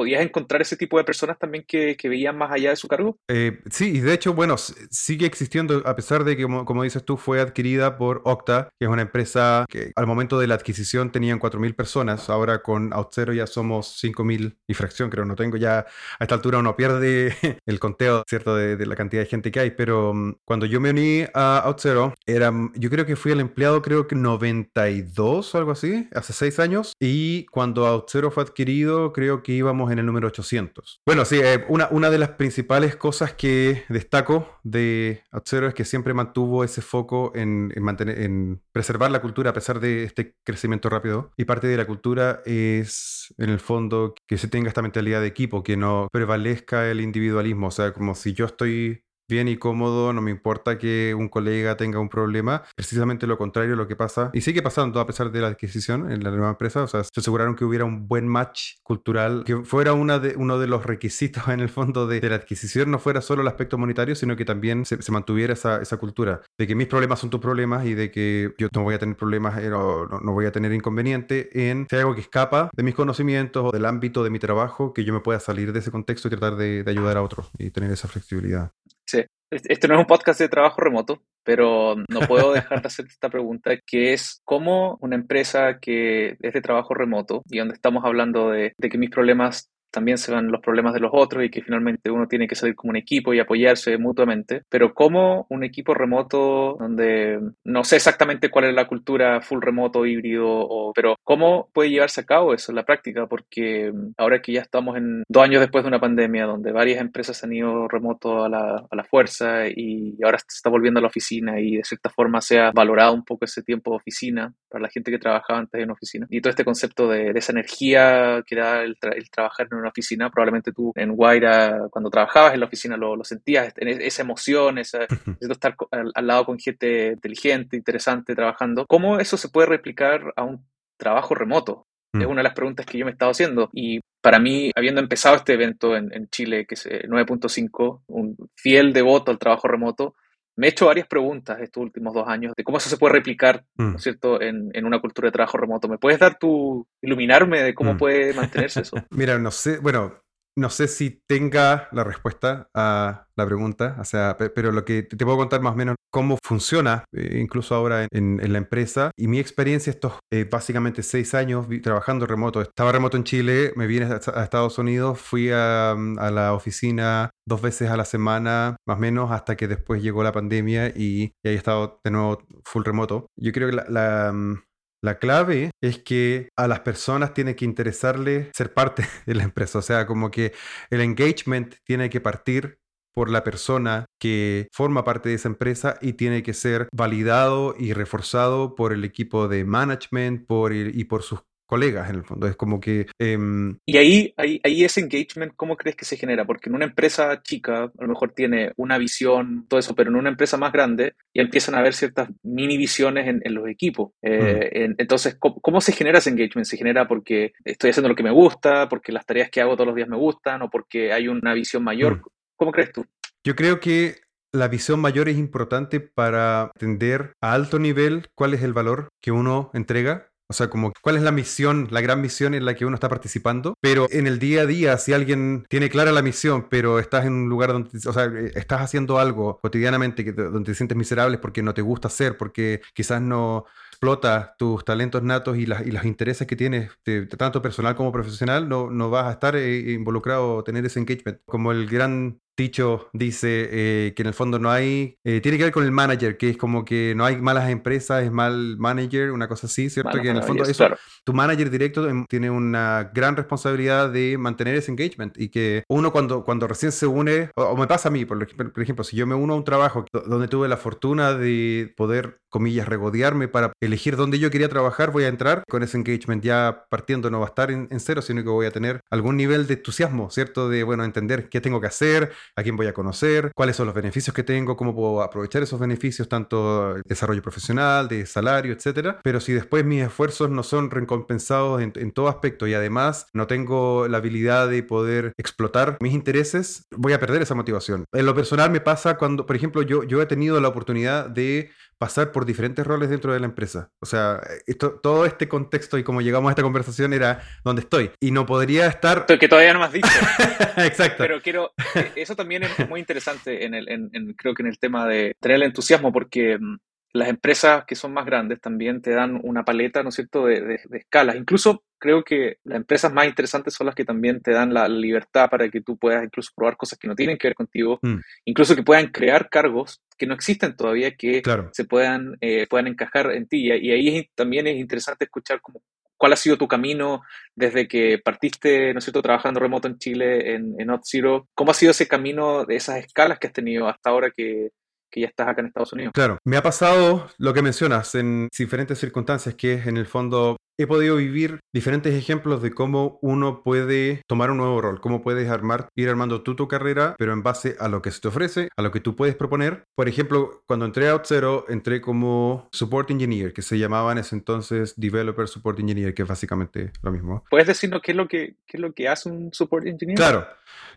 ¿Podías 0.00 0.22
encontrar 0.22 0.62
ese 0.62 0.78
tipo 0.78 0.96
de 0.96 1.04
personas 1.04 1.38
también 1.38 1.62
que, 1.68 1.94
que 1.94 2.08
veían 2.08 2.34
más 2.34 2.50
allá 2.50 2.70
de 2.70 2.76
su 2.76 2.88
cargo? 2.88 3.18
Eh, 3.28 3.60
sí, 3.70 3.96
y 3.96 4.00
de 4.00 4.14
hecho, 4.14 4.32
bueno, 4.32 4.56
sigue 4.56 5.26
existiendo, 5.26 5.82
a 5.84 5.94
pesar 5.94 6.24
de 6.24 6.38
que, 6.38 6.44
como, 6.44 6.82
dices 6.82 7.04
tú, 7.04 7.18
fue 7.18 7.38
adquirida 7.38 7.98
por 7.98 8.22
Octa, 8.24 8.70
que 8.78 8.86
es 8.86 8.90
una 8.90 9.02
empresa 9.02 9.66
que 9.68 9.92
al 9.96 10.06
momento 10.06 10.38
de 10.38 10.46
la 10.46 10.54
adquisición 10.54 11.12
tenían 11.12 11.38
4.000 11.38 11.76
personas, 11.76 12.30
ahora 12.30 12.62
con 12.62 12.94
OutZero 12.94 13.34
ya 13.34 13.46
somos 13.46 14.02
5.000 14.02 14.56
y 14.66 14.72
fracción, 14.72 15.10
creo, 15.10 15.26
no 15.26 15.36
tengo 15.36 15.58
ya, 15.58 15.80
a 15.80 16.24
esta 16.24 16.34
altura 16.34 16.60
uno 16.60 16.74
pierde 16.76 17.36
el 17.66 17.78
conteo, 17.78 18.24
¿cierto?, 18.26 18.56
de, 18.56 18.86
la 18.86 18.96
cantidad 18.96 19.20
de 19.20 19.28
gente 19.28 19.52
que 19.52 19.60
hay, 19.60 19.70
pero 19.72 20.14
mm, 20.14 20.36
cuando 20.46 20.64
yo 20.64 20.80
me 20.80 20.88
uní 20.88 21.26
a 21.34 21.62
OutZero, 21.66 22.14
era, 22.24 22.50
yo 22.74 22.88
creo 22.88 23.04
que 23.04 23.16
fui 23.16 23.32
el 23.32 23.40
empleado, 23.40 23.82
creo 23.82 24.06
que 24.06 24.16
92 24.16 25.54
o 25.54 25.58
algo 25.58 25.72
así, 25.72 26.08
hace 26.14 26.32
6 26.32 26.58
años, 26.58 26.94
y 26.98 27.44
cuando 27.50 27.86
OutZero 27.86 28.30
fue 28.30 28.44
adquirido, 28.44 29.12
creo 29.12 29.42
que 29.42 29.52
íbamos 29.52 29.89
en 29.90 29.98
el 29.98 30.06
número 30.06 30.28
800. 30.28 31.00
Bueno, 31.06 31.24
sí, 31.24 31.40
eh, 31.42 31.64
una, 31.68 31.88
una 31.90 32.10
de 32.10 32.18
las 32.18 32.30
principales 32.30 32.96
cosas 32.96 33.32
que 33.32 33.84
destaco 33.88 34.48
de 34.62 35.22
Auth0 35.32 35.68
es 35.68 35.74
que 35.74 35.84
siempre 35.84 36.14
mantuvo 36.14 36.64
ese 36.64 36.82
foco 36.82 37.32
en, 37.34 37.72
mantener, 37.80 38.20
en 38.20 38.62
preservar 38.72 39.10
la 39.10 39.20
cultura 39.20 39.50
a 39.50 39.54
pesar 39.54 39.80
de 39.80 40.04
este 40.04 40.36
crecimiento 40.44 40.88
rápido. 40.88 41.32
Y 41.36 41.44
parte 41.44 41.66
de 41.66 41.76
la 41.76 41.86
cultura 41.86 42.42
es, 42.44 43.34
en 43.38 43.50
el 43.50 43.60
fondo, 43.60 44.14
que 44.26 44.38
se 44.38 44.48
tenga 44.48 44.68
esta 44.68 44.82
mentalidad 44.82 45.20
de 45.20 45.26
equipo, 45.26 45.62
que 45.62 45.76
no 45.76 46.08
prevalezca 46.12 46.90
el 46.90 47.00
individualismo. 47.00 47.68
O 47.68 47.72
sea, 47.72 47.92
como 47.92 48.14
si 48.14 48.32
yo 48.32 48.46
estoy 48.46 49.04
bien 49.30 49.48
y 49.48 49.56
cómodo, 49.56 50.12
no 50.12 50.20
me 50.20 50.30
importa 50.30 50.76
que 50.76 51.14
un 51.16 51.28
colega 51.28 51.76
tenga 51.76 51.98
un 52.00 52.08
problema. 52.08 52.64
Precisamente 52.76 53.26
lo 53.26 53.38
contrario 53.38 53.76
lo 53.76 53.88
que 53.88 53.96
pasa, 53.96 54.30
y 54.34 54.42
sigue 54.42 54.62
pasando 54.62 55.00
a 55.00 55.06
pesar 55.06 55.30
de 55.30 55.40
la 55.40 55.48
adquisición 55.48 56.10
en 56.10 56.22
la 56.22 56.30
nueva 56.30 56.50
empresa, 56.50 56.82
o 56.82 56.88
sea, 56.88 57.04
se 57.04 57.20
aseguraron 57.20 57.54
que 57.54 57.64
hubiera 57.64 57.84
un 57.84 58.08
buen 58.08 58.26
match 58.28 58.74
cultural, 58.82 59.44
que 59.44 59.64
fuera 59.64 59.92
una 59.92 60.18
de, 60.18 60.34
uno 60.36 60.58
de 60.58 60.66
los 60.66 60.84
requisitos 60.84 61.48
en 61.48 61.60
el 61.60 61.68
fondo 61.68 62.06
de, 62.06 62.20
la 62.28 62.36
adquisición, 62.36 62.90
no 62.90 62.98
fuera 62.98 63.22
solo 63.22 63.42
el 63.42 63.48
aspecto 63.48 63.78
monetario, 63.78 64.14
sino 64.14 64.36
que 64.36 64.44
también 64.44 64.84
se, 64.84 64.98
mantuviera 65.10 65.52
esa, 65.52 65.80
esa, 65.80 65.96
cultura 65.96 66.40
de 66.58 66.66
que 66.66 66.74
mis 66.74 66.86
problemas 66.86 67.18
son 67.18 67.30
tus 67.30 67.40
problemas 67.40 67.86
y 67.86 67.94
de 67.94 68.10
que 68.10 68.54
yo 68.58 68.68
no 68.74 68.82
voy 68.82 68.94
a 68.94 68.98
tener 68.98 69.16
problemas, 69.16 69.58
eh, 69.58 69.68
no, 69.68 70.06
no 70.06 70.32
voy 70.32 70.46
a 70.46 70.52
tener 70.52 70.72
inconveniente 70.72 71.70
en 71.70 71.86
si 71.88 71.96
hay 71.96 72.02
algo 72.02 72.14
que 72.14 72.20
escapa 72.20 72.70
de 72.74 72.82
mis 72.82 72.94
conocimientos 72.94 73.64
o 73.66 73.70
del 73.70 73.86
ámbito 73.86 74.24
de 74.24 74.30
mi 74.30 74.38
trabajo, 74.38 74.92
que 74.92 75.04
yo 75.04 75.12
me 75.12 75.20
pueda 75.20 75.40
salir 75.40 75.72
de 75.72 75.78
ese 75.78 75.90
contexto 75.90 76.28
y 76.28 76.30
tratar 76.30 76.56
de, 76.56 76.82
de 76.82 76.90
ayudar 76.90 77.16
a 77.16 77.22
otros 77.22 77.50
y 77.58 77.70
tener 77.70 77.90
esa 77.90 78.08
flexibilidad. 78.08 78.72
Sí, 79.10 79.24
este 79.50 79.88
no 79.88 79.94
es 79.94 80.00
un 80.00 80.06
podcast 80.06 80.38
de 80.38 80.48
trabajo 80.48 80.80
remoto, 80.80 81.22
pero 81.42 81.96
no 81.96 82.20
puedo 82.28 82.52
dejar 82.52 82.80
de 82.80 82.86
hacer 82.86 83.06
esta 83.06 83.28
pregunta, 83.28 83.72
que 83.84 84.12
es 84.12 84.40
cómo 84.44 84.98
una 85.00 85.16
empresa 85.16 85.78
que 85.80 86.36
es 86.40 86.52
de 86.52 86.60
trabajo 86.60 86.94
remoto 86.94 87.42
y 87.50 87.58
donde 87.58 87.74
estamos 87.74 88.04
hablando 88.04 88.50
de, 88.50 88.72
de 88.78 88.88
que 88.88 88.98
mis 88.98 89.10
problemas 89.10 89.68
también 89.90 90.18
se 90.18 90.32
van 90.32 90.50
los 90.50 90.60
problemas 90.60 90.94
de 90.94 91.00
los 91.00 91.10
otros 91.12 91.44
y 91.44 91.50
que 91.50 91.62
finalmente 91.62 92.10
uno 92.10 92.26
tiene 92.26 92.46
que 92.46 92.54
salir 92.54 92.74
como 92.74 92.90
un 92.90 92.96
equipo 92.96 93.34
y 93.34 93.40
apoyarse 93.40 93.96
mutuamente. 93.98 94.62
Pero 94.68 94.94
como 94.94 95.46
un 95.50 95.64
equipo 95.64 95.94
remoto 95.94 96.76
donde 96.78 97.40
no 97.64 97.84
sé 97.84 97.96
exactamente 97.96 98.50
cuál 98.50 98.66
es 98.66 98.74
la 98.74 98.86
cultura 98.86 99.40
full 99.40 99.60
remoto, 99.62 100.06
híbrido, 100.06 100.46
o, 100.48 100.92
pero 100.92 101.16
cómo 101.24 101.68
puede 101.72 101.90
llevarse 101.90 102.20
a 102.20 102.26
cabo 102.26 102.54
eso 102.54 102.72
en 102.72 102.76
la 102.76 102.84
práctica, 102.84 103.26
porque 103.26 103.92
ahora 104.16 104.40
que 104.40 104.52
ya 104.52 104.60
estamos 104.60 104.96
en 104.96 105.22
dos 105.28 105.42
años 105.42 105.60
después 105.60 105.84
de 105.84 105.88
una 105.88 106.00
pandemia 106.00 106.46
donde 106.46 106.72
varias 106.72 107.00
empresas 107.00 107.42
han 107.44 107.52
ido 107.52 107.88
remoto 107.88 108.44
a 108.44 108.48
la, 108.48 108.86
a 108.90 108.96
la 108.96 109.04
fuerza 109.04 109.68
y 109.68 110.16
ahora 110.24 110.38
se 110.38 110.56
está 110.56 110.70
volviendo 110.70 110.98
a 110.98 111.02
la 111.02 111.08
oficina 111.08 111.60
y 111.60 111.76
de 111.76 111.84
cierta 111.84 112.10
forma 112.10 112.40
se 112.40 112.58
ha 112.58 112.70
valorado 112.72 113.12
un 113.14 113.24
poco 113.24 113.44
ese 113.44 113.62
tiempo 113.62 113.90
de 113.90 113.96
oficina 113.96 114.52
para 114.68 114.82
la 114.82 114.88
gente 114.88 115.10
que 115.10 115.18
trabajaba 115.18 115.60
antes 115.60 115.82
en 115.82 115.90
oficina 115.90 116.26
y 116.30 116.40
todo 116.40 116.50
este 116.50 116.64
concepto 116.64 117.08
de, 117.08 117.30
esa 117.34 117.52
energía 117.52 118.42
que 118.46 118.56
da 118.56 118.82
el, 118.82 118.96
el 119.16 119.30
trabajar 119.30 119.68
en 119.70 119.78
una 119.80 119.90
oficina, 119.90 120.30
probablemente 120.30 120.72
tú 120.72 120.92
en 120.94 121.14
Guaira, 121.14 121.88
cuando 121.90 122.10
trabajabas 122.10 122.54
en 122.54 122.60
la 122.60 122.66
oficina, 122.66 122.96
lo, 122.96 123.16
lo 123.16 123.24
sentías, 123.24 123.72
esa 123.76 124.22
emoción, 124.22 124.78
esa, 124.78 125.06
estar 125.40 125.76
al, 125.90 126.26
lado 126.26 126.46
con 126.46 126.58
gente 126.58 127.12
inteligente, 127.12 127.76
interesante, 127.76 128.34
trabajando. 128.34 128.86
¿Cómo 128.86 129.18
eso 129.18 129.36
se 129.36 129.48
puede 129.48 129.68
replicar 129.68 130.32
a 130.36 130.44
un 130.44 130.66
trabajo 130.96 131.34
remoto? 131.34 131.86
Es 132.12 132.26
mm. 132.26 132.30
una 132.30 132.40
de 132.40 132.44
las 132.44 132.54
preguntas 132.54 132.86
que 132.86 132.98
yo 132.98 133.04
me 133.04 133.10
he 133.10 133.14
estado 133.14 133.30
haciendo. 133.30 133.70
Y 133.72 134.00
para 134.20 134.38
mí, 134.38 134.70
habiendo 134.74 135.00
empezado 135.00 135.36
este 135.36 135.54
evento 135.54 135.96
en, 135.96 136.12
en 136.12 136.28
Chile, 136.28 136.66
que 136.66 136.74
es 136.74 136.86
9.5, 136.86 137.98
eh, 137.98 138.02
un 138.08 138.36
fiel 138.56 138.92
devoto 138.92 139.30
al 139.30 139.38
trabajo 139.38 139.68
remoto, 139.68 140.14
me 140.60 140.66
he 140.66 140.70
hecho 140.70 140.86
varias 140.86 141.06
preguntas 141.06 141.58
estos 141.60 141.82
últimos 141.82 142.12
dos 142.12 142.28
años 142.28 142.52
de 142.54 142.62
cómo 142.62 142.76
eso 142.76 142.90
se 142.90 142.98
puede 142.98 143.14
replicar, 143.14 143.64
¿no 143.78 143.88
es 143.88 143.94
mm. 143.94 143.98
cierto?, 143.98 144.42
en, 144.42 144.70
en, 144.74 144.84
una 144.84 145.00
cultura 145.00 145.28
de 145.28 145.32
trabajo 145.32 145.56
remoto. 145.56 145.88
¿Me 145.88 145.96
puedes 145.96 146.20
dar 146.20 146.38
tu, 146.38 146.86
iluminarme 147.00 147.62
de 147.62 147.74
cómo 147.74 147.94
mm. 147.94 147.96
puede 147.96 148.34
mantenerse 148.34 148.82
eso? 148.82 148.96
Mira, 149.10 149.38
no 149.38 149.50
sé, 149.50 149.78
bueno, 149.78 150.22
no 150.60 150.68
sé 150.68 150.88
si 150.88 151.22
tenga 151.26 151.88
la 151.90 152.04
respuesta 152.04 152.68
a 152.74 153.26
la 153.34 153.46
pregunta, 153.46 153.96
o 153.98 154.04
sea, 154.04 154.36
pero 154.36 154.72
lo 154.72 154.84
que 154.84 155.02
te 155.02 155.24
puedo 155.24 155.38
contar 155.38 155.62
más 155.62 155.72
o 155.72 155.76
menos 155.76 155.96
cómo 156.10 156.36
funciona, 156.44 157.04
eh, 157.12 157.38
incluso 157.40 157.74
ahora 157.74 158.06
en, 158.10 158.52
la 158.52 158.58
empresa, 158.58 159.10
y 159.16 159.26
mi 159.26 159.38
experiencia 159.38 159.90
estos 159.90 160.12
eh, 160.30 160.46
básicamente 160.50 161.02
seis 161.02 161.32
años 161.34 161.66
trabajando 161.82 162.26
remoto. 162.26 162.60
Estaba 162.60 162.92
remoto 162.92 163.16
en 163.16 163.24
Chile, 163.24 163.72
me 163.74 163.86
vine 163.86 164.06
a, 164.06 164.42
Estados 164.42 164.78
Unidos, 164.78 165.18
fui 165.18 165.50
a, 165.50 165.96
la 165.96 166.52
oficina 166.52 167.30
dos 167.46 167.62
veces 167.62 167.90
a 167.90 167.96
la 167.96 168.04
semana, 168.04 168.76
más 168.86 168.98
o 168.98 169.00
menos, 169.00 169.30
hasta 169.30 169.56
que 169.56 169.66
después 169.66 170.02
llegó 170.02 170.22
la 170.22 170.32
pandemia 170.32 170.88
y, 170.88 171.32
ahí 171.44 171.52
he 171.52 171.54
estado 171.54 172.00
de 172.04 172.10
nuevo 172.10 172.42
full 172.64 172.84
remoto. 172.84 173.26
Yo 173.36 173.52
creo 173.52 173.70
que 173.70 173.76
la 173.76 174.32
mm, 174.32 174.58
la 175.02 175.18
clave 175.18 175.70
es 175.82 175.98
que 175.98 176.50
a 176.56 176.68
las 176.68 176.80
personas 176.80 177.34
tiene 177.34 177.56
que 177.56 177.64
interesarle 177.64 178.50
ser 178.54 178.74
parte 178.74 179.04
de 179.26 179.34
la 179.34 179.44
empresa, 179.44 179.78
o 179.78 179.82
sea, 179.82 180.06
como 180.06 180.30
que 180.30 180.52
el 180.90 181.00
engagement 181.00 181.74
tiene 181.84 182.10
que 182.10 182.20
partir 182.20 182.78
por 183.12 183.28
la 183.28 183.42
persona 183.42 184.06
que 184.20 184.68
forma 184.72 185.04
parte 185.04 185.30
de 185.30 185.34
esa 185.34 185.48
empresa 185.48 185.96
y 186.00 186.12
tiene 186.12 186.42
que 186.42 186.54
ser 186.54 186.88
validado 186.92 187.74
y 187.76 187.92
reforzado 187.92 188.76
por 188.76 188.92
el 188.92 189.04
equipo 189.04 189.48
de 189.48 189.64
management 189.64 190.46
por 190.46 190.72
y 190.72 191.04
por 191.04 191.22
sus 191.22 191.40
colegas 191.70 192.10
en 192.10 192.16
el 192.16 192.24
fondo. 192.24 192.48
Es 192.48 192.56
como 192.56 192.80
que... 192.80 193.06
Em, 193.16 193.78
y 193.86 193.96
ahí, 193.96 194.34
ahí, 194.36 194.60
ahí 194.64 194.82
ese 194.82 195.00
engagement, 195.00 195.52
¿cómo 195.54 195.76
crees 195.76 195.94
que 195.94 196.04
se 196.04 196.16
genera? 196.16 196.44
Porque 196.44 196.68
en 196.68 196.74
una 196.74 196.84
empresa 196.84 197.40
chica 197.44 197.84
a 197.84 198.02
lo 198.02 198.08
mejor 198.08 198.32
tiene 198.32 198.72
una 198.76 198.98
visión, 198.98 199.66
todo 199.68 199.78
eso, 199.78 199.94
pero 199.94 200.10
en 200.10 200.16
una 200.16 200.30
empresa 200.30 200.56
más 200.56 200.72
grande 200.72 201.14
ya 201.32 201.42
empiezan 201.42 201.76
a 201.76 201.78
haber 201.78 201.94
ciertas 201.94 202.28
mini 202.42 202.76
visiones 202.76 203.28
en, 203.28 203.54
los 203.54 203.68
equipos. 203.68 204.10
Eh, 204.20 204.88
mm. 204.88 204.94
entonces, 204.98 205.36
¿cómo, 205.38 205.80
se 205.80 205.92
genera 205.92 206.18
ese 206.18 206.30
engagement? 206.30 206.66
¿Se 206.66 206.76
genera 206.76 207.06
porque 207.06 207.52
estoy 207.64 207.90
haciendo 207.90 208.08
lo 208.08 208.16
que 208.16 208.24
me 208.24 208.32
gusta, 208.32 208.88
porque 208.88 209.12
las 209.12 209.24
tareas 209.24 209.48
que 209.48 209.60
hago 209.60 209.74
todos 209.74 209.86
los 209.86 209.94
días 209.94 210.08
me 210.08 210.16
gustan 210.16 210.62
o 210.62 210.70
porque 210.70 211.12
hay 211.12 211.28
una 211.28 211.54
visión 211.54 211.84
mayor? 211.84 212.16
Mm. 212.16 212.22
¿Cómo 212.56 212.72
crees 212.72 212.90
tú? 212.90 213.06
Yo 213.44 213.54
creo 213.54 213.78
que 213.78 214.16
la 214.52 214.66
visión 214.66 214.98
mayor 214.98 215.28
es 215.28 215.38
importante 215.38 216.00
para 216.00 216.72
entender 216.74 217.34
a 217.40 217.52
alto 217.52 217.78
nivel 217.78 218.26
cuál 218.34 218.54
es 218.54 218.62
el 218.62 218.72
valor 218.72 219.08
que 219.20 219.30
uno 219.30 219.70
entrega 219.72 220.29
o 220.50 220.52
sea, 220.52 220.68
cuál 220.68 221.14
es 221.14 221.22
la 221.22 221.30
misión, 221.30 221.86
la 221.92 222.00
gran 222.00 222.20
misión 222.20 222.54
en 222.54 222.64
la 222.64 222.74
que 222.74 222.84
uno 222.84 222.96
está 222.96 223.08
participando. 223.08 223.74
Pero 223.80 224.08
en 224.10 224.26
el 224.26 224.40
día 224.40 224.62
a 224.62 224.66
día, 224.66 224.98
si 224.98 225.12
alguien 225.12 225.64
tiene 225.68 225.88
clara 225.88 226.10
la 226.10 226.22
misión, 226.22 226.66
pero 226.68 226.98
estás 226.98 227.24
en 227.24 227.34
un 227.34 227.48
lugar 227.48 227.72
donde, 227.72 227.90
o 228.04 228.12
sea, 228.12 228.24
eh, 228.24 228.50
estás 228.56 228.80
haciendo 228.80 229.20
algo 229.20 229.60
cotidianamente 229.60 230.32
donde 230.32 230.72
te 230.72 230.74
sientes 230.74 230.98
miserable 230.98 231.38
porque 231.38 231.62
no 231.62 231.72
te 231.72 231.82
gusta 231.82 232.08
hacer, 232.08 232.36
porque 232.36 232.80
quizás 232.94 233.22
no 233.22 233.64
explota 233.90 234.56
tus 234.58 234.84
talentos 234.84 235.22
natos 235.22 235.56
y, 235.56 235.66
las, 235.66 235.86
y 235.86 235.92
los 235.92 236.04
intereses 236.04 236.48
que 236.48 236.56
tienes, 236.56 236.90
tanto 237.38 237.62
personal 237.62 237.94
como 237.94 238.10
profesional, 238.10 238.68
no, 238.68 238.90
no 238.90 239.08
vas 239.08 239.26
a 239.26 239.32
estar 239.32 239.54
eh, 239.54 239.92
involucrado 239.92 240.56
o 240.56 240.64
tener 240.64 240.84
ese 240.84 240.98
engagement. 240.98 241.38
Como 241.46 241.70
el 241.70 241.86
gran 241.86 242.40
dicho 242.60 243.08
dice 243.12 243.68
eh, 243.70 244.12
que 244.14 244.22
en 244.22 244.28
el 244.28 244.34
fondo 244.34 244.58
no 244.58 244.70
hay, 244.70 245.16
eh, 245.24 245.40
tiene 245.40 245.58
que 245.58 245.64
ver 245.64 245.72
con 245.72 245.84
el 245.84 245.90
manager, 245.90 246.36
que 246.36 246.50
es 246.50 246.56
como 246.56 246.84
que 246.84 247.14
no 247.16 247.24
hay 247.24 247.36
malas 247.36 247.68
empresas, 247.70 248.22
es 248.22 248.30
mal 248.30 248.76
manager, 248.78 249.32
una 249.32 249.48
cosa 249.48 249.66
así, 249.66 249.90
¿cierto? 249.90 250.20
que 250.20 250.28
en 250.28 250.36
el 250.36 250.42
fondo 250.42 250.64
eso, 250.64 250.88
tu 251.24 251.32
manager 251.32 251.70
directo 251.70 252.08
em, 252.08 252.24
tiene 252.26 252.50
una 252.50 253.10
gran 253.14 253.36
responsabilidad 253.36 254.10
de 254.10 254.38
mantener 254.38 254.74
ese 254.74 254.90
engagement 254.90 255.36
y 255.38 255.48
que 255.48 255.82
uno 255.88 256.12
cuando, 256.12 256.44
cuando 256.44 256.66
recién 256.66 256.92
se 256.92 257.06
une, 257.06 257.50
o, 257.56 257.76
me 257.76 257.86
pasa 257.86 258.08
a 258.08 258.12
mí, 258.12 258.24
por, 258.24 258.46
por, 258.72 258.82
ejemplo, 258.82 259.04
si 259.04 259.16
yo 259.16 259.26
me 259.26 259.34
uno 259.34 259.54
a 259.54 259.56
un 259.56 259.64
trabajo 259.64 260.04
donde 260.26 260.48
tuve 260.48 260.68
la 260.68 260.76
fortuna 260.76 261.34
de 261.34 261.92
poder, 261.96 262.40
comillas, 262.48 262.88
regodearme 262.88 263.48
para 263.48 263.72
elegir 263.80 264.16
dónde 264.16 264.38
yo 264.38 264.50
quería 264.50 264.68
trabajar, 264.68 265.12
voy 265.12 265.24
a 265.24 265.28
entrar 265.28 265.62
con 265.68 265.82
ese 265.82 265.96
engagement 265.96 266.42
ya 266.42 266.84
partiendo, 266.90 267.30
no 267.30 267.40
va 267.40 267.46
a 267.46 267.48
estar 267.48 267.70
en, 267.70 267.88
en 267.90 268.00
cero, 268.00 268.22
sino 268.22 268.42
que 268.42 268.48
voy 268.48 268.66
a 268.66 268.70
tener 268.70 269.00
algún 269.10 269.36
nivel 269.36 269.66
de 269.66 269.74
entusiasmo, 269.74 270.30
¿cierto? 270.30 270.68
De, 270.68 270.82
bueno, 270.82 271.04
entender 271.04 271.48
qué 271.48 271.60
tengo 271.60 271.80
que 271.80 271.86
hacer, 271.86 272.32
a 272.56 272.62
quién 272.62 272.76
voy 272.76 272.86
a 272.86 272.94
conocer, 272.94 273.52
cuáles 273.54 273.76
son 273.76 273.86
los 273.86 273.94
beneficios 273.94 274.34
que 274.34 274.42
tengo, 274.42 274.76
cómo 274.76 274.94
puedo 274.94 275.22
aprovechar 275.22 275.62
esos 275.62 275.80
beneficios, 275.80 276.28
tanto 276.28 276.94
de 276.94 277.02
desarrollo 277.04 277.42
profesional, 277.42 278.08
de 278.08 278.26
salario, 278.26 278.72
etcétera. 278.72 279.20
Pero 279.22 279.40
si 279.40 279.52
después 279.52 279.84
mis 279.84 280.02
esfuerzos 280.02 280.50
no 280.50 280.62
son 280.62 280.90
recompensados 280.90 281.80
en, 281.82 282.10
todo 282.12 282.28
aspecto 282.28 282.66
y 282.66 282.74
además 282.74 283.28
no 283.32 283.46
tengo 283.46 284.08
la 284.08 284.18
habilidad 284.18 284.68
de 284.68 284.82
poder 284.82 285.32
explotar 285.36 285.96
mis 286.00 286.12
intereses, 286.12 286.86
voy 286.90 287.12
a 287.12 287.20
perder 287.20 287.42
esa 287.42 287.54
motivación. 287.54 288.04
En 288.12 288.26
lo 288.26 288.34
personal 288.34 288.70
me 288.70 288.80
pasa 288.80 289.16
cuando, 289.16 289.46
por 289.46 289.56
ejemplo, 289.56 289.82
yo 289.82 290.22
he 290.22 290.26
tenido 290.26 290.60
la 290.60 290.68
oportunidad 290.68 291.28
de 291.28 291.70
pasar 292.00 292.32
por 292.32 292.46
diferentes 292.46 292.86
roles 292.86 293.10
dentro 293.10 293.34
de 293.34 293.40
la 293.40 293.44
empresa. 293.44 293.90
O 294.00 294.06
sea, 294.06 294.40
esto, 294.66 294.92
todo 295.02 295.26
este 295.26 295.48
contexto 295.48 295.98
y 295.98 296.02
como 296.02 296.22
llegamos 296.22 296.48
a 296.48 296.52
esta 296.52 296.62
conversación 296.62 297.12
era 297.12 297.42
donde 297.62 297.82
estoy. 297.82 298.10
Y 298.18 298.30
no 298.30 298.46
podría 298.46 298.86
estar... 298.86 299.26
Que 299.26 299.48
todavía 299.48 299.74
no 299.74 299.80
me 299.80 299.84
has 299.84 299.92
dicho. 299.92 300.08
Exacto. 300.78 301.18
Pero 301.18 301.42
quiero... 301.42 301.72
Eh, 301.94 302.12
eso 302.16 302.34
también 302.34 302.62
es 302.62 302.88
muy 302.88 303.00
interesante 303.00 303.66
en 303.66 303.74
el, 303.74 303.86
en, 303.90 304.32
creo 304.32 304.54
que 304.54 304.62
en 304.62 304.68
el 304.68 304.78
tema 304.78 305.06
de 305.06 305.34
tener 305.40 305.56
el 305.56 305.64
entusiasmo, 305.64 306.10
porque 306.10 306.56
mm, 306.58 306.78
las 307.12 307.28
empresas 307.28 307.84
que 307.86 307.96
son 307.96 308.12
más 308.12 308.24
grandes 308.24 308.60
también 308.60 309.02
te 309.02 309.10
dan 309.10 309.40
una 309.42 309.64
paleta, 309.64 310.02
¿no 310.02 310.10
es 310.10 310.14
cierto?, 310.14 310.46
de, 310.46 310.60
de, 310.60 310.98
escalas. 310.98 311.36
Incluso 311.36 311.82
creo 311.98 312.22
que 312.22 312.58
las 312.64 312.76
empresas 312.76 313.12
más 313.12 313.26
interesantes 313.26 313.74
son 313.74 313.86
las 313.86 313.94
que 313.94 314.04
también 314.04 314.40
te 314.40 314.52
dan 314.52 314.72
la 314.72 314.88
libertad 314.88 315.48
para 315.50 315.68
que 315.68 315.80
tú 315.80 315.98
puedas 315.98 316.24
incluso 316.24 316.52
probar 316.54 316.76
cosas 316.76 316.98
que 316.98 317.08
no 317.08 317.16
tienen 317.16 317.36
que 317.36 317.48
ver 317.48 317.54
contigo, 317.54 317.98
mm. 318.02 318.16
incluso 318.44 318.76
que 318.76 318.82
puedan 318.82 319.08
crear 319.08 319.48
cargos 319.50 320.00
que 320.16 320.26
no 320.26 320.34
existen 320.34 320.76
todavía, 320.76 321.16
que 321.16 321.42
se 321.72 321.84
puedan, 321.84 322.36
eh, 322.40 322.66
puedan 322.68 322.86
encajar 322.86 323.32
en 323.32 323.46
ti. 323.46 323.70
Y 323.72 323.90
ahí 323.90 324.30
también 324.34 324.66
es 324.66 324.76
interesante 324.76 325.24
escuchar 325.24 325.60
cómo, 325.60 325.82
cuál 326.16 326.34
ha 326.34 326.36
sido 326.36 326.58
tu 326.58 326.68
camino 326.68 327.22
desde 327.56 327.88
que 327.88 328.18
partiste, 328.22 328.92
¿no 328.92 328.98
es 328.98 329.04
cierto?, 329.04 329.22
trabajando 329.22 329.58
remoto 329.58 329.88
en 329.88 329.98
Chile, 329.98 330.54
en, 330.54 330.74
en 330.78 330.90
Zero. 331.02 331.48
¿Cómo 331.54 331.70
ha 331.70 331.74
sido 331.74 331.90
ese 331.90 332.06
camino 332.06 332.66
de 332.66 332.76
esas 332.76 332.98
escalas 332.98 333.38
que 333.38 333.46
has 333.46 333.52
tenido 333.52 333.88
hasta 333.88 334.10
ahora 334.10 334.30
que, 334.30 334.70
que 335.10 335.20
ya 335.20 335.26
estás 335.26 335.48
acá 335.48 335.60
en 335.60 335.68
Estados 335.68 335.92
Unidos. 335.92 336.12
Claro, 336.14 336.38
me 336.44 336.56
ha 336.56 336.62
pasado 336.62 337.28
lo 337.38 337.52
que 337.52 337.62
mencionas 337.62 338.14
en 338.14 338.48
diferentes 338.56 338.98
circunstancias, 338.98 339.54
que 339.54 339.74
es 339.74 339.86
en 339.86 339.96
el 339.96 340.06
fondo 340.06 340.56
he 340.82 340.86
podido 340.86 341.16
vivir 341.16 341.60
diferentes 341.74 342.14
ejemplos 342.14 342.62
de 342.62 342.72
cómo 342.72 343.18
uno 343.20 343.62
puede 343.62 344.22
tomar 344.26 344.50
un 344.50 344.56
nuevo 344.56 344.80
rol, 344.80 345.00
cómo 345.00 345.20
puedes 345.20 345.50
armar, 345.50 345.88
ir 345.94 346.08
armando 346.08 346.42
tú 346.42 346.56
tu 346.56 346.68
carrera, 346.68 347.14
pero 347.18 347.34
en 347.34 347.42
base 347.42 347.76
a 347.78 347.88
lo 347.88 348.00
que 348.00 348.10
se 348.10 348.20
te 348.20 348.28
ofrece, 348.28 348.68
a 348.76 348.82
lo 348.82 348.90
que 348.90 349.00
tú 349.00 349.14
puedes 349.14 349.34
proponer. 349.34 349.84
Por 349.94 350.08
ejemplo, 350.08 350.62
cuando 350.66 350.86
entré 350.86 351.08
a 351.08 351.14
OutZero, 351.14 351.66
entré 351.68 352.00
como 352.00 352.68
Support 352.72 353.10
Engineer, 353.10 353.52
que 353.52 353.60
se 353.60 353.78
llamaba 353.78 354.12
en 354.12 354.18
ese 354.18 354.34
entonces 354.34 354.94
Developer 354.96 355.48
Support 355.48 355.80
Engineer, 355.80 356.14
que 356.14 356.22
es 356.22 356.28
básicamente 356.28 356.92
lo 357.02 357.12
mismo. 357.12 357.44
¿Puedes 357.50 357.66
decirnos 357.66 358.00
qué 358.02 358.12
es 358.12 358.16
lo 358.16 358.26
que, 358.26 358.56
qué 358.66 358.78
es 358.78 358.80
lo 358.80 358.92
que 358.92 359.08
hace 359.08 359.28
un 359.28 359.52
Support 359.52 359.86
Engineer? 359.86 360.16
Claro, 360.16 360.46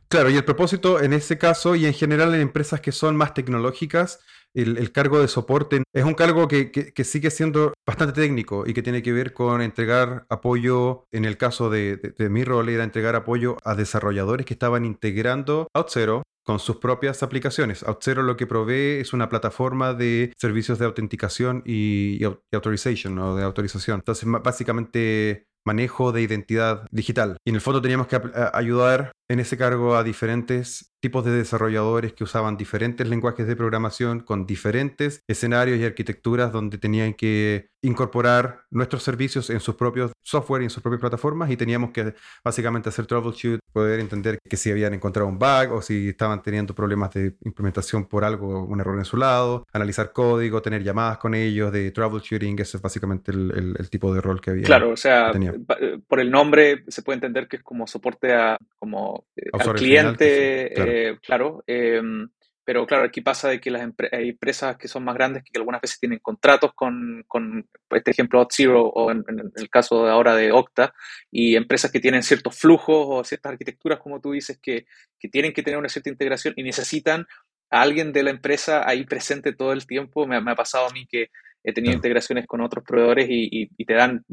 claro, 0.08 0.30
y 0.30 0.38
el 0.38 0.46
propósito 0.46 1.02
en 1.02 1.12
ese 1.12 1.38
caso 1.38 1.75
y 1.75 1.86
en 1.86 1.94
general 1.94 2.34
en 2.34 2.40
empresas 2.40 2.80
que 2.80 2.94
son 2.94 3.18
más 3.18 3.34
tecnológicas, 3.34 4.22
el, 4.53 4.91
cargo 4.91 5.19
de 5.19 5.27
soporte 5.27 5.83
es 5.93 6.03
un 6.03 6.13
cargo 6.13 6.48
que, 6.48 6.93
sigue 7.03 7.31
siendo 7.31 7.74
bastante 7.86 8.22
técnico 8.22 8.65
y 8.67 8.74
que 8.74 8.83
tiene 8.83 9.01
que 9.01 9.13
ver 9.13 9.33
con 9.33 9.62
entregar 9.62 10.25
apoyo, 10.29 11.05
en 11.12 11.25
el 11.25 11.38
caso 11.38 11.69
de, 11.69 12.13
mi 12.29 12.43
rol 12.43 12.69
era 12.69 12.83
entregar 12.83 13.15
apoyo 13.15 13.57
a 13.63 13.75
desarrolladores 13.75 14.45
que 14.45 14.53
estaban 14.53 14.86
integrando 14.86 15.67
OutZero 15.74 16.24
con 16.45 16.60
sus 16.60 16.77
propias 16.77 17.24
aplicaciones. 17.24 17.83
OutZero 17.83 18.22
lo 18.22 18.36
que 18.36 18.48
provee 18.48 19.00
es 19.00 19.13
una 19.13 19.29
plataforma 19.29 19.93
de 19.93 20.33
servicios 20.38 20.77
de 20.77 20.86
autenticación 20.86 21.63
y, 21.65 22.17
y, 22.19 22.25
o 22.25 22.41
de 22.51 23.43
autorización. 23.43 24.00
Entonces, 24.00 24.27
básicamente 24.43 25.48
manejo 25.65 26.12
de 26.12 26.22
identidad 26.22 26.86
digital. 26.91 27.38
Y 27.45 27.51
en 27.51 27.55
el 27.55 27.62
fondo 27.62 27.81
teníamos 27.81 28.07
que 28.07 28.19
ayudar 28.53 29.12
en 29.34 29.40
ese 29.40 29.58
cargo 29.58 29.96
a 29.96 30.04
diferentes 30.04 30.94
tipos 31.00 31.25
de 31.25 31.32
desarrolladores 31.32 32.13
que 32.13 32.24
usaban 32.24 32.56
diferentes 32.56 33.10
lenguajes 33.10 33.46
de 33.46 33.58
programación 33.58 34.22
con 34.22 34.46
diferentes 34.46 35.22
escenarios 35.28 35.78
y 35.78 35.84
arquitecturas 35.84 36.52
donde 36.54 36.78
tenían 36.78 37.13
que 37.13 37.68
incorporar 37.82 38.62
nuestros 38.72 39.04
servicios 39.04 39.50
en 39.50 39.60
sus 39.60 39.75
propios 39.75 40.13
software 40.22 40.62
y 40.62 40.66
en 40.66 40.70
sus 40.70 40.82
propias 40.82 41.02
plataformas 41.02 41.52
y 41.52 41.58
teníamos 41.58 41.92
que 41.92 42.13
básicamente 42.42 42.88
hacer 42.88 43.06
troubleshoot, 43.06 43.60
poder 43.74 44.00
entender 44.00 44.40
que 44.50 44.56
si 44.56 44.72
habían 44.72 44.94
encontrado 44.94 45.28
un 45.28 45.38
bug 45.38 45.74
o 45.74 45.82
si 45.82 46.08
estaban 46.08 46.42
teniendo 46.42 46.74
problemas 46.74 47.12
de 47.13 47.36
implementación 47.44 48.06
por 48.06 48.24
algo, 48.24 48.63
un 48.63 48.80
error 48.80 48.98
en 48.98 49.04
su 49.04 49.18
lado, 49.18 49.66
analizar 49.74 50.13
código, 50.13 50.62
tener 50.62 50.84
llamadas 50.84 51.18
con 51.18 51.36
ellos 51.36 51.74
de 51.74 51.92
troubleshooting, 51.92 52.58
ese 52.60 52.78
es 52.78 52.82
básicamente 52.82 53.32
el, 53.34 53.90
tipo 53.90 54.13
de 54.13 54.22
rol 54.22 54.40
que 54.40 54.52
había. 54.52 54.63
Claro, 54.63 54.92
o 54.92 54.98
sea, 54.98 55.32
eh, 55.32 56.00
por 56.08 56.22
el 56.22 56.32
nombre 56.32 56.86
se 56.88 57.02
puede 57.02 57.16
entender 57.16 57.50
que 57.50 57.58
es 57.58 57.63
como 57.63 57.86
soporte 57.86 58.34
a 58.34 58.58
como 58.80 59.23
eh, 59.23 59.23
al 59.53 59.74
cliente, 59.74 61.10
eh, 61.10 61.18
claro. 61.22 61.63
Em, 61.68 62.27
pero 62.65 62.86
claro, 62.88 63.06
aquí 63.06 63.22
pasa 63.22 63.50
de 63.50 63.60
que 63.60 63.70
las 63.70 63.82
hay 64.12 64.30
empresas 64.30 64.77
que 64.77 64.88
son 64.88 65.03
más 65.03 65.15
grandes 65.15 65.44
que 65.44 65.51
algunas 65.58 65.82
veces 65.82 66.00
tienen 66.00 66.20
contratos 66.20 66.72
con, 66.74 67.24
con 67.27 67.68
este 67.89 68.12
ejemplo 68.12 68.39
OutZero 68.39 68.86
o 68.88 69.12
en, 69.12 69.24
el 69.56 69.70
caso 69.70 70.06
de 70.06 70.12
ahora 70.12 70.36
de 70.36 70.51
Octa, 70.51 70.94
y 71.30 71.56
empresas 71.56 71.92
que 71.92 72.00
tienen 72.00 72.24
ciertos 72.24 72.58
flujos 72.58 73.06
o 73.10 73.24
ciertas 73.24 73.51
arquitecturas, 73.51 74.00
como 74.00 74.22
tú 74.22 74.32
dices, 74.32 74.60
que, 74.62 74.86
que 75.20 75.27
tienen 75.27 75.51
que 75.51 75.63
tener 75.63 75.77
una 75.77 75.89
cierta 75.89 76.10
integración 76.10 76.53
y 76.56 76.63
necesitan 76.63 77.27
a 77.70 77.82
alguien 77.82 78.13
de 78.13 78.24
la 78.24 78.30
empresa 78.30 78.88
ahí 78.88 79.03
presente 79.03 79.53
todo 79.53 79.74
el 79.74 79.86
tiempo. 79.86 80.25
Me, 80.25 80.39
me 80.39 80.51
ha 80.51 80.56
pasado 80.56 80.88
a 80.88 80.92
mí 80.92 81.06
que 81.06 81.32
he 81.63 81.74
tenido 81.74 81.93
integraciones 81.93 82.46
con 82.48 82.62
otros 82.62 82.84
proveedores 82.84 83.27
y, 83.29 83.67
te 83.86 83.93
dan, 83.93 84.24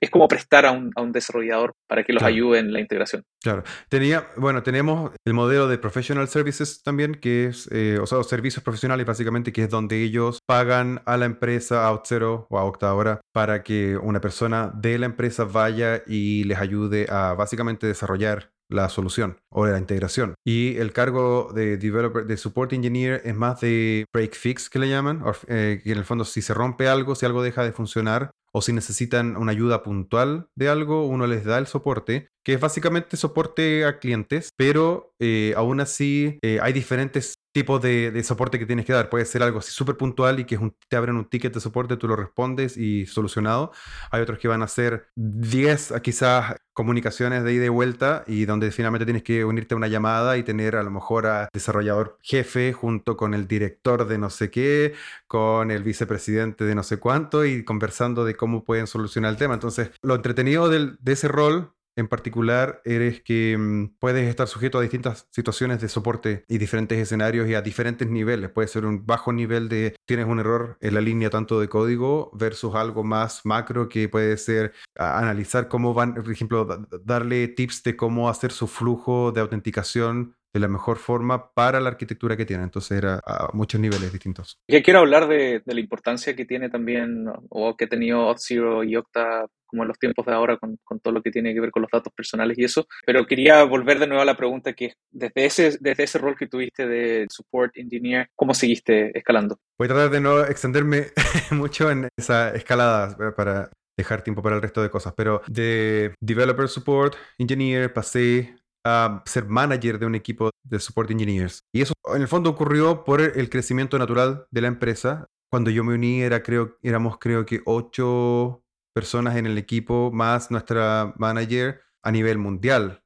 es 0.00 0.10
como 0.10 0.28
prestar 0.28 0.66
a 0.66 0.72
un, 0.72 1.12
desarrollador 1.12 1.74
para 1.86 2.04
que 2.04 2.12
los 2.12 2.22
ayude 2.22 2.58
en 2.58 2.72
la 2.72 2.80
integración. 2.80 3.22
Claro, 3.42 3.62
tenía, 3.88 4.28
bueno, 4.36 4.62
tenemos 4.62 5.12
el 5.24 5.34
modelo 5.34 5.68
de 5.68 5.78
professional 5.78 6.28
services 6.28 6.82
también, 6.82 7.14
que 7.14 7.46
es, 7.46 7.68
eh, 7.72 7.98
o 8.00 8.06
sea, 8.06 8.22
servicios 8.24 8.62
profesionales 8.62 9.06
básicamente, 9.06 9.52
que 9.52 9.64
es 9.64 9.70
donde 9.70 10.02
ellos 10.02 10.40
pagan 10.46 11.00
a 11.06 11.16
la 11.16 11.26
empresa, 11.26 11.86
a 11.86 11.92
OutZero 11.92 12.46
o 12.50 12.58
a 12.58 12.64
Octa 12.64 12.88
ahora, 12.88 13.20
para 13.32 13.62
que 13.62 13.96
una 13.96 14.20
persona 14.20 14.72
de 14.74 14.98
la 14.98 15.06
empresa 15.06 15.44
vaya 15.44 16.02
y 16.06 16.44
les 16.44 16.58
ayude 16.58 17.06
a 17.08 17.34
básicamente 17.34 17.86
desarrollar 17.86 18.55
la 18.68 18.88
solución 18.88 19.38
o 19.50 19.66
la 19.66 19.78
integración. 19.78 20.34
Y 20.44 20.76
el 20.76 20.92
cargo 20.92 21.52
de 21.54 21.76
developer, 21.76 22.26
de 22.26 22.36
support 22.36 22.72
engineer 22.72 23.22
es 23.24 23.34
más 23.34 23.60
de 23.60 24.04
break 24.12 24.34
fix 24.34 24.68
que 24.70 24.78
le 24.78 24.88
llaman, 24.88 25.22
eh, 25.48 25.80
que 25.82 25.92
en 25.92 25.98
el 25.98 26.04
fondo 26.04 26.24
si 26.24 26.42
se 26.42 26.54
rompe 26.54 26.88
algo, 26.88 27.14
si 27.14 27.26
algo 27.26 27.42
deja 27.42 27.64
de 27.64 27.72
funcionar 27.72 28.30
o 28.56 28.62
si 28.62 28.72
necesitan 28.72 29.36
una 29.36 29.52
ayuda 29.52 29.82
puntual 29.82 30.48
de 30.54 30.70
algo, 30.70 31.06
uno 31.06 31.26
les 31.26 31.44
da 31.44 31.58
el 31.58 31.66
soporte, 31.66 32.30
que 32.42 32.54
es 32.54 32.60
básicamente 32.60 33.18
soporte 33.18 33.84
a 33.84 33.98
clientes, 33.98 34.48
pero 34.56 35.12
eh, 35.20 35.52
aún 35.58 35.80
así 35.80 36.38
eh, 36.40 36.58
hay 36.62 36.72
diferentes 36.72 37.34
tipos 37.56 37.80
de, 37.80 38.22
soporte 38.22 38.58
que 38.58 38.66
tienes 38.66 38.84
que 38.84 38.92
dar. 38.92 39.08
Puede 39.08 39.24
ser 39.24 39.42
algo 39.42 39.62
súper 39.62 39.96
puntual 39.96 40.38
y 40.40 40.44
que 40.44 40.58
te 40.88 40.96
abren 40.96 41.16
un 41.16 41.24
ticket 41.24 41.54
de 41.54 41.60
soporte, 41.60 41.96
tú 41.96 42.06
lo 42.06 42.14
respondes 42.14 42.76
y 42.76 43.06
solucionado. 43.06 43.72
Hay 44.10 44.20
otros 44.20 44.38
que 44.38 44.46
van 44.46 44.62
a 44.62 44.68
ser 44.68 45.08
10 45.14 45.94
quizás 46.02 46.54
comunicaciones 46.74 47.44
de 47.44 47.54
ida 47.54 47.64
y 47.64 47.70
vuelta 47.70 48.24
y 48.26 48.44
donde 48.44 48.70
finalmente 48.72 49.06
tienes 49.06 49.22
que 49.22 49.46
unirte 49.46 49.72
a 49.72 49.78
una 49.78 49.88
llamada 49.88 50.36
y 50.36 50.42
tener 50.42 50.76
a 50.76 50.82
lo 50.82 50.90
mejor 50.90 51.26
a 51.26 51.48
desarrollador 51.50 52.18
jefe 52.20 52.74
junto 52.74 53.16
con 53.16 53.32
el 53.32 53.48
director 53.48 54.06
de 54.06 54.18
no 54.18 54.28
sé 54.28 54.50
qué, 54.50 54.92
con 55.26 55.70
el 55.70 55.82
vicepresidente 55.82 56.64
de 56.64 56.74
no 56.74 56.82
sé 56.82 56.98
cuánto 56.98 57.46
y 57.46 57.64
conversando 57.64 58.26
de 58.26 58.36
cómo 58.36 58.64
pueden 58.64 58.86
solucionar 58.86 59.30
el 59.30 59.38
tema. 59.38 59.54
Entonces, 59.54 59.92
lo 60.02 60.14
entretenido 60.14 60.68
de 60.68 60.96
ese 61.06 61.28
rol 61.28 61.72
en 61.96 62.08
particular 62.08 62.82
eres 62.84 63.22
que 63.22 63.56
mm, 63.58 63.96
puedes 63.98 64.28
estar 64.28 64.46
sujeto 64.46 64.78
a 64.78 64.82
distintas 64.82 65.28
situaciones 65.30 65.80
de 65.80 65.88
soporte 65.88 66.44
y 66.48 66.58
diferentes 66.58 66.98
escenarios 66.98 67.48
y 67.48 67.54
a 67.54 67.62
diferentes 67.62 68.08
niveles. 68.08 68.50
Puede 68.50 68.68
ser 68.68 68.84
un 68.84 69.06
bajo 69.06 69.32
nivel 69.32 69.68
de 69.68 69.96
tienes 70.04 70.26
un 70.26 70.38
error 70.38 70.76
en 70.80 70.94
la 70.94 71.00
línea 71.00 71.30
tanto 71.30 71.60
de 71.60 71.68
código 71.68 72.30
versus 72.34 72.74
algo 72.74 73.02
más 73.02 73.44
macro 73.44 73.88
que 73.88 74.08
puede 74.08 74.36
ser 74.36 74.72
analizar 74.94 75.68
cómo 75.68 75.94
van, 75.94 76.14
por 76.14 76.30
ejemplo, 76.30 76.86
darle 77.04 77.48
tips 77.48 77.82
de 77.82 77.96
cómo 77.96 78.28
hacer 78.28 78.52
su 78.52 78.66
flujo 78.66 79.32
de 79.32 79.40
autenticación 79.40 80.36
de 80.56 80.60
la 80.60 80.68
mejor 80.68 80.96
forma 80.96 81.52
para 81.52 81.80
la 81.80 81.90
arquitectura 81.90 82.36
que 82.36 82.46
tiene. 82.46 82.62
Entonces 82.62 82.96
era 82.96 83.20
a 83.26 83.50
muchos 83.52 83.78
niveles 83.78 84.10
distintos. 84.10 84.58
Ya 84.68 84.82
quiero 84.82 85.00
hablar 85.00 85.28
de, 85.28 85.62
la 85.66 85.80
importancia 85.80 86.34
que 86.34 86.46
tiene 86.46 86.70
también 86.70 87.26
o 87.50 87.76
que 87.76 87.84
ha 87.84 87.88
tenido 87.88 88.30
Auth0 88.30 88.88
y 88.88 88.96
Octa 88.96 89.46
como 89.66 89.82
en 89.82 89.88
los 89.88 89.98
tiempos 89.98 90.24
de 90.26 90.32
ahora 90.32 90.56
con, 90.58 90.78
todo 91.00 91.12
lo 91.12 91.22
que 91.22 91.30
tiene 91.30 91.54
que 91.54 91.60
ver 91.60 91.70
con 91.70 91.82
los 91.82 91.90
datos 91.90 92.12
personales 92.12 92.58
y 92.58 92.64
eso. 92.64 92.86
Pero 93.04 93.26
quería 93.26 93.62
volver 93.64 93.98
de 93.98 94.06
nuevo 94.06 94.22
a 94.22 94.26
la 94.26 94.36
pregunta 94.36 94.72
que 94.72 94.94
desde 95.10 95.46
ese, 95.46 95.78
desde 95.80 96.04
ese 96.04 96.18
rol 96.18 96.36
que 96.36 96.46
tuviste 96.46 96.86
de 96.86 97.26
support 97.30 97.76
engineer, 97.76 98.28
¿cómo 98.34 98.54
seguiste 98.54 99.16
escalando? 99.16 99.58
Voy 99.78 99.86
a 99.86 99.88
tratar 99.88 100.10
de 100.10 100.20
no 100.20 100.44
extenderme 100.44 101.06
mucho 101.50 101.90
en 101.90 102.08
esa 102.16 102.54
escalada 102.54 103.16
para 103.34 103.70
dejar 103.96 104.22
tiempo 104.22 104.42
para 104.42 104.56
el 104.56 104.62
resto 104.62 104.82
de 104.82 104.90
cosas, 104.90 105.14
pero 105.16 105.42
de 105.46 106.14
developer 106.20 106.68
support 106.68 107.14
engineer 107.38 107.92
pasé 107.92 108.56
a 108.84 109.22
ser 109.26 109.46
manager 109.46 109.98
de 109.98 110.06
un 110.06 110.14
equipo 110.14 110.50
de 110.62 110.78
support 110.78 111.10
engineers. 111.10 111.64
Y 111.74 111.80
eso 111.80 111.94
en 112.14 112.22
el 112.22 112.28
fondo 112.28 112.50
ocurrió 112.50 113.04
por 113.04 113.20
el 113.20 113.50
crecimiento 113.50 113.98
natural 113.98 114.46
de 114.50 114.60
la 114.60 114.68
empresa. 114.68 115.26
Cuando 115.50 115.70
yo 115.70 115.82
me 115.82 115.94
uní 115.94 116.22
era, 116.22 116.42
creo, 116.42 116.78
éramos 116.82 117.18
creo 117.18 117.46
que 117.46 117.62
ocho 117.64 118.62
personas 118.96 119.36
en 119.36 119.44
el 119.44 119.58
equipo, 119.58 120.10
más 120.10 120.50
nuestra 120.50 121.12
manager 121.18 121.82
a 122.02 122.10
nivel 122.10 122.38
mundial. 122.38 123.02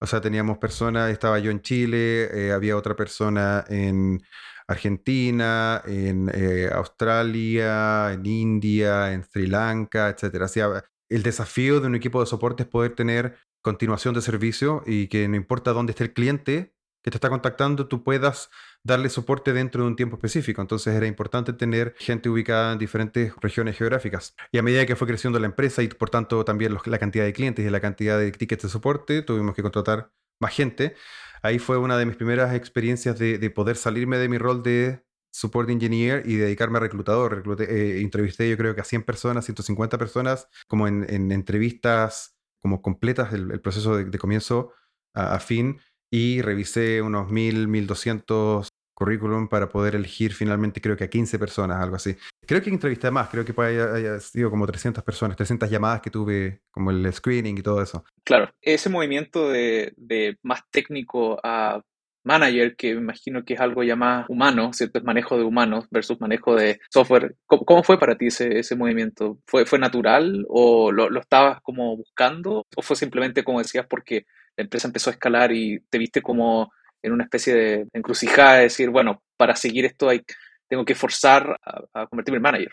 O 0.00 0.06
sea, 0.06 0.22
teníamos 0.22 0.56
personas, 0.56 1.10
estaba 1.10 1.38
yo 1.38 1.50
en 1.50 1.60
Chile, 1.60 2.30
eh, 2.32 2.52
había 2.52 2.74
otra 2.74 2.96
persona 2.96 3.62
en 3.68 4.22
Argentina, 4.66 5.82
en 5.84 6.30
eh, 6.32 6.70
Australia, 6.72 8.14
en 8.14 8.24
India, 8.24 9.12
en 9.12 9.24
Sri 9.24 9.46
Lanka, 9.46 10.08
etc. 10.08 10.42
O 10.42 10.82
el 11.10 11.22
desafío 11.22 11.80
de 11.80 11.88
un 11.88 11.96
equipo 11.96 12.20
de 12.20 12.26
soporte 12.26 12.62
es 12.62 12.68
poder 12.70 12.94
tener 12.94 13.36
continuación 13.60 14.14
de 14.14 14.22
servicio 14.22 14.82
y 14.86 15.08
que 15.08 15.28
no 15.28 15.36
importa 15.36 15.74
dónde 15.74 15.90
esté 15.90 16.04
el 16.04 16.14
cliente 16.14 16.75
que 17.06 17.12
te 17.12 17.18
está 17.18 17.30
contactando, 17.30 17.86
tú 17.86 18.02
puedas 18.02 18.50
darle 18.82 19.08
soporte 19.10 19.52
dentro 19.52 19.84
de 19.84 19.90
un 19.90 19.94
tiempo 19.94 20.16
específico. 20.16 20.60
Entonces 20.60 20.92
era 20.92 21.06
importante 21.06 21.52
tener 21.52 21.94
gente 22.00 22.28
ubicada 22.28 22.72
en 22.72 22.80
diferentes 22.80 23.32
regiones 23.40 23.78
geográficas. 23.78 24.34
Y 24.50 24.58
a 24.58 24.62
medida 24.64 24.84
que 24.86 24.96
fue 24.96 25.06
creciendo 25.06 25.38
la 25.38 25.46
empresa 25.46 25.84
y 25.84 25.88
por 25.88 26.10
tanto 26.10 26.44
también 26.44 26.76
la 26.84 26.98
cantidad 26.98 27.24
de 27.24 27.32
clientes 27.32 27.64
y 27.64 27.70
la 27.70 27.78
cantidad 27.78 28.18
de 28.18 28.32
tickets 28.32 28.64
de 28.64 28.68
soporte, 28.70 29.22
tuvimos 29.22 29.54
que 29.54 29.62
contratar 29.62 30.10
más 30.40 30.52
gente. 30.52 30.96
Ahí 31.42 31.60
fue 31.60 31.78
una 31.78 31.96
de 31.96 32.06
mis 32.06 32.16
primeras 32.16 32.52
experiencias 32.56 33.16
de, 33.16 33.50
poder 33.50 33.76
salirme 33.76 34.18
de 34.18 34.28
mi 34.28 34.38
rol 34.38 34.64
de 34.64 35.04
support 35.30 35.70
engineer 35.70 36.24
y 36.26 36.34
dedicarme 36.34 36.78
a 36.78 36.80
reclutador. 36.80 37.44
Eh, 37.60 38.00
entrevisté 38.00 38.50
yo 38.50 38.56
creo 38.56 38.74
que 38.74 38.80
a 38.80 38.84
100 38.84 39.04
personas, 39.04 39.44
150 39.44 39.96
personas, 39.96 40.48
como 40.66 40.88
en, 40.88 41.30
entrevistas 41.30 42.36
como 42.60 42.82
completas, 42.82 43.32
el, 43.32 43.60
proceso 43.60 43.96
de, 43.96 44.18
comienzo 44.18 44.72
a, 45.14 45.36
a, 45.36 45.38
fin, 45.38 45.78
y 46.10 46.42
revisé 46.42 47.02
unos 47.02 47.30
1000, 47.30 47.68
1200 47.68 48.68
currículum 48.96 49.48
para 49.48 49.68
poder 49.68 49.94
elegir 49.94 50.32
finalmente 50.32 50.80
creo 50.80 50.96
que 50.96 51.04
a 51.04 51.10
15 51.10 51.38
personas, 51.38 51.82
algo 51.82 51.96
así. 51.96 52.16
Creo 52.46 52.62
que 52.62 52.70
entrevisté 52.70 53.10
más, 53.10 53.28
creo 53.28 53.44
que 53.44 53.54
haya, 53.60 54.18
sido 54.20 54.50
como 54.50 54.66
300 54.66 55.04
personas, 55.04 55.36
300 55.36 55.68
llamadas 55.68 56.00
que 56.00 56.10
tuve, 56.10 56.62
como 56.70 56.90
el 56.90 57.12
screening 57.12 57.58
y 57.58 57.62
todo 57.62 57.82
eso. 57.82 58.04
Claro, 58.24 58.50
ese 58.62 58.88
movimiento 58.88 59.50
de, 59.50 59.94
más 60.42 60.62
técnico 60.70 61.38
a 61.42 61.82
manager, 62.24 62.74
que 62.74 62.94
me 62.94 63.02
imagino 63.02 63.44
que 63.44 63.54
es 63.54 63.60
algo 63.60 63.84
ya 63.84 63.96
más 63.96 64.26
humano, 64.30 64.72
¿cierto? 64.72 64.98
Es 64.98 65.04
manejo 65.04 65.36
de 65.36 65.44
humanos 65.44 65.86
versus 65.90 66.18
manejo 66.18 66.56
de 66.56 66.80
software. 66.90 67.36
¿Cómo, 67.46 67.84
fue 67.84 68.00
para 68.00 68.16
ti 68.16 68.28
ese, 68.28 68.58
ese 68.58 68.74
movimiento? 68.76 69.38
¿Fue, 69.46 69.66
¿Fue 69.66 69.78
natural 69.78 70.44
o 70.48 70.90
lo, 70.90 71.10
lo 71.10 71.20
estabas 71.20 71.60
como 71.60 71.96
buscando? 71.96 72.66
¿O 72.74 72.82
fue 72.82 72.96
simplemente, 72.96 73.44
como 73.44 73.58
decías, 73.58 73.86
porque 73.86 74.24
la 74.56 74.64
empresa 74.64 74.88
empezó 74.88 75.10
a 75.10 75.12
escalar 75.12 75.52
y 75.52 75.80
te 75.90 75.98
viste 75.98 76.22
como 76.22 76.72
en 77.02 77.12
una 77.12 77.24
especie 77.24 77.54
de 77.54 77.88
encrucijada 77.92 78.56
de 78.56 78.62
decir, 78.64 78.90
bueno, 78.90 79.22
para 79.36 79.54
seguir 79.54 79.84
esto 79.84 80.08
hay, 80.08 80.22
tengo 80.68 80.84
que 80.84 80.94
forzar 80.94 81.58
a, 81.92 82.06
convertirme 82.06 82.38
en 82.38 82.42
manager. 82.42 82.72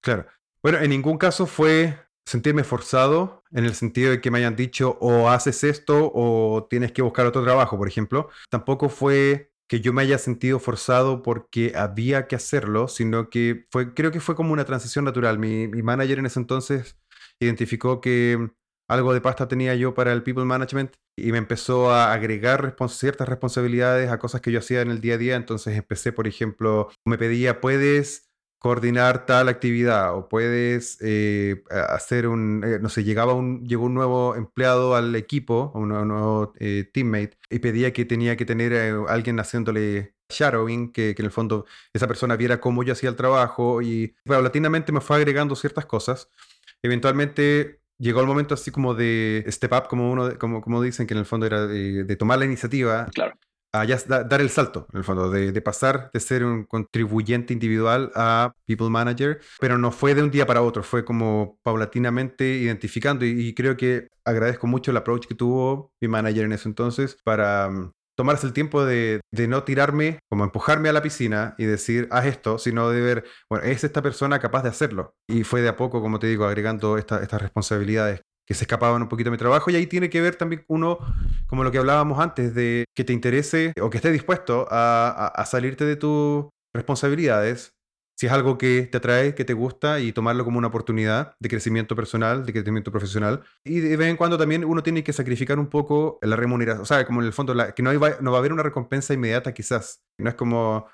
Claro. 0.00 0.26
Bueno, 0.62 0.78
en 0.78 0.90
ningún 0.90 1.18
caso 1.18 1.46
fue 1.46 1.98
sentirme 2.24 2.64
forzado 2.64 3.44
en 3.52 3.64
el 3.64 3.74
sentido 3.74 4.10
de 4.10 4.20
que 4.20 4.30
me 4.30 4.38
hayan 4.38 4.56
dicho 4.56 4.98
o 5.00 5.28
haces 5.28 5.62
esto 5.62 6.10
o 6.12 6.66
tienes 6.68 6.92
que 6.92 7.02
buscar 7.02 7.26
otro 7.26 7.44
trabajo, 7.44 7.76
por 7.76 7.88
ejemplo. 7.88 8.30
Tampoco 8.50 8.88
fue 8.88 9.52
que 9.68 9.80
yo 9.80 9.92
me 9.92 10.02
haya 10.02 10.18
sentido 10.18 10.58
forzado 10.58 11.22
porque 11.22 11.72
había 11.74 12.28
que 12.28 12.36
hacerlo, 12.36 12.88
sino 12.88 13.30
que 13.30 13.66
fue, 13.70 13.94
creo 13.94 14.10
que 14.10 14.20
fue 14.20 14.36
como 14.36 14.52
una 14.52 14.64
transición 14.64 15.04
natural. 15.04 15.38
Mi, 15.38 15.68
mi 15.68 15.82
manager 15.82 16.20
en 16.20 16.26
ese 16.26 16.40
entonces 16.40 16.96
identificó 17.40 18.00
que 18.00 18.50
algo 18.88 19.12
de 19.12 19.20
pasta 19.20 19.48
tenía 19.48 19.74
yo 19.74 19.94
para 19.94 20.12
el 20.12 20.22
people 20.22 20.44
management 20.44 20.94
y 21.16 21.32
me 21.32 21.38
empezó 21.38 21.90
a 21.90 22.12
agregar 22.12 22.76
ciertas 22.88 23.28
responsabilidades 23.28 24.10
a 24.10 24.18
cosas 24.18 24.40
que 24.40 24.52
yo 24.52 24.58
hacía 24.58 24.82
en 24.82 24.90
el 24.90 25.00
día 25.00 25.14
a 25.14 25.18
día. 25.18 25.36
Entonces 25.36 25.76
empecé, 25.76 26.12
por 26.12 26.26
ejemplo, 26.26 26.88
me 27.04 27.18
pedía, 27.18 27.60
¿puedes 27.60 28.26
coordinar 28.58 29.26
tal 29.26 29.48
actividad 29.48 30.16
o 30.16 30.28
puedes 30.28 30.98
eh, 31.00 31.62
hacer 31.70 32.26
un, 32.26 32.64
eh, 32.64 32.78
no 32.80 32.88
sé, 32.88 33.04
llegaba 33.04 33.34
un, 33.34 33.64
llegó 33.66 33.84
un 33.84 33.94
nuevo 33.94 34.34
empleado 34.34 34.96
al 34.96 35.14
equipo, 35.14 35.70
un 35.74 35.88
nuevo, 35.88 36.52
eh, 36.58 36.88
teammate, 36.92 37.38
y 37.50 37.58
pedía 37.60 37.92
que 37.92 38.04
tenía 38.04 38.36
que 38.36 38.44
tener 38.44 38.74
a 38.74 39.12
alguien 39.12 39.38
haciéndole 39.38 40.14
shadowing, 40.28 40.90
que, 40.92 41.14
que, 41.14 41.22
en 41.22 41.26
el 41.26 41.32
fondo 41.32 41.66
esa 41.92 42.08
persona 42.08 42.36
viera 42.36 42.60
cómo 42.60 42.82
yo 42.82 42.92
hacía 42.94 43.08
el 43.10 43.16
trabajo 43.16 43.82
y 43.82 44.16
paulatinamente 44.24 44.90
me 44.90 45.00
fue 45.00 45.16
agregando 45.16 45.54
ciertas 45.54 45.86
cosas. 45.86 46.28
Eventualmente 46.82 47.80
llegó 47.98 48.20
el 48.20 48.26
momento 48.26 48.54
así 48.54 48.70
como 48.70 48.94
de 48.94 49.44
step 49.48 49.72
up, 49.72 49.88
como 49.88 50.10
uno, 50.10 50.38
como, 50.38 50.60
como 50.60 50.82
dicen, 50.82 51.06
que 51.06 51.14
en 51.14 51.18
el 51.18 51.26
fondo 51.26 51.46
era 51.46 51.66
de, 51.66 52.16
tomar 52.16 52.38
la 52.38 52.44
iniciativa. 52.44 53.06
Claro. 53.14 53.34
A 53.72 53.84
ya 53.84 53.98
dar 54.06 54.40
el 54.40 54.48
salto, 54.48 54.86
en 54.92 54.98
el 54.98 55.04
fondo, 55.04 55.28
de, 55.28 55.52
de, 55.52 55.60
pasar 55.60 56.10
de 56.14 56.20
ser 56.20 56.44
un 56.44 56.64
contribuyente 56.64 57.52
individual 57.52 58.10
a 58.14 58.54
people 58.64 58.88
manager, 58.88 59.40
pero 59.60 59.76
no 59.76 59.92
fue 59.92 60.14
de 60.14 60.22
un 60.22 60.30
día 60.30 60.46
para 60.46 60.62
otro, 60.62 60.82
fue 60.82 61.04
como 61.04 61.58
paulatinamente 61.62 62.46
identificando 62.46 63.26
y, 63.26 63.48
y 63.48 63.54
creo 63.54 63.76
que 63.76 64.08
agradezco 64.24 64.66
mucho 64.66 64.92
el 64.92 64.96
approach 64.96 65.26
que 65.26 65.34
tuvo 65.34 65.92
mi 66.00 66.08
manager 66.08 66.44
en 66.44 66.52
ese 66.52 66.68
entonces 66.70 67.18
para 67.22 67.68
mm, 67.68 67.92
tomarse 68.16 68.46
el 68.46 68.52
tiempo 68.52 68.84
de, 68.84 69.20
no 69.48 69.62
tirarme, 69.64 70.18
como 70.28 70.44
empujarme 70.44 70.88
a 70.88 70.92
la 70.92 71.02
piscina 71.02 71.54
y 71.58 71.64
decir, 71.64 72.08
haz 72.10 72.26
esto, 72.26 72.58
sino 72.58 72.90
de 72.90 73.00
ver, 73.00 73.24
bueno, 73.50 73.64
es 73.64 73.84
esta 73.84 74.02
persona 74.02 74.38
capaz 74.38 74.62
de 74.62 74.70
hacerlo. 74.70 75.14
Y 75.28 75.44
fue 75.44 75.60
de 75.60 75.68
a 75.68 75.76
poco, 75.76 76.00
como 76.00 76.18
te 76.18 76.26
digo, 76.26 76.44
agregando 76.46 76.98
estas 76.98 77.40
responsabilidades 77.40 78.22
que 78.46 78.54
se 78.54 78.64
escapaban 78.64 79.02
un 79.02 79.08
poquito 79.08 79.28
de 79.28 79.32
mi 79.32 79.38
trabajo. 79.38 79.70
Y 79.70 79.76
ahí 79.76 79.86
tiene 79.86 80.08
que 80.08 80.20
ver 80.20 80.36
también 80.36 80.64
uno, 80.68 80.98
como 81.46 81.64
lo 81.64 81.70
que 81.70 81.78
hablábamos 81.78 82.18
antes, 82.18 82.54
de 82.54 82.84
que 82.94 83.04
te 83.04 83.12
interese 83.12 83.72
o 83.80 83.90
que 83.90 83.98
estés 83.98 84.12
dispuesto 84.12 84.66
a 84.70 85.44
salirte 85.46 85.84
de 85.84 85.96
tus 85.96 86.46
responsabilidades 86.74 87.75
si 88.16 88.26
es 88.26 88.32
algo 88.32 88.56
que 88.56 88.88
te 88.90 88.96
atrae, 88.96 89.34
que 89.34 89.44
te 89.44 89.52
gusta 89.52 90.00
y 90.00 90.12
tomarlo 90.12 90.44
como 90.44 90.58
una 90.58 90.68
oportunidad 90.68 91.34
de 91.38 91.48
crecimiento 91.48 91.94
personal, 91.94 92.46
de 92.46 92.52
crecimiento 92.52 92.90
profesional. 92.90 93.42
Y 93.62 93.80
de 93.80 93.96
vez 93.96 94.08
en 94.08 94.16
cuando 94.16 94.38
también 94.38 94.64
uno 94.64 94.82
tiene 94.82 95.04
que 95.04 95.12
sacrificar 95.12 95.58
un 95.58 95.68
poco 95.68 96.18
la 96.22 96.34
remuneración, 96.34 96.82
o 96.82 96.86
sea, 96.86 97.04
como 97.04 97.20
en 97.20 97.26
el 97.26 97.32
fondo, 97.34 97.54
que 97.74 97.82
no, 97.82 97.92
no 97.92 98.30
va 98.30 98.36
a 98.36 98.38
haber 98.38 98.52
una 98.52 98.62
recompensa 98.62 99.12
inmediata 99.12 99.52
quizás. 99.52 100.02
No 100.18 100.30
es 100.30 100.34
como 100.34 100.86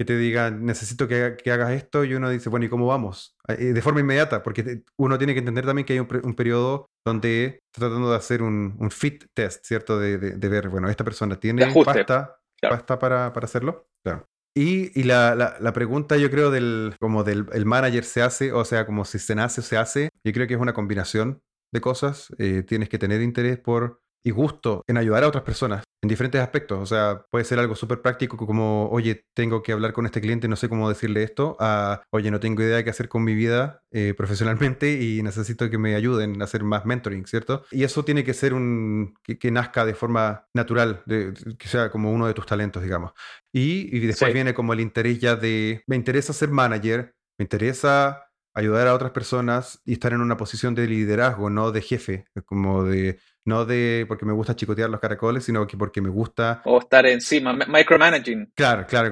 que 0.00 0.06
te 0.06 0.16
digan, 0.16 0.64
necesito 0.64 1.06
que, 1.06 1.36
que, 1.36 1.52
hagas 1.52 1.72
esto 1.72 2.04
y 2.04 2.14
uno 2.14 2.30
dice, 2.30 2.48
bueno, 2.48 2.64
¿y 2.64 2.70
cómo 2.70 2.86
vamos? 2.86 3.36
Ah, 3.46 3.52
de 3.52 3.82
forma 3.82 4.00
inmediata, 4.00 4.42
porque 4.42 4.82
uno 4.96 5.18
tiene 5.18 5.34
que 5.34 5.40
entender 5.40 5.66
también 5.66 5.84
que 5.84 5.92
hay 5.92 6.00
un, 6.00 6.08
un 6.22 6.34
periodo 6.34 6.86
donde 7.04 7.60
está 7.66 7.86
tratando 7.86 8.10
de 8.10 8.16
hacer 8.16 8.40
un, 8.40 8.76
un 8.78 8.90
fit 8.90 9.26
test, 9.34 9.66
¿cierto? 9.66 9.98
De, 9.98 10.16
de, 10.16 10.48
ver, 10.48 10.70
bueno, 10.70 10.88
esta 10.88 11.04
persona 11.04 11.38
tiene 11.38 11.70
pasta, 11.84 12.40
pasta 12.62 12.98
para, 12.98 13.30
para 13.34 13.44
hacerlo. 13.44 13.90
Claro. 14.02 14.29
Y, 14.54 15.02
la, 15.04 15.72
pregunta 15.72 16.16
yo 16.16 16.30
creo 16.30 16.50
del, 16.50 16.96
como 17.00 17.22
del 17.22 17.46
el 17.52 17.66
manager 17.66 18.04
se 18.04 18.22
hace, 18.22 18.52
o 18.52 18.64
sea, 18.64 18.84
como 18.84 19.04
si 19.04 19.18
se 19.18 19.34
nace 19.34 19.60
o 19.60 19.64
se 19.64 19.76
hace, 19.76 20.10
yo 20.24 20.32
creo 20.32 20.46
que 20.46 20.54
es 20.54 20.60
una 20.60 20.74
combinación 20.74 21.42
de 21.72 21.80
cosas. 21.80 22.34
Eh, 22.38 22.62
tienes 22.66 22.88
que 22.88 22.98
tener 22.98 23.22
interés 23.22 23.58
por 23.58 24.02
y 24.24 24.30
gusto 24.30 24.84
en 24.86 24.96
ayudar 24.96 25.24
a 25.24 25.28
otras 25.28 25.44
personas 25.44 25.84
en 26.02 26.08
diferentes 26.08 26.40
aspectos. 26.40 26.78
O 26.78 26.86
sea, 26.86 27.24
puede 27.30 27.44
ser 27.44 27.58
algo 27.58 27.74
súper 27.74 28.00
práctico 28.00 28.36
como, 28.36 28.88
oye, 28.90 29.24
tengo 29.34 29.62
que 29.62 29.72
hablar 29.72 29.92
con 29.92 30.06
este 30.06 30.20
cliente, 30.20 30.48
no 30.48 30.56
sé 30.56 30.68
cómo 30.68 30.88
decirle 30.88 31.22
esto, 31.22 31.56
a, 31.60 32.02
oye, 32.10 32.30
no 32.30 32.40
tengo 32.40 32.62
idea 32.62 32.76
de 32.76 32.84
qué 32.84 32.90
hacer 32.90 33.08
con 33.08 33.24
mi 33.24 33.34
vida 33.34 33.82
eh, 33.90 34.14
profesionalmente 34.16 35.00
y 35.00 35.22
necesito 35.22 35.68
que 35.70 35.78
me 35.78 35.94
ayuden 35.94 36.40
a 36.40 36.44
hacer 36.44 36.64
más 36.64 36.86
mentoring, 36.86 37.26
¿cierto? 37.26 37.64
Y 37.70 37.84
eso 37.84 38.04
tiene 38.04 38.24
que 38.24 38.34
ser 38.34 38.54
un, 38.54 39.14
que, 39.22 39.50
nazca 39.50 39.84
de 39.84 39.94
forma 39.94 40.46
natural, 40.54 41.02
de, 41.06 41.34
que 41.58 41.68
sea 41.68 41.90
como 41.90 42.12
uno 42.12 42.26
de 42.26 42.34
tus 42.34 42.46
talentos, 42.46 42.82
digamos. 42.82 43.12
Y, 43.52 43.94
y 43.94 44.06
después 44.06 44.32
viene 44.32 44.54
como 44.54 44.72
el 44.72 44.80
interés 44.80 45.18
ya 45.18 45.36
de, 45.36 45.82
me 45.86 45.96
interesa 45.96 46.32
ser 46.32 46.50
manager, 46.50 47.14
me 47.38 47.44
interesa 47.44 48.30
ayudar 48.54 48.88
a 48.88 48.94
otras 48.94 49.12
personas 49.12 49.80
y 49.84 49.94
estar 49.94 50.12
en 50.12 50.20
una 50.20 50.36
posición 50.36 50.74
de 50.74 50.86
liderazgo, 50.86 51.50
no 51.50 51.72
de 51.72 51.82
jefe, 51.82 52.26
como 52.44 52.84
de 52.84 53.18
no 53.44 53.64
de 53.64 54.04
porque 54.08 54.26
me 54.26 54.32
gusta 54.32 54.56
chicotear 54.56 54.90
los 54.90 55.00
caracoles, 55.00 55.44
sino 55.44 55.66
que 55.66 55.76
porque 55.76 56.00
me 56.00 56.08
gusta... 56.08 56.62
O 56.64 56.78
estar 56.78 57.06
encima, 57.06 57.52
micromanaging. 57.52 58.52
Claro, 58.54 58.86
claro, 58.86 59.10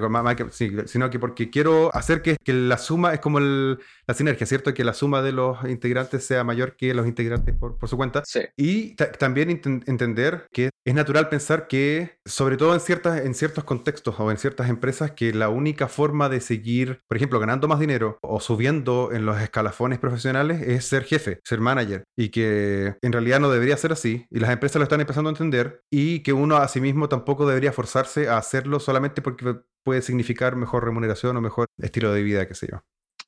sí, 0.51 0.73
sino 0.87 1.11
que 1.11 1.19
porque 1.19 1.51
quiero 1.51 1.95
hacer 1.95 2.23
que, 2.23 2.37
que 2.43 2.53
la 2.53 2.79
suma 2.79 3.15
es 3.15 3.21
como 3.21 3.39
el, 3.39 3.79
la 4.07 4.15
sinergia, 4.15 4.47
¿cierto? 4.47 4.75
Que 4.75 4.85
la 4.85 4.95
suma 4.95 5.23
de 5.23 5.33
los 5.33 5.65
integrantes 5.65 6.25
sea 6.25 6.45
mayor 6.45 6.77
que 6.77 6.95
los 6.95 7.07
integrantes 7.07 7.55
por, 7.55 7.79
por 7.79 7.89
su 7.89 7.97
cuenta. 7.97 8.23
Sí. 8.25 8.41
Y 8.57 8.95
también 8.95 9.51
entender 9.51 10.47
que 10.53 10.71
es 10.89 10.95
natural 10.95 11.29
pensar 11.29 11.69
que, 11.69 12.19
sobre 12.25 12.57
todo 12.57 12.73
en, 12.73 12.81
ciertas, 12.81 13.21
en 13.21 13.35
ciertos 13.35 13.65
contextos 13.65 14.19
o 14.19 14.31
en 14.31 14.39
ciertas 14.39 14.71
empresas, 14.71 15.11
que 15.11 15.35
la 15.35 15.51
única 15.51 15.87
forma 15.87 16.31
de 16.31 16.41
seguir, 16.41 17.03
por 17.07 17.19
ejemplo, 17.19 17.39
ganando 17.39 17.69
más 17.69 17.79
dinero 17.79 18.19
o 18.23 18.41
subiendo 18.41 19.11
en 19.13 19.27
los 19.27 19.39
escalafones 19.39 19.99
profesionales 19.99 20.63
es 20.63 20.87
ser 20.87 21.05
jefe, 21.05 21.41
ser 21.45 21.61
manager. 21.61 22.05
Y 22.17 22.31
que 22.31 22.95
en 23.03 23.13
realidad 23.13 23.39
no 23.39 23.51
debería 23.51 23.77
ser 23.77 23.93
así 23.93 24.27
y 24.31 24.41
las 24.41 24.51
empresas 24.51 24.77
lo 24.77 24.85
están 24.85 25.03
empezando 25.03 25.29
a 25.29 25.33
entender 25.33 25.83
y 25.91 26.23
que 26.23 26.33
uno 26.33 26.57
a 26.57 26.67
sí 26.69 26.81
mismo 26.81 27.09
tampoco 27.11 27.47
debería 27.47 27.73
forzarse 27.73 28.29
a 28.29 28.39
hacerlo 28.39 28.81
solamente 28.81 29.21
porque 29.21 29.57
puede 29.85 30.01
significar 30.01 30.57
mejor 30.57 30.85
remuneración 30.85 31.37
o 31.37 31.41
mejor 31.43 31.67
estilo 31.77 32.15
de 32.15 32.23
vida, 32.23 32.49
qué 32.49 32.55
sé 32.55 32.69
yo. 32.71 32.83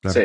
Sí. 0.09 0.21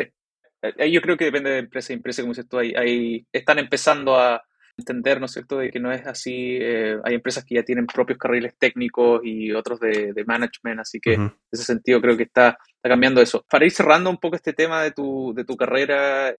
Eh, 0.63 0.91
yo 0.91 1.01
creo 1.01 1.17
que 1.17 1.25
depende 1.25 1.51
de 1.51 1.59
empresa 1.59 1.93
a 1.93 1.95
empresa, 1.95 2.23
como 2.23 2.33
dices 2.33 2.49
tú, 2.49 2.57
ahí, 2.57 3.27
están 3.31 3.59
empezando 3.59 4.19
a 4.19 4.43
entender, 4.77 5.19
¿no 5.19 5.25
es 5.25 5.33
cierto?, 5.33 5.57
de 5.57 5.71
que 5.71 5.79
no 5.79 5.91
es 5.91 6.05
así. 6.05 6.57
Eh, 6.61 6.97
hay 7.03 7.15
empresas 7.15 7.43
que 7.43 7.55
ya 7.55 7.63
tienen 7.63 7.87
propios 7.87 8.17
carriles 8.17 8.55
técnicos 8.57 9.21
y 9.23 9.51
otros 9.51 9.79
de, 9.79 10.23
management, 10.25 10.79
así 10.79 10.99
que 10.99 11.13
en 11.13 11.33
ese 11.51 11.63
sentido 11.63 12.01
creo 12.01 12.15
que 12.15 12.23
está, 12.23 12.57
está, 12.75 12.89
cambiando 12.89 13.21
eso. 13.21 13.45
Para 13.49 13.65
ir 13.65 13.71
cerrando 13.71 14.09
un 14.09 14.17
poco 14.17 14.35
este 14.35 14.53
tema 14.53 14.83
de 14.83 14.91
tu, 14.91 15.33
de 15.35 15.43
tu 15.43 15.57
carrera 15.57 16.35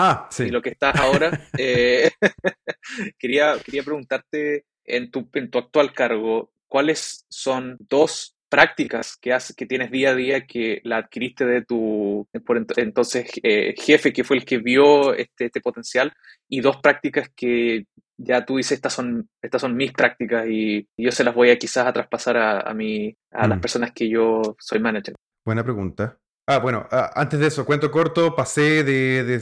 Ah, 0.00 0.28
sí. 0.30 0.44
Y 0.44 0.50
lo 0.50 0.62
que 0.62 0.70
estás 0.70 0.94
ahora, 0.94 1.30
eh, 1.58 2.10
quería, 3.18 3.56
quería 3.64 3.82
preguntarte 3.82 4.64
en 4.84 5.10
tu, 5.10 5.28
en 5.34 5.50
tu 5.50 5.58
actual 5.58 5.92
cargo, 5.92 6.52
¿cuáles 6.68 7.26
son 7.28 7.76
dos 7.80 8.37
prácticas 8.48 9.16
que, 9.16 9.32
haces, 9.32 9.54
que 9.54 9.66
tienes 9.66 9.90
día 9.90 10.10
a 10.10 10.14
día 10.14 10.46
que 10.46 10.80
la 10.84 10.98
adquiriste 10.98 11.44
de 11.44 11.64
tu 11.64 12.26
por 12.46 12.64
entonces 12.76 13.30
eh, 13.42 13.74
jefe, 13.78 14.12
que 14.12 14.24
fue 14.24 14.36
el 14.36 14.44
que 14.44 14.58
vio 14.58 15.14
este, 15.14 15.46
este, 15.46 15.60
potencial, 15.60 16.12
y 16.48 16.60
dos 16.60 16.78
prácticas 16.78 17.28
que 17.34 17.86
ya 18.16 18.44
tú 18.44 18.56
dices, 18.56 18.72
estas 18.72 18.92
son, 18.92 19.28
estas 19.40 19.60
son 19.60 19.76
mis 19.76 19.92
prácticas 19.92 20.46
y, 20.48 20.88
yo 20.96 21.12
se 21.12 21.24
las 21.24 21.34
voy 21.34 21.50
a 21.50 21.58
quizás 21.58 21.86
a 21.86 21.92
traspasar 21.92 22.36
a, 22.36 22.60
a, 22.60 22.74
mi, 22.74 23.14
a 23.30 23.46
las 23.46 23.58
mm. 23.58 23.60
personas 23.60 23.92
que 23.92 24.08
yo 24.08 24.56
soy 24.58 24.80
manager? 24.80 25.14
Buena 25.44 25.62
pregunta. 25.62 26.18
Ah, 26.50 26.60
bueno, 26.60 26.88
ah, 26.90 27.12
antes 27.14 27.38
de 27.40 27.46
eso, 27.48 27.66
cuento 27.66 27.90
corto, 27.90 28.34
pasé 28.34 28.82
de, 28.82 29.22
de, 29.22 29.38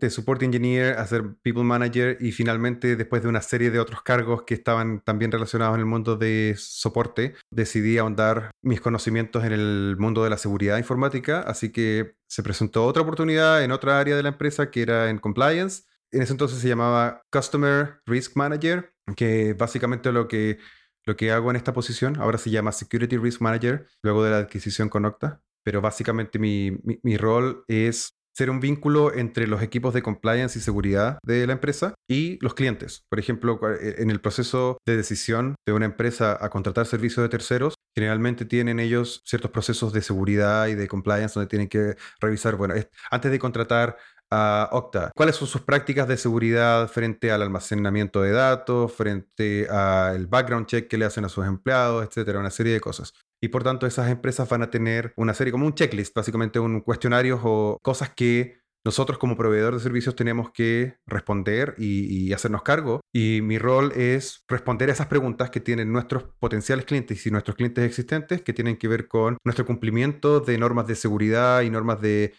de, 0.00 0.10
Support 0.10 0.42
Engineer 0.42 0.98
a 0.98 1.06
ser 1.06 1.36
People 1.42 1.62
Manager 1.62 2.16
y 2.18 2.32
finalmente, 2.32 2.96
después 2.96 3.22
de 3.22 3.28
una 3.28 3.40
serie 3.40 3.70
de 3.70 3.78
otros 3.78 4.02
cargos 4.02 4.42
que 4.42 4.54
estaban 4.54 5.00
también 5.00 5.30
relacionados 5.30 5.74
en 5.76 5.80
el 5.80 5.86
mundo 5.86 6.16
de 6.16 6.56
soporte, 6.58 7.36
decidí 7.52 7.98
ahondar 7.98 8.50
mis 8.62 8.80
conocimientos 8.80 9.44
en 9.44 9.52
el 9.52 9.94
mundo 10.00 10.24
de 10.24 10.30
la 10.30 10.38
seguridad 10.38 10.76
informática, 10.76 11.38
así 11.42 11.70
que 11.70 12.16
se 12.26 12.42
presentó 12.42 12.84
otra 12.84 13.02
oportunidad 13.02 13.62
en 13.62 13.70
otra 13.70 14.00
área 14.00 14.16
de 14.16 14.24
la 14.24 14.30
empresa 14.30 14.72
que 14.72 14.82
era 14.82 15.08
en 15.08 15.18
compliance. 15.18 15.84
En 16.10 16.20
ese 16.20 16.32
entonces 16.32 16.58
se 16.58 16.66
llamaba 16.66 17.22
Customer 17.30 18.00
Risk 18.06 18.34
Manager, 18.34 18.92
que 19.14 19.54
básicamente 19.54 20.10
lo 20.10 20.26
que, 20.26 20.58
lo 21.06 21.16
que 21.16 21.30
hago 21.30 21.50
en 21.50 21.56
esta 21.56 21.72
posición 21.72 22.20
ahora 22.20 22.38
se 22.38 22.50
llama 22.50 22.72
Security 22.72 23.18
Risk 23.18 23.40
Manager, 23.40 23.86
luego 24.02 24.24
de 24.24 24.32
la 24.32 24.38
adquisición 24.38 24.88
con 24.88 25.04
Okta 25.04 25.42
pero 25.64 25.80
básicamente 25.80 26.38
mi, 26.38 26.78
mi, 27.02 27.16
rol 27.16 27.64
es 27.68 28.10
ser 28.32 28.50
un 28.50 28.60
vínculo 28.60 29.12
entre 29.12 29.46
los 29.46 29.62
equipos 29.62 29.92
de 29.92 30.02
compliance 30.02 30.58
y 30.58 30.62
seguridad 30.62 31.18
de 31.24 31.46
la 31.46 31.52
empresa 31.52 31.94
y 32.08 32.38
los 32.40 32.54
clientes. 32.54 33.04
Por 33.08 33.18
ejemplo, 33.18 33.60
eh, 33.68 33.96
en 33.98 34.10
el 34.10 34.20
proceso 34.20 34.78
de 34.86 34.96
decisión 34.96 35.56
de 35.66 35.72
una 35.72 35.86
empresa 35.86 36.38
a 36.40 36.48
contratar 36.48 36.86
servicios 36.86 37.22
de 37.24 37.28
terceros, 37.28 37.74
generalmente 37.94 38.44
tienen 38.44 38.78
ellos 38.80 39.20
ciertos 39.24 39.50
procesos 39.50 39.92
de 39.92 40.02
seguridad 40.02 40.68
y 40.68 40.74
de 40.74 40.88
compliance 40.88 41.34
donde 41.34 41.48
tienen 41.48 41.68
que 41.68 41.96
revisar, 42.20 42.56
bueno, 42.56 42.74
antes 43.10 43.30
de 43.30 43.38
contratar 43.38 43.96
a 44.30 44.68
Okta. 44.72 45.10
¿Cuáles 45.14 45.36
son 45.36 45.48
sus 45.48 45.62
prácticas 45.62 46.06
de 46.08 46.16
seguridad 46.16 46.88
frente 46.88 47.30
al 47.32 47.42
almacenamiento 47.42 48.22
de 48.22 48.32
datos, 48.32 48.92
frente 48.92 49.68
al 49.68 50.26
background 50.26 50.66
check 50.66 50.88
que 50.88 50.98
le 50.98 51.04
hacen 51.04 51.24
a 51.24 51.28
sus 51.28 51.46
empleados, 51.46 52.06
etcétera? 52.06 52.38
Una 52.38 52.50
serie 52.50 52.72
de 52.72 52.80
cosas. 52.80 53.12
Y 53.42 53.48
por 53.48 53.64
tanto, 53.64 53.86
esas 53.86 54.10
empresas 54.10 54.48
van 54.48 54.62
a 54.62 54.70
tener 54.70 55.12
una 55.16 55.34
serie, 55.34 55.50
como 55.50 55.66
un 55.66 55.74
checklist, 55.74 56.14
básicamente 56.14 56.60
un 56.60 56.80
cuestionario 56.80 57.40
o 57.42 57.78
cosas 57.82 58.10
que 58.10 58.60
nosotros 58.84 59.18
como 59.18 59.36
proveedor 59.36 59.74
de 59.74 59.80
servicios 59.80 60.16
tenemos 60.16 60.52
que 60.52 60.96
responder 61.06 61.74
y, 61.76 62.28
y, 62.28 62.32
hacernos 62.32 62.62
cargo. 62.62 63.00
Y 63.12 63.40
mi 63.42 63.58
rol 63.58 63.92
es 63.92 64.42
responder 64.48 64.88
a 64.88 64.92
esas 64.92 65.06
preguntas 65.06 65.50
que 65.50 65.60
tienen 65.60 65.92
nuestros 65.92 66.24
potenciales 66.38 66.86
clientes 66.86 67.26
y 67.26 67.30
nuestros 67.30 67.56
clientes 67.56 67.84
existentes 67.84 68.40
que 68.40 68.54
tienen 68.54 68.78
que 68.78 68.88
ver 68.88 69.06
con 69.06 69.36
nuestro 69.44 69.66
cumplimiento 69.66 70.40
de 70.40 70.56
normas 70.56 70.86
de 70.86 70.94
seguridad 70.94 71.60
y 71.60 71.70
normas 71.70 72.00
de 72.00 72.32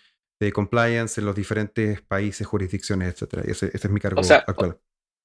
de 0.45 0.51
compliance 0.51 1.21
en 1.21 1.25
los 1.25 1.35
diferentes 1.35 2.01
países, 2.01 2.47
jurisdicciones, 2.47 3.13
etcétera. 3.13 3.43
Ese, 3.45 3.67
ese, 3.67 3.87
es 3.87 3.89
mi 3.89 3.99
cargo 3.99 4.21
actual. 4.21 4.77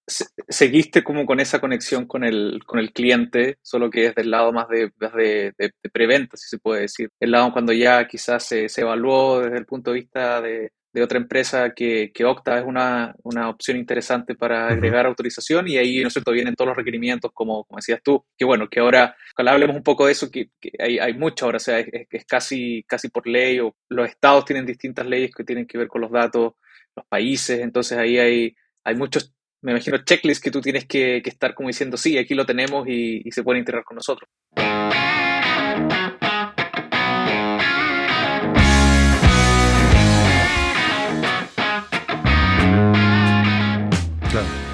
Seguiste 0.07 1.03
como 1.03 1.27
con 1.27 1.41
esa 1.41 1.61
conexión 1.61 2.07
con 2.07 2.23
el, 2.23 2.61
con 2.65 2.79
el 2.79 2.93
cliente, 2.93 3.59
solo 3.63 3.91
que 3.91 4.07
es 4.07 4.15
del 4.15 4.31
lado 4.31 4.53
más 4.53 4.69
de, 4.69 4.93
de, 5.17 5.53
de, 5.59 5.91
preventa, 5.91 6.37
si 6.37 6.49
se 6.49 6.59
puede 6.59 6.83
decir. 6.83 7.09
El 7.19 7.33
lado 7.33 7.53
cuando 7.53 7.73
ya 7.73 8.07
quizás 8.07 8.45
se, 8.45 8.69
se 8.69 8.83
evaluó 8.83 9.41
desde 9.41 9.59
el 9.59 9.67
punto 9.67 9.91
de 9.91 10.01
vista 10.01 10.41
de, 10.41 10.71
de 10.97 11.03
otra 11.03 11.19
empresa 11.19 11.75
que, 11.77 12.11
que 12.11 12.25
Octa 12.25 12.59
es 12.59 12.65
una, 12.65 13.15
una, 13.23 13.51
opción 13.51 13.77
interesante 13.77 14.35
para 14.35 14.69
agregar 14.69 15.05
autorización 15.05 15.69
y 15.69 15.77
ahí, 15.77 16.01
¿no 16.01 16.09
es 16.09 16.15
cierto?, 16.15 16.33
vienen 16.33 16.55
todos 16.55 16.69
los 16.69 16.77
requerimientos, 16.79 17.33
como, 17.35 17.65
como 17.65 17.77
decías 17.77 18.01
tú, 18.03 18.25
que 18.35 18.47
bueno, 18.47 18.67
que 18.71 18.81
ahora, 18.81 19.15
ojalá 19.35 19.53
hablemos 19.53 19.77
un 19.77 19.83
poco 19.83 20.07
de 20.07 20.13
eso, 20.13 20.31
que, 20.31 20.49
que 20.59 20.71
hay, 20.79 20.99
hay, 20.99 21.13
mucho 21.13 21.45
ahora, 21.45 21.59
o 21.59 21.61
sea, 21.61 21.81
es, 21.81 21.89
es, 22.11 22.25
casi, 22.25 22.83
casi 22.89 23.11
por 23.11 23.27
ley, 23.27 23.61
o 23.61 23.77
los 23.91 24.09
estados 24.09 24.47
tienen 24.47 24.65
distintas 24.65 25.07
leyes 25.07 25.33
que 25.37 25.45
tienen 25.45 25.67
que 25.67 25.77
ver 25.77 25.89
con 25.89 26.01
los 26.01 26.11
datos, 26.11 26.55
los 26.97 27.07
países, 27.07 27.61
entonces 27.61 27.99
ahí 27.99 28.17
hay, 28.17 28.57
hay 28.83 28.95
muchos, 28.95 29.35
me 29.61 29.73
imagino, 29.73 29.99
checklists 29.99 30.43
que 30.43 30.51
tú 30.51 30.63
tienes 30.63 30.87
que, 30.87 31.21
que 31.23 31.29
estar 31.29 31.55
como 31.55 31.69
diciendo, 31.69 31.99
sí, 31.99 32.17
aquí 32.17 32.33
lo 32.33 32.47
tenemos 32.47 32.89
y, 32.89 33.21
y 33.23 33.33
se 33.33 33.43
puede 33.43 33.59
integrar 33.59 33.85
con 33.85 33.97
nosotros. 33.97 34.31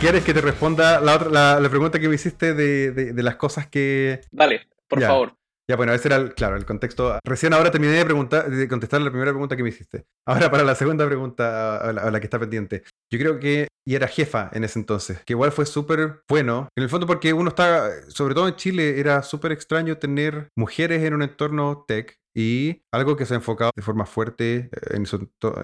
¿Quieres 0.03 0.25
que 0.25 0.35
te 0.35 0.41
responda 0.41 1.01
la, 1.01 1.15
otra, 1.15 1.61
la, 1.61 1.69
pregunta 1.69 2.01
que 2.01 2.09
me 2.09 2.17
hiciste 2.17 2.55
de, 2.55 2.91
de, 2.91 3.23
las 3.23 3.37
cosas 3.37 3.69
que... 3.69 4.23
Dale, 4.33 4.67
por 4.89 5.01
favor. 5.01 5.37
Ya, 5.71 5.77
bueno, 5.77 5.93
ese 5.93 6.09
era, 6.09 6.17
el, 6.17 6.35
claro, 6.35 6.57
el 6.57 6.67
contexto. 6.67 7.21
Recién 7.25 7.55
ahora 7.55 7.71
terminé 7.71 7.93
de, 7.93 8.05
preguntar, 8.05 8.51
de 8.51 8.67
contestar 8.67 9.01
la 9.01 9.11
primera 9.11 9.31
pregunta 9.31 9.57
que 9.57 9.63
me 9.63 9.69
hiciste. 9.69 10.07
Ahora 10.27 10.51
para 10.51 10.65
la 10.65 10.75
segunda 10.75 11.07
pregunta, 11.07 11.77
a 11.77 11.93
la, 11.93 12.19
que 12.19 12.27
está 12.27 12.41
pendiente. 12.41 12.83
Yo 13.13 13.19
creo 13.21 13.39
que, 13.39 13.69
y 13.87 13.95
era 13.95 14.09
jefa 14.09 14.51
en 14.53 14.65
ese 14.65 14.81
entonces, 14.81 15.21
que 15.25 15.35
igual 15.35 15.53
fue 15.53 15.67
súper 15.67 16.25
bueno. 16.29 16.67
En 16.77 16.83
el 16.83 16.91
fondo 16.91 17.07
porque 17.07 17.33
uno 17.33 17.51
está, 17.51 17.89
sobre 18.09 18.35
todo 18.35 18.49
en 18.49 18.57
Chile, 18.57 18.99
era 18.99 19.23
súper 19.23 19.53
extraño 19.53 19.99
tener 19.99 20.49
mujeres 20.57 21.05
en 21.05 21.15
un 21.15 21.23
entorno 21.23 21.85
tech 21.87 22.19
y 22.35 22.83
algo 22.91 23.17
que 23.17 23.27
se 23.27 23.35
ha 23.35 23.37
enfocado 23.37 23.71
de 23.77 23.83
forma 23.83 24.07
fuerte 24.07 24.71
eh, 24.73 24.97
en 24.97 25.07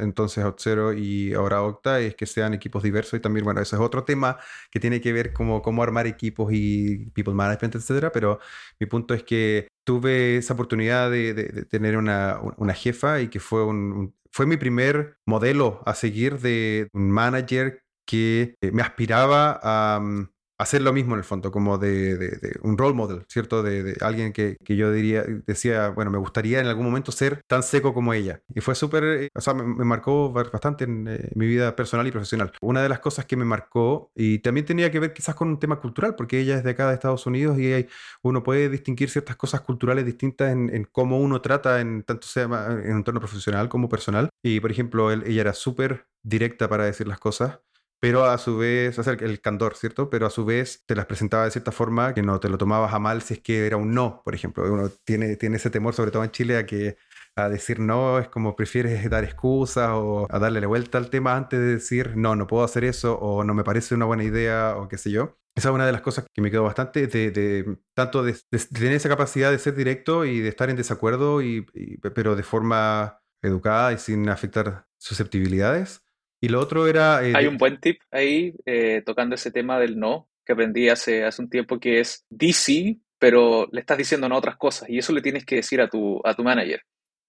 entonces 0.00 0.44
Outzero 0.44 0.92
y 0.92 1.32
ahora 1.34 1.62
Octa 1.62 2.00
es 2.00 2.14
que 2.14 2.26
sean 2.26 2.54
equipos 2.54 2.82
diversos 2.82 3.18
y 3.18 3.22
también, 3.22 3.44
bueno, 3.44 3.60
ese 3.60 3.76
es 3.76 3.82
otro 3.82 4.04
tema 4.04 4.38
que 4.70 4.80
tiene 4.80 5.00
que 5.00 5.12
ver 5.12 5.32
como 5.32 5.62
cómo 5.62 5.82
armar 5.82 6.06
equipos 6.06 6.50
y 6.52 7.10
people 7.14 7.34
management, 7.34 7.76
etcétera, 7.76 8.12
pero 8.12 8.38
mi 8.78 8.86
punto 8.86 9.14
es 9.14 9.22
que 9.22 9.68
tuve 9.84 10.36
esa 10.36 10.54
oportunidad 10.54 11.10
de, 11.10 11.64
tener 11.70 11.96
una, 11.96 12.40
una, 12.58 12.74
jefa 12.74 13.20
y 13.22 13.28
que 13.28 13.40
fue, 13.40 13.64
un, 13.64 14.14
fue 14.30 14.46
mi 14.46 14.56
primer 14.58 15.16
modelo 15.26 15.82
a 15.86 15.94
seguir 15.94 16.38
de 16.40 16.88
un 16.92 17.10
manager 17.10 17.80
que 18.06 18.56
eh, 18.60 18.70
me 18.72 18.82
aspiraba 18.82 19.60
a, 19.62 20.00
mm, 20.00 20.28
hacer 20.58 20.82
lo 20.82 20.92
mismo 20.92 21.14
en 21.14 21.20
el 21.20 21.24
fondo, 21.24 21.52
como 21.52 21.78
de, 21.78 22.58
un 22.62 22.76
role 22.76 22.94
model, 22.94 23.24
¿cierto? 23.28 23.62
De, 23.62 23.96
alguien 24.00 24.32
que, 24.32 24.58
yo 24.66 24.92
diría, 24.92 25.24
decía, 25.46 25.88
bueno, 25.90 26.10
me 26.10 26.18
gustaría 26.18 26.60
en 26.60 26.66
algún 26.66 26.84
momento 26.84 27.12
ser 27.12 27.42
tan 27.46 27.62
seco 27.62 27.94
como 27.94 28.12
ella. 28.12 28.42
Y 28.54 28.60
fue 28.60 28.74
súper, 28.74 29.04
eh, 29.04 29.28
o 29.34 29.40
sea, 29.40 29.54
me, 29.54 29.84
marcó 29.84 30.32
bastante 30.32 30.84
en 30.84 31.06
eh, 31.08 31.30
mi 31.34 31.46
vida 31.46 31.76
personal 31.76 32.06
y 32.06 32.10
profesional. 32.10 32.52
Una 32.60 32.82
de 32.82 32.88
las 32.88 32.98
cosas 32.98 33.24
que 33.24 33.36
me 33.36 33.44
marcó, 33.44 34.10
y 34.14 34.40
también 34.40 34.66
tenía 34.66 34.90
que 34.90 34.98
ver 34.98 35.12
quizás 35.12 35.34
con 35.34 35.48
un 35.48 35.60
tema 35.60 35.80
cultural, 35.80 36.16
porque 36.16 36.40
ella 36.40 36.56
es 36.56 36.64
de 36.64 36.70
acá 36.70 36.88
de 36.88 36.94
Estados 36.94 37.26
Unidos 37.26 37.58
y 37.58 37.86
uno 38.22 38.42
puede 38.42 38.68
distinguir 38.68 39.10
ciertas 39.10 39.36
cosas 39.36 39.60
culturales 39.60 40.04
distintas 40.04 40.52
en, 40.52 40.88
cómo 40.90 41.18
uno 41.20 41.40
trata, 41.40 41.80
en 41.80 42.02
tanto 42.02 42.26
sea 42.26 42.44
en 42.44 42.50
un 42.90 42.96
entorno 42.98 43.20
profesional 43.20 43.68
como 43.68 43.88
personal. 43.88 44.28
Y, 44.42 44.60
por 44.60 44.70
ejemplo, 44.70 45.12
ella 45.12 45.40
era 45.40 45.52
súper 45.52 46.06
directa 46.22 46.68
para 46.68 46.84
decir 46.84 47.06
las 47.06 47.18
cosas 47.18 47.60
pero 48.00 48.24
a 48.24 48.38
su 48.38 48.56
vez, 48.58 48.98
o 48.98 49.10
el 49.10 49.40
candor, 49.40 49.74
¿cierto? 49.76 50.08
Pero 50.10 50.26
a 50.26 50.30
su 50.30 50.44
vez 50.44 50.84
te 50.86 50.94
las 50.94 51.06
presentaba 51.06 51.44
de 51.44 51.50
cierta 51.50 51.72
forma 51.72 52.14
que 52.14 52.22
no 52.22 52.38
te 52.38 52.48
lo 52.48 52.58
tomabas 52.58 52.94
a 52.94 52.98
mal 52.98 53.22
si 53.22 53.34
es 53.34 53.40
que 53.40 53.66
era 53.66 53.76
un 53.76 53.92
no, 53.92 54.22
por 54.24 54.34
ejemplo. 54.34 54.72
Uno 54.72 54.90
tiene, 55.04 55.36
tiene 55.36 55.56
ese 55.56 55.70
temor, 55.70 55.94
sobre 55.94 56.10
todo 56.10 56.24
en 56.24 56.30
Chile, 56.30 56.56
a 56.56 56.66
que 56.66 56.96
a 57.36 57.48
decir 57.48 57.80
no 57.80 58.18
es 58.18 58.28
como 58.28 58.56
prefieres 58.56 59.08
dar 59.10 59.24
excusas 59.24 59.90
o 59.92 60.26
a 60.30 60.38
darle 60.38 60.60
la 60.60 60.66
vuelta 60.66 60.98
al 60.98 61.10
tema 61.10 61.36
antes 61.36 61.58
de 61.60 61.66
decir 61.66 62.16
no, 62.16 62.34
no 62.34 62.46
puedo 62.48 62.64
hacer 62.64 62.84
eso 62.84 63.16
o 63.18 63.44
no 63.44 63.54
me 63.54 63.64
parece 63.64 63.94
una 63.94 64.06
buena 64.06 64.24
idea 64.24 64.76
o 64.76 64.88
qué 64.88 64.98
sé 64.98 65.10
yo. 65.10 65.38
Esa 65.54 65.70
es 65.70 65.74
una 65.74 65.86
de 65.86 65.92
las 65.92 66.02
cosas 66.02 66.24
que 66.32 66.40
me 66.40 66.50
quedó 66.50 66.62
bastante, 66.64 67.08
de, 67.08 67.78
tanto 67.94 68.22
de, 68.22 68.36
tener 68.72 68.92
esa 68.92 69.08
capacidad 69.08 69.50
de 69.50 69.58
ser 69.58 69.74
directo 69.74 70.24
y 70.24 70.40
de 70.40 70.48
estar 70.48 70.70
en 70.70 70.76
desacuerdo, 70.76 71.42
y, 71.42 71.66
pero 72.14 72.36
de 72.36 72.44
forma 72.44 73.20
educada 73.42 73.92
y 73.92 73.98
sin 73.98 74.28
afectar 74.28 74.86
susceptibilidades 74.98 76.02
y 76.40 76.48
lo 76.48 76.60
otro 76.60 76.86
era... 76.86 77.26
Eh, 77.26 77.32
Hay 77.34 77.46
un 77.46 77.58
buen 77.58 77.80
tip 77.80 78.00
ahí 78.10 78.54
eh, 78.64 79.02
tocando 79.04 79.34
ese 79.34 79.50
tema 79.50 79.78
del 79.78 79.98
no, 79.98 80.28
que 80.44 80.52
aprendí 80.52 80.88
hace, 80.88 81.24
hace 81.24 81.42
un 81.42 81.50
tiempo, 81.50 81.78
que 81.78 82.00
es 82.00 82.24
DC, 82.30 82.96
pero 83.18 83.68
le 83.72 83.80
estás 83.80 83.98
diciendo 83.98 84.28
no 84.28 84.36
a 84.36 84.38
otras 84.38 84.56
cosas 84.56 84.88
y 84.88 84.98
eso 84.98 85.12
le 85.12 85.20
tienes 85.20 85.44
que 85.44 85.56
decir 85.56 85.80
a 85.80 85.88
tu, 85.88 86.20
a 86.24 86.34
tu 86.34 86.44
manager. 86.44 86.82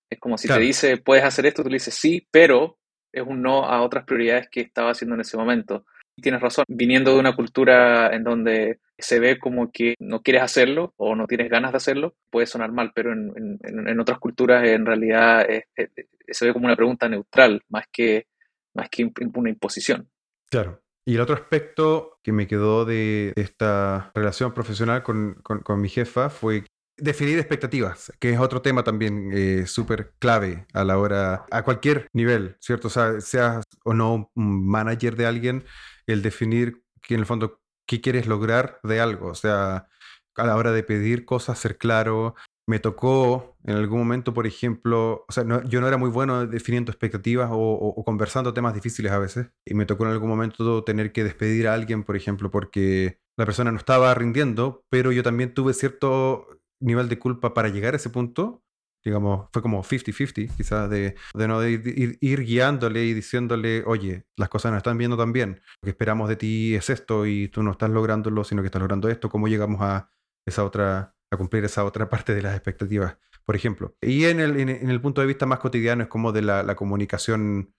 Es 0.09 0.19
como 0.19 0.37
si 0.37 0.47
te 0.47 0.59
dice, 0.59 0.97
puedes 0.97 1.23
hacer 1.23 1.45
esto, 1.45 1.63
tú 1.63 1.69
le 1.69 1.75
dices 1.75 1.93
sí, 1.93 2.27
pero 2.31 2.77
es 3.11 3.23
un 3.25 3.41
no 3.41 3.65
a 3.65 3.81
otras 3.81 4.05
prioridades 4.05 4.47
que 4.49 4.61
estaba 4.61 4.91
haciendo 4.91 5.15
en 5.15 5.21
ese 5.21 5.37
momento. 5.37 5.85
Y 6.15 6.21
tienes 6.21 6.41
razón, 6.41 6.65
viniendo 6.67 7.13
de 7.13 7.19
una 7.19 7.35
cultura 7.35 8.13
en 8.13 8.23
donde 8.23 8.79
se 8.97 9.19
ve 9.19 9.39
como 9.39 9.71
que 9.71 9.95
no 9.99 10.21
quieres 10.21 10.43
hacerlo 10.43 10.93
o 10.97 11.15
no 11.15 11.27
tienes 11.27 11.49
ganas 11.49 11.71
de 11.71 11.77
hacerlo, 11.77 12.15
puede 12.29 12.47
sonar 12.47 12.71
mal, 12.71 12.91
pero 12.93 13.13
en, 13.13 13.59
en, 13.63 13.87
en 13.87 13.99
otras 13.99 14.19
culturas 14.19 14.67
en 14.67 14.85
realidad 14.85 15.47
se 16.27 16.45
ve 16.45 16.53
como 16.53 16.65
una 16.65 16.75
pregunta 16.75 17.07
neutral, 17.07 17.63
más 17.69 17.85
que 17.91 18.25
más 18.79 18.89
que 18.89 19.11
una 19.35 19.49
imposición. 19.49 20.09
Claro. 20.49 20.81
Y 21.05 21.15
el 21.15 21.21
otro 21.21 21.35
aspecto 21.35 22.19
que 22.23 22.31
me 22.31 22.47
quedó 22.47 22.85
de 22.85 23.33
esta 23.35 24.11
relación 24.13 24.53
profesional 24.53 25.01
con, 25.01 25.35
con, 25.43 25.81
mi 25.81 25.89
jefa 25.89 26.29
fue 26.29 26.65
definir 26.97 27.39
expectativas, 27.39 28.13
que 28.19 28.31
es 28.31 28.39
otro 28.39 28.61
tema 28.61 28.83
también 28.83 29.31
eh, 29.33 29.65
súper 29.65 30.13
clave 30.19 30.67
a 30.73 30.83
la 30.83 30.97
hora, 30.99 31.45
a 31.49 31.63
cualquier 31.63 32.07
nivel, 32.13 32.57
¿cierto? 32.59 32.89
O 32.89 32.91
sea, 32.91 33.21
seas 33.21 33.63
o 33.83 33.93
no 33.93 34.29
un 34.35 34.67
manager 34.67 35.15
de 35.15 35.25
alguien, 35.25 35.65
el 36.05 36.21
definir 36.21 36.83
que 37.01 37.15
en 37.15 37.21
el 37.21 37.25
fondo 37.25 37.59
qué 37.87 38.01
quieres 38.01 38.27
lograr 38.27 38.79
de 38.83 38.99
algo, 38.99 39.29
o 39.29 39.35
sea, 39.35 39.87
a 40.35 40.45
la 40.45 40.55
hora 40.55 40.71
de 40.71 40.83
pedir 40.83 41.25
cosas, 41.25 41.57
ser 41.57 41.77
claro, 41.77 42.35
me 42.69 42.77
tocó 42.77 43.58
en 43.63 43.75
algún 43.75 43.97
momento, 43.97 44.32
por 44.32 44.45
ejemplo, 44.45 45.25
o 45.27 45.32
sea, 45.32 45.43
yo 45.65 45.82
no 45.82 45.88
era 45.88 45.97
muy 45.97 46.12
bueno 46.12 46.45
definiendo 46.45 46.91
expectativas 46.91 47.49
o, 47.51 48.03
conversando 48.05 48.53
temas 48.53 48.75
difíciles 48.75 49.12
a 49.12 49.17
veces, 49.17 49.49
y 49.65 49.73
me 49.73 49.88
tocó 49.88 50.05
en 50.05 50.12
algún 50.12 50.29
momento 50.29 50.84
tener 50.84 51.12
que 51.12 51.23
despedir 51.23 51.67
a 51.67 51.73
alguien, 51.73 52.03
por 52.03 52.15
ejemplo, 52.15 52.51
porque 52.51 53.17
la 53.38 53.45
persona 53.45 53.71
no 53.71 53.79
estaba 53.79 54.13
rindiendo, 54.13 54.86
pero 54.91 55.12
yo 55.12 55.23
también 55.23 55.55
tuve 55.55 55.73
cierto 55.73 56.47
nivel 56.79 57.10
de 57.10 57.17
culpa 57.17 57.55
para 57.55 57.69
llegar 57.69 57.95
a 57.95 57.97
ese 57.97 58.12
punto. 58.12 58.62
Digamos, 59.03 59.47
fue 59.51 59.63
como 59.63 59.82
50-50, 59.82 60.55
quizás, 60.55 60.89
de, 60.91 61.15
de 61.34 61.47
no 61.47 61.65
ir, 61.67 62.19
ir, 62.21 62.43
guiándole 62.43 63.05
y 63.05 63.13
diciéndole, 63.15 63.84
oye, 63.88 64.25
las 64.38 64.49
cosas 64.49 64.71
no 64.71 64.77
están 64.77 64.97
viendo 64.99 65.17
tan 65.17 65.34
bien, 65.34 65.62
lo 65.82 65.86
que 65.86 65.89
esperamos 65.89 66.29
de 66.29 66.36
ti 66.36 66.75
es 66.75 66.91
esto 66.91 67.25
y 67.25 67.47
tú 67.47 67.63
no 67.63 67.71
estás 67.71 67.89
lográndolo, 67.89 68.43
sino 68.43 68.62
que 68.62 68.67
estás 68.67 68.82
logrando 68.82 69.10
esto, 69.10 69.29
¿cómo 69.29 69.47
llegamos 69.47 69.82
a 69.82 70.12
esa 70.45 70.65
otra 70.65 71.15
a 71.31 71.37
cumplir 71.37 71.63
esa 71.65 71.85
otra 71.85 72.09
parte 72.09 72.33
de 72.33 72.41
las 72.41 72.55
expectativas, 72.55 73.17
por 73.45 73.55
ejemplo. 73.55 73.95
Y 74.01 74.25
en 74.25 74.39
el, 74.39 74.59
en, 74.59 74.69
el 74.69 75.01
punto 75.01 75.21
de 75.21 75.27
vista 75.27 75.45
más 75.45 75.59
cotidiano 75.59 76.03
es 76.03 76.09
como 76.09 76.31
de 76.31 76.41
la, 76.41 76.63
la, 76.63 76.75
comunicación 76.75 77.73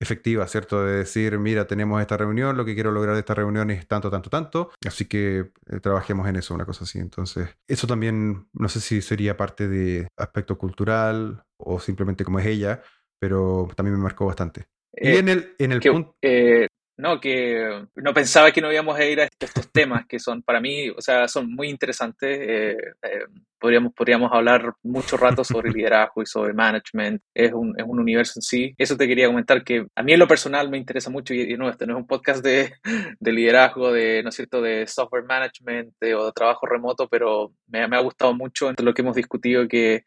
efectiva, 0.00 0.46
¿cierto? 0.46 0.84
De 0.84 0.98
decir, 0.98 1.38
mira, 1.38 1.66
tenemos 1.66 2.00
esta 2.00 2.16
reunión, 2.16 2.56
lo 2.56 2.64
que 2.64 2.74
quiero 2.74 2.92
lograr 2.92 3.14
de 3.14 3.20
esta 3.20 3.34
reunión 3.34 3.70
es 3.70 3.86
tanto, 3.86 4.10
tanto, 4.10 4.28
tanto, 4.28 4.70
así 4.86 5.06
que 5.06 5.52
eh, 5.70 5.80
trabajemos 5.80 6.28
en 6.28 6.36
eso, 6.36 6.54
una 6.54 6.66
cosa 6.66 6.84
así. 6.84 6.98
Entonces, 6.98 7.48
eso 7.66 7.86
también, 7.86 8.48
no 8.52 8.68
sé 8.68 8.80
si 8.80 9.00
sería 9.00 9.36
parte 9.36 9.68
de 9.68 10.08
aspecto 10.16 10.58
cultural 10.58 11.42
o 11.58 11.80
simplemente 11.80 12.24
como 12.24 12.38
es 12.38 12.46
ella, 12.46 12.82
pero 13.18 13.68
también 13.74 13.96
me 13.96 14.02
marcó 14.02 14.26
bastante. 14.26 14.66
y 14.92 15.08
Eh, 15.08 15.18
en 15.18 15.28
el, 15.28 15.54
en 15.58 15.72
el 15.72 15.80
que, 15.80 15.90
punto... 15.90 16.14
eh, 16.22 16.68
no, 16.98 17.20
que 17.20 17.84
no 17.96 18.14
pensaba 18.14 18.50
que 18.52 18.60
no 18.60 18.72
íbamos 18.72 18.98
a 18.98 19.04
ir 19.04 19.20
a 19.20 19.28
estos 19.38 19.70
temas 19.70 20.06
que 20.06 20.18
son 20.18 20.42
para 20.42 20.60
mí, 20.60 20.88
o 20.90 21.00
sea, 21.00 21.28
son 21.28 21.52
muy 21.54 21.68
interesantes. 21.68 22.38
eh, 22.40 22.76
eh, 23.02 23.24
podríamos, 23.58 23.92
podríamos 23.94 24.30
hablar 24.32 24.74
mucho 24.82 25.16
rato 25.16 25.42
sobre 25.44 25.70
liderazgo 25.72 26.22
y 26.22 26.26
sobre 26.26 26.52
management. 26.52 27.22
Es 27.34 27.52
un, 27.52 27.74
es 27.78 27.84
un 27.86 27.98
universo 27.98 28.34
en 28.38 28.42
sí. 28.42 28.74
Eso 28.78 28.96
te 28.96 29.06
quería 29.08 29.26
comentar 29.26 29.64
que 29.64 29.86
a 29.94 30.02
mí 30.02 30.12
en 30.12 30.18
lo 30.20 30.28
personal 30.28 30.68
me 30.70 30.78
interesa 30.78 31.10
mucho 31.10 31.32
y, 31.34 31.52
y 31.52 31.56
no, 31.56 31.68
este 31.68 31.86
no 31.86 31.94
es 31.94 31.98
un 32.00 32.06
podcast 32.06 32.44
de, 32.44 32.72
de 33.20 33.32
liderazgo, 33.32 33.92
de, 33.92 34.22
¿no 34.22 34.28
es 34.28 34.34
cierto?, 34.34 34.60
de 34.62 34.86
software 34.86 35.24
management 35.24 35.94
de- 36.00 36.14
o 36.14 36.26
de 36.26 36.32
trabajo 36.32 36.66
remoto, 36.66 37.08
pero 37.08 37.52
me, 37.66 37.86
me 37.88 37.96
ha 37.96 38.00
gustado 38.00 38.34
mucho 38.34 38.68
entre 38.68 38.84
lo 38.84 38.94
que 38.94 39.02
hemos 39.02 39.16
discutido 39.16 39.66
que, 39.68 40.04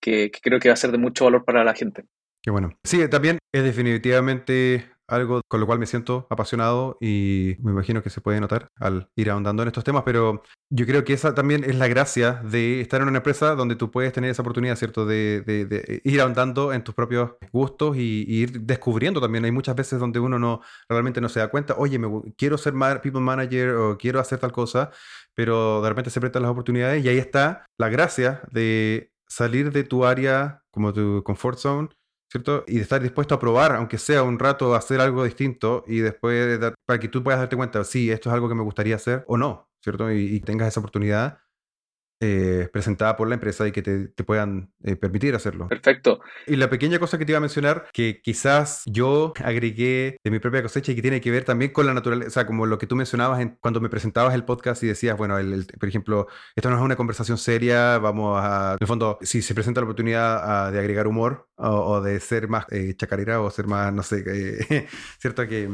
que, 0.00 0.30
que 0.30 0.40
creo 0.40 0.58
que 0.60 0.68
va 0.68 0.74
a 0.74 0.76
ser 0.76 0.90
de 0.92 0.98
mucho 0.98 1.24
valor 1.24 1.44
para 1.44 1.64
la 1.64 1.74
gente. 1.74 2.04
Qué 2.42 2.50
bueno. 2.50 2.70
Sí, 2.84 3.08
también 3.08 3.38
es 3.52 3.64
definitivamente 3.64 4.90
algo 5.08 5.40
con 5.48 5.60
lo 5.60 5.66
cual 5.66 5.78
me 5.78 5.86
siento 5.86 6.26
apasionado 6.30 6.98
y 7.00 7.56
me 7.60 7.72
imagino 7.72 8.02
que 8.02 8.10
se 8.10 8.20
puede 8.20 8.40
notar 8.40 8.68
al 8.78 9.10
ir 9.16 9.30
ahondando 9.30 9.62
en 9.62 9.68
estos 9.68 9.84
temas, 9.84 10.02
pero 10.04 10.42
yo 10.70 10.86
creo 10.86 11.02
que 11.04 11.14
esa 11.14 11.34
también 11.34 11.64
es 11.64 11.76
la 11.76 11.88
gracia 11.88 12.42
de 12.44 12.80
estar 12.80 13.00
en 13.00 13.08
una 13.08 13.18
empresa 13.18 13.54
donde 13.54 13.74
tú 13.74 13.90
puedes 13.90 14.12
tener 14.12 14.30
esa 14.30 14.42
oportunidad, 14.42 14.76
¿cierto? 14.76 15.06
De, 15.06 16.02
ir 16.04 16.20
ahondando 16.20 16.72
en 16.72 16.84
tus 16.84 16.94
propios 16.94 17.32
gustos 17.52 17.96
y, 17.96 18.26
ir 18.28 18.60
descubriendo 18.60 19.20
también. 19.20 19.44
Hay 19.44 19.52
muchas 19.52 19.74
veces 19.74 19.98
donde 19.98 20.20
uno 20.20 20.38
no 20.38 20.60
realmente 20.88 21.20
no 21.20 21.28
se 21.28 21.40
da 21.40 21.48
cuenta, 21.48 21.74
oye, 21.78 21.98
me, 21.98 22.08
quiero 22.36 22.58
ser 22.58 22.74
people 23.02 23.20
manager 23.20 23.70
o 23.70 23.98
quiero 23.98 24.20
hacer 24.20 24.38
tal 24.38 24.52
cosa, 24.52 24.90
pero 25.34 25.80
de 25.82 25.88
repente 25.88 26.10
se 26.10 26.20
presentan 26.20 26.42
las 26.42 26.50
oportunidades 26.50 27.04
y 27.04 27.08
ahí 27.08 27.18
está 27.18 27.66
la 27.78 27.88
gracia 27.88 28.42
de 28.52 29.10
salir 29.26 29.72
de 29.72 29.84
tu 29.84 30.04
área 30.04 30.62
como 30.70 30.92
tu 30.92 31.22
comfort 31.24 31.58
zone 31.58 31.88
¿cierto? 32.30 32.64
Y 32.66 32.76
de 32.76 32.82
estar 32.82 33.02
dispuesto 33.02 33.34
a 33.34 33.38
probar, 33.40 33.74
aunque 33.74 33.98
sea 33.98 34.22
un 34.22 34.38
rato, 34.38 34.74
hacer 34.74 35.00
algo 35.00 35.24
distinto 35.24 35.84
y 35.86 35.98
después 35.98 36.58
para 36.86 37.00
que 37.00 37.08
tú 37.08 37.22
puedas 37.22 37.40
darte 37.40 37.56
cuenta, 37.56 37.84
sí, 37.84 38.10
esto 38.10 38.28
es 38.30 38.34
algo 38.34 38.48
que 38.48 38.54
me 38.54 38.62
gustaría 38.62 38.96
hacer 38.96 39.24
o 39.26 39.36
no, 39.36 39.68
¿cierto? 39.82 40.10
Y, 40.12 40.36
y 40.36 40.40
tengas 40.40 40.68
esa 40.68 40.80
oportunidad 40.80 41.38
eh, 42.20 42.68
presentada 42.72 43.16
por 43.16 43.28
la 43.28 43.34
empresa 43.34 43.66
y 43.66 43.72
que 43.72 43.82
te, 43.82 44.08
te 44.08 44.24
puedan 44.24 44.70
eh, 44.82 44.96
permitir 44.96 45.34
hacerlo. 45.34 45.68
Perfecto. 45.68 46.20
Y 46.46 46.56
la 46.56 46.68
pequeña 46.70 46.98
cosa 46.98 47.18
que 47.18 47.24
te 47.24 47.32
iba 47.32 47.38
a 47.38 47.40
mencionar, 47.40 47.86
que 47.92 48.20
quizás 48.22 48.82
yo 48.86 49.32
agregué 49.44 50.16
de 50.24 50.30
mi 50.30 50.38
propia 50.38 50.62
cosecha 50.62 50.92
y 50.92 50.94
que 50.96 51.02
tiene 51.02 51.20
que 51.20 51.30
ver 51.30 51.44
también 51.44 51.72
con 51.72 51.86
la 51.86 51.94
naturaleza, 51.94 52.28
o 52.28 52.30
sea, 52.32 52.46
como 52.46 52.66
lo 52.66 52.78
que 52.78 52.86
tú 52.86 52.96
mencionabas 52.96 53.40
en- 53.40 53.56
cuando 53.60 53.80
me 53.80 53.88
presentabas 53.88 54.34
el 54.34 54.44
podcast 54.44 54.82
y 54.82 54.88
decías, 54.88 55.16
bueno, 55.16 55.38
el- 55.38 55.52
el- 55.52 55.66
por 55.66 55.88
ejemplo, 55.88 56.26
esto 56.56 56.70
no 56.70 56.76
es 56.76 56.82
una 56.82 56.96
conversación 56.96 57.38
seria, 57.38 57.98
vamos 57.98 58.38
a, 58.42 58.72
en 58.72 58.78
el 58.80 58.86
fondo, 58.86 59.18
si 59.22 59.42
se 59.42 59.54
presenta 59.54 59.80
la 59.80 59.84
oportunidad 59.84 60.72
de 60.72 60.78
agregar 60.78 61.06
humor 61.06 61.48
o, 61.56 61.68
o 61.68 62.00
de 62.00 62.20
ser 62.20 62.48
más 62.48 62.66
eh, 62.70 62.94
chacarera 62.96 63.40
o 63.40 63.50
ser 63.50 63.66
más, 63.66 63.92
no 63.92 64.02
sé, 64.02 64.24
eh, 64.26 64.86
¿cierto? 65.20 65.46
Que 65.46 65.68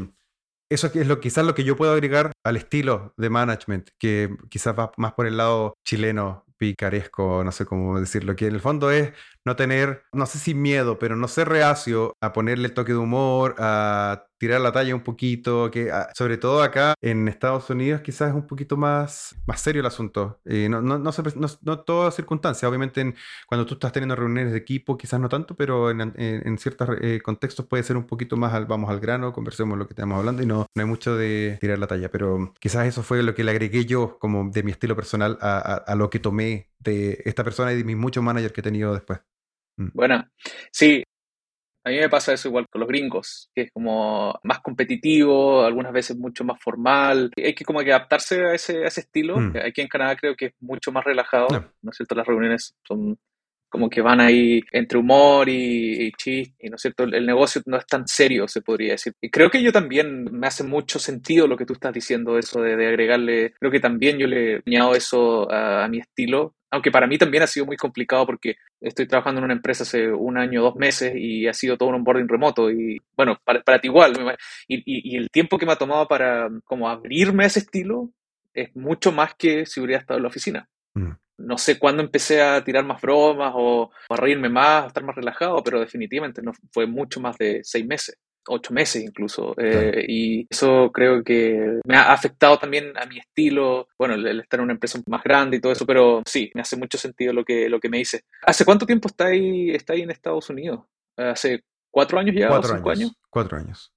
eso 0.74 0.90
es 0.92 1.06
lo, 1.06 1.20
quizás 1.20 1.44
lo 1.44 1.54
que 1.54 1.64
yo 1.64 1.76
puedo 1.76 1.92
agregar 1.92 2.32
al 2.44 2.56
estilo 2.56 3.14
de 3.16 3.30
management, 3.30 3.90
que 3.98 4.36
quizás 4.48 4.78
va 4.78 4.92
más 4.96 5.12
por 5.14 5.26
el 5.26 5.36
lado 5.36 5.76
chileno, 5.84 6.44
picaresco, 6.56 7.42
no 7.44 7.52
sé 7.52 7.66
cómo 7.66 7.98
decirlo, 7.98 8.36
que 8.36 8.46
en 8.46 8.54
el 8.54 8.60
fondo 8.60 8.90
es 8.90 9.12
no 9.44 9.56
tener, 9.56 10.02
no 10.12 10.26
sé 10.26 10.38
si 10.38 10.54
miedo, 10.54 10.98
pero 10.98 11.16
no 11.16 11.28
ser 11.28 11.48
reacio 11.48 12.16
a 12.20 12.32
ponerle 12.32 12.68
el 12.68 12.74
toque 12.74 12.92
de 12.92 12.98
humor, 12.98 13.54
a 13.58 14.26
tirar 14.38 14.60
la 14.60 14.72
talla 14.72 14.94
un 14.94 15.02
poquito, 15.02 15.70
que 15.70 15.90
sobre 16.14 16.36
todo 16.38 16.62
acá 16.62 16.94
en 17.00 17.28
Estados 17.28 17.68
Unidos 17.70 18.00
quizás 18.02 18.30
es 18.30 18.34
un 18.34 18.46
poquito 18.46 18.76
más, 18.76 19.36
más 19.46 19.60
serio 19.60 19.80
el 19.80 19.86
asunto. 19.86 20.40
Eh, 20.44 20.68
no, 20.68 20.80
no, 20.82 20.98
no, 20.98 21.12
todas 21.84 22.14
circunstancias, 22.14 22.68
obviamente 22.68 23.00
en- 23.00 23.14
cuando 23.48 23.66
tú 23.66 23.74
estás 23.74 23.92
teniendo 23.92 24.16
reuniones 24.16 24.52
de 24.52 24.58
equipo 24.58 24.96
quizás 24.96 25.20
no 25.20 25.28
tanto, 25.28 25.54
pero 25.56 25.90
en, 25.90 26.00
en, 26.00 26.14
en 26.16 26.58
ciertos 26.58 26.88
eh, 27.00 27.20
contextos 27.22 27.66
puede 27.66 27.82
ser 27.82 27.96
un 27.96 28.06
poquito 28.06 28.36
más 28.36 28.52
al, 28.54 28.66
vamos 28.66 28.90
al 28.90 29.00
grano, 29.00 29.32
conversemos 29.32 29.78
lo 29.78 29.86
que 29.86 29.92
estamos 29.94 30.18
hablando 30.18 30.42
y 30.42 30.46
no, 30.46 30.66
no 30.74 30.82
hay 30.82 30.86
mucho 30.88 31.16
de 31.16 31.58
tirar 31.60 31.78
la 31.78 31.86
talla, 31.86 32.10
pero 32.10 32.52
quizás 32.60 32.86
eso 32.86 33.02
fue 33.02 33.22
lo 33.22 33.34
que 33.34 33.44
le 33.44 33.50
agregué 33.50 33.84
yo 33.86 34.18
como 34.18 34.50
de 34.50 34.62
mi 34.62 34.70
estilo 34.72 34.96
personal 34.96 35.38
a, 35.40 35.58
a- 35.58 35.76
a 35.76 35.94
lo 35.94 36.10
que 36.10 36.18
tomé 36.18 36.70
de 36.78 37.22
esta 37.24 37.44
persona 37.44 37.72
y 37.72 37.76
de 37.76 37.84
mis 37.84 37.96
muchos 37.96 38.22
managers 38.22 38.52
que 38.52 38.60
he 38.60 38.64
tenido 38.64 38.92
después. 38.94 39.20
Bueno, 39.76 40.24
sí, 40.70 41.02
a 41.84 41.90
mí 41.90 41.96
me 41.98 42.08
pasa 42.08 42.32
eso 42.32 42.48
igual 42.48 42.66
con 42.70 42.80
los 42.80 42.88
gringos, 42.88 43.50
que 43.54 43.62
es 43.62 43.70
como 43.70 44.38
más 44.42 44.60
competitivo, 44.60 45.62
algunas 45.64 45.92
veces 45.92 46.16
mucho 46.16 46.42
más 46.44 46.58
formal. 46.62 47.30
Hay 47.36 47.54
que 47.54 47.64
como 47.64 47.80
que 47.80 47.92
adaptarse 47.92 48.42
a 48.42 48.54
ese, 48.54 48.84
a 48.84 48.88
ese 48.88 49.00
estilo. 49.02 49.38
Mm. 49.38 49.56
Aquí 49.66 49.82
en 49.82 49.88
Canadá 49.88 50.16
creo 50.16 50.34
que 50.34 50.46
es 50.46 50.52
mucho 50.60 50.92
más 50.92 51.04
relajado, 51.04 51.48
No. 51.50 51.72
¿no 51.82 51.90
es 51.90 51.96
cierto? 51.96 52.14
Las 52.14 52.26
reuniones 52.26 52.74
son 52.86 53.18
como 53.68 53.90
que 53.90 54.00
van 54.00 54.20
ahí 54.20 54.62
entre 54.70 54.98
humor 54.98 55.48
y, 55.48 56.06
y 56.06 56.12
chiste, 56.12 56.54
y 56.60 56.70
no 56.70 56.76
es 56.76 56.82
cierto, 56.82 57.02
el, 57.04 57.14
el 57.14 57.26
negocio 57.26 57.60
no 57.66 57.76
es 57.76 57.84
tan 57.86 58.06
serio, 58.06 58.46
se 58.46 58.62
podría 58.62 58.92
decir. 58.92 59.12
Y 59.20 59.30
creo 59.30 59.50
que 59.50 59.60
yo 59.62 59.72
también 59.72 60.24
me 60.32 60.46
hace 60.46 60.62
mucho 60.62 61.00
sentido 61.00 61.48
lo 61.48 61.56
que 61.56 61.66
tú 61.66 61.72
estás 61.72 61.92
diciendo, 61.92 62.38
eso 62.38 62.62
de, 62.62 62.76
de 62.76 62.86
agregarle, 62.86 63.52
creo 63.58 63.72
que 63.72 63.80
también 63.80 64.16
yo 64.18 64.28
le 64.28 64.58
he 64.58 64.62
añado 64.64 64.94
eso 64.94 65.50
a, 65.50 65.84
a 65.84 65.88
mi 65.88 65.98
estilo, 65.98 66.54
aunque 66.74 66.90
para 66.90 67.06
mí 67.06 67.16
también 67.18 67.42
ha 67.42 67.46
sido 67.46 67.66
muy 67.66 67.76
complicado 67.76 68.26
porque 68.26 68.56
estoy 68.80 69.06
trabajando 69.06 69.38
en 69.38 69.44
una 69.44 69.54
empresa 69.54 69.84
hace 69.84 70.10
un 70.12 70.36
año, 70.36 70.60
dos 70.62 70.74
meses 70.76 71.12
y 71.16 71.46
ha 71.46 71.54
sido 71.54 71.76
todo 71.78 71.88
un 71.88 71.94
onboarding 71.96 72.28
remoto 72.28 72.70
y 72.70 73.00
bueno, 73.16 73.38
para, 73.44 73.62
para 73.62 73.80
ti 73.80 73.88
igual. 73.88 74.12
Y, 74.68 74.76
y- 74.78 75.14
y 75.14 75.16
el 75.16 75.30
tiempo 75.30 75.56
que 75.56 75.66
me 75.66 75.72
ha 75.72 75.76
tomado 75.76 76.06
para 76.08 76.48
como 76.64 76.88
abrirme 76.88 77.44
a 77.44 77.46
ese 77.46 77.60
estilo 77.60 78.10
es 78.52 78.74
mucho 78.76 79.12
más 79.12 79.34
que 79.36 79.66
si 79.66 79.80
hubiera 79.80 80.00
estado 80.00 80.18
en 80.18 80.22
la 80.24 80.28
oficina. 80.28 80.68
Mm. 80.94 81.10
No 81.36 81.58
sé 81.58 81.78
cuándo 81.80 82.02
empecé 82.02 82.40
a 82.42 82.62
tirar 82.62 82.84
más 82.84 83.00
bromas 83.00 83.52
o, 83.56 83.90
o 84.08 84.14
a 84.14 84.16
reírme 84.16 84.48
más, 84.48 84.84
a 84.84 84.86
estar 84.86 85.02
más 85.02 85.16
relajado, 85.16 85.62
pero 85.64 85.80
definitivamente 85.80 86.40
no 86.42 86.52
fue 86.72 86.86
mucho 86.86 87.20
más 87.20 87.36
de 87.38 87.60
seis 87.64 87.84
meses, 87.84 88.16
ocho 88.48 88.72
meses 88.74 89.02
incluso. 89.02 89.52
Eh, 89.58 89.70
Claro. 89.70 89.98
y 90.08 90.46
eso 90.50 90.90
creo 90.92 91.22
que 91.24 91.80
me 91.86 91.96
ha 91.96 92.12
afectado 92.12 92.58
también 92.58 92.96
a 92.96 93.06
mi 93.06 93.18
estilo, 93.18 93.88
bueno, 93.98 94.14
el, 94.14 94.40
estar 94.40 94.60
en 94.60 94.64
una 94.64 94.72
empresa 94.74 95.00
más 95.08 95.22
grande 95.22 95.56
y 95.56 95.60
todo 95.60 95.72
eso, 95.72 95.86
pero 95.86 96.22
sí, 96.26 96.50
me 96.54 96.60
hace 96.62 96.76
mucho 96.76 96.98
sentido 96.98 97.32
lo 97.32 97.44
que, 97.44 97.68
lo 97.68 97.80
que 97.80 97.88
me 97.88 97.98
dice. 97.98 98.22
¿Hace 98.42 98.64
cuánto 98.64 98.86
tiempo 98.86 99.08
está 99.08 99.26
ahí, 99.26 99.70
está 99.70 99.92
ahí 99.94 100.02
en 100.02 100.10
Estados 100.10 100.48
Unidos? 100.50 100.80
¿Hace 101.16 101.62
cuatro 101.90 102.18
años 102.18 102.34
ya 102.36 102.48
Cuatro 102.48 102.72
o 102.72 102.76
cinco 102.76 102.90
años, 102.90 103.00
años? 103.10 103.16
Cuatro 103.30 103.58
años. 103.58 103.92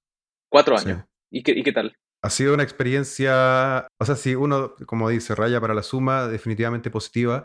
Cuatro 0.48 0.78
Sí. 0.78 0.88
años. 0.90 1.04
¿Y 1.30 1.42
qué, 1.42 1.52
¿Y 1.52 1.62
qué 1.62 1.72
tal? 1.72 1.96
Ha 2.22 2.30
sido 2.30 2.54
una 2.54 2.62
experiencia, 2.64 3.86
o 3.98 4.04
sea, 4.04 4.16
si 4.16 4.34
uno, 4.34 4.74
como 4.86 5.08
dice, 5.08 5.34
raya 5.34 5.60
para 5.60 5.74
la 5.74 5.82
suma, 5.82 6.26
definitivamente 6.26 6.90
positiva. 6.90 7.44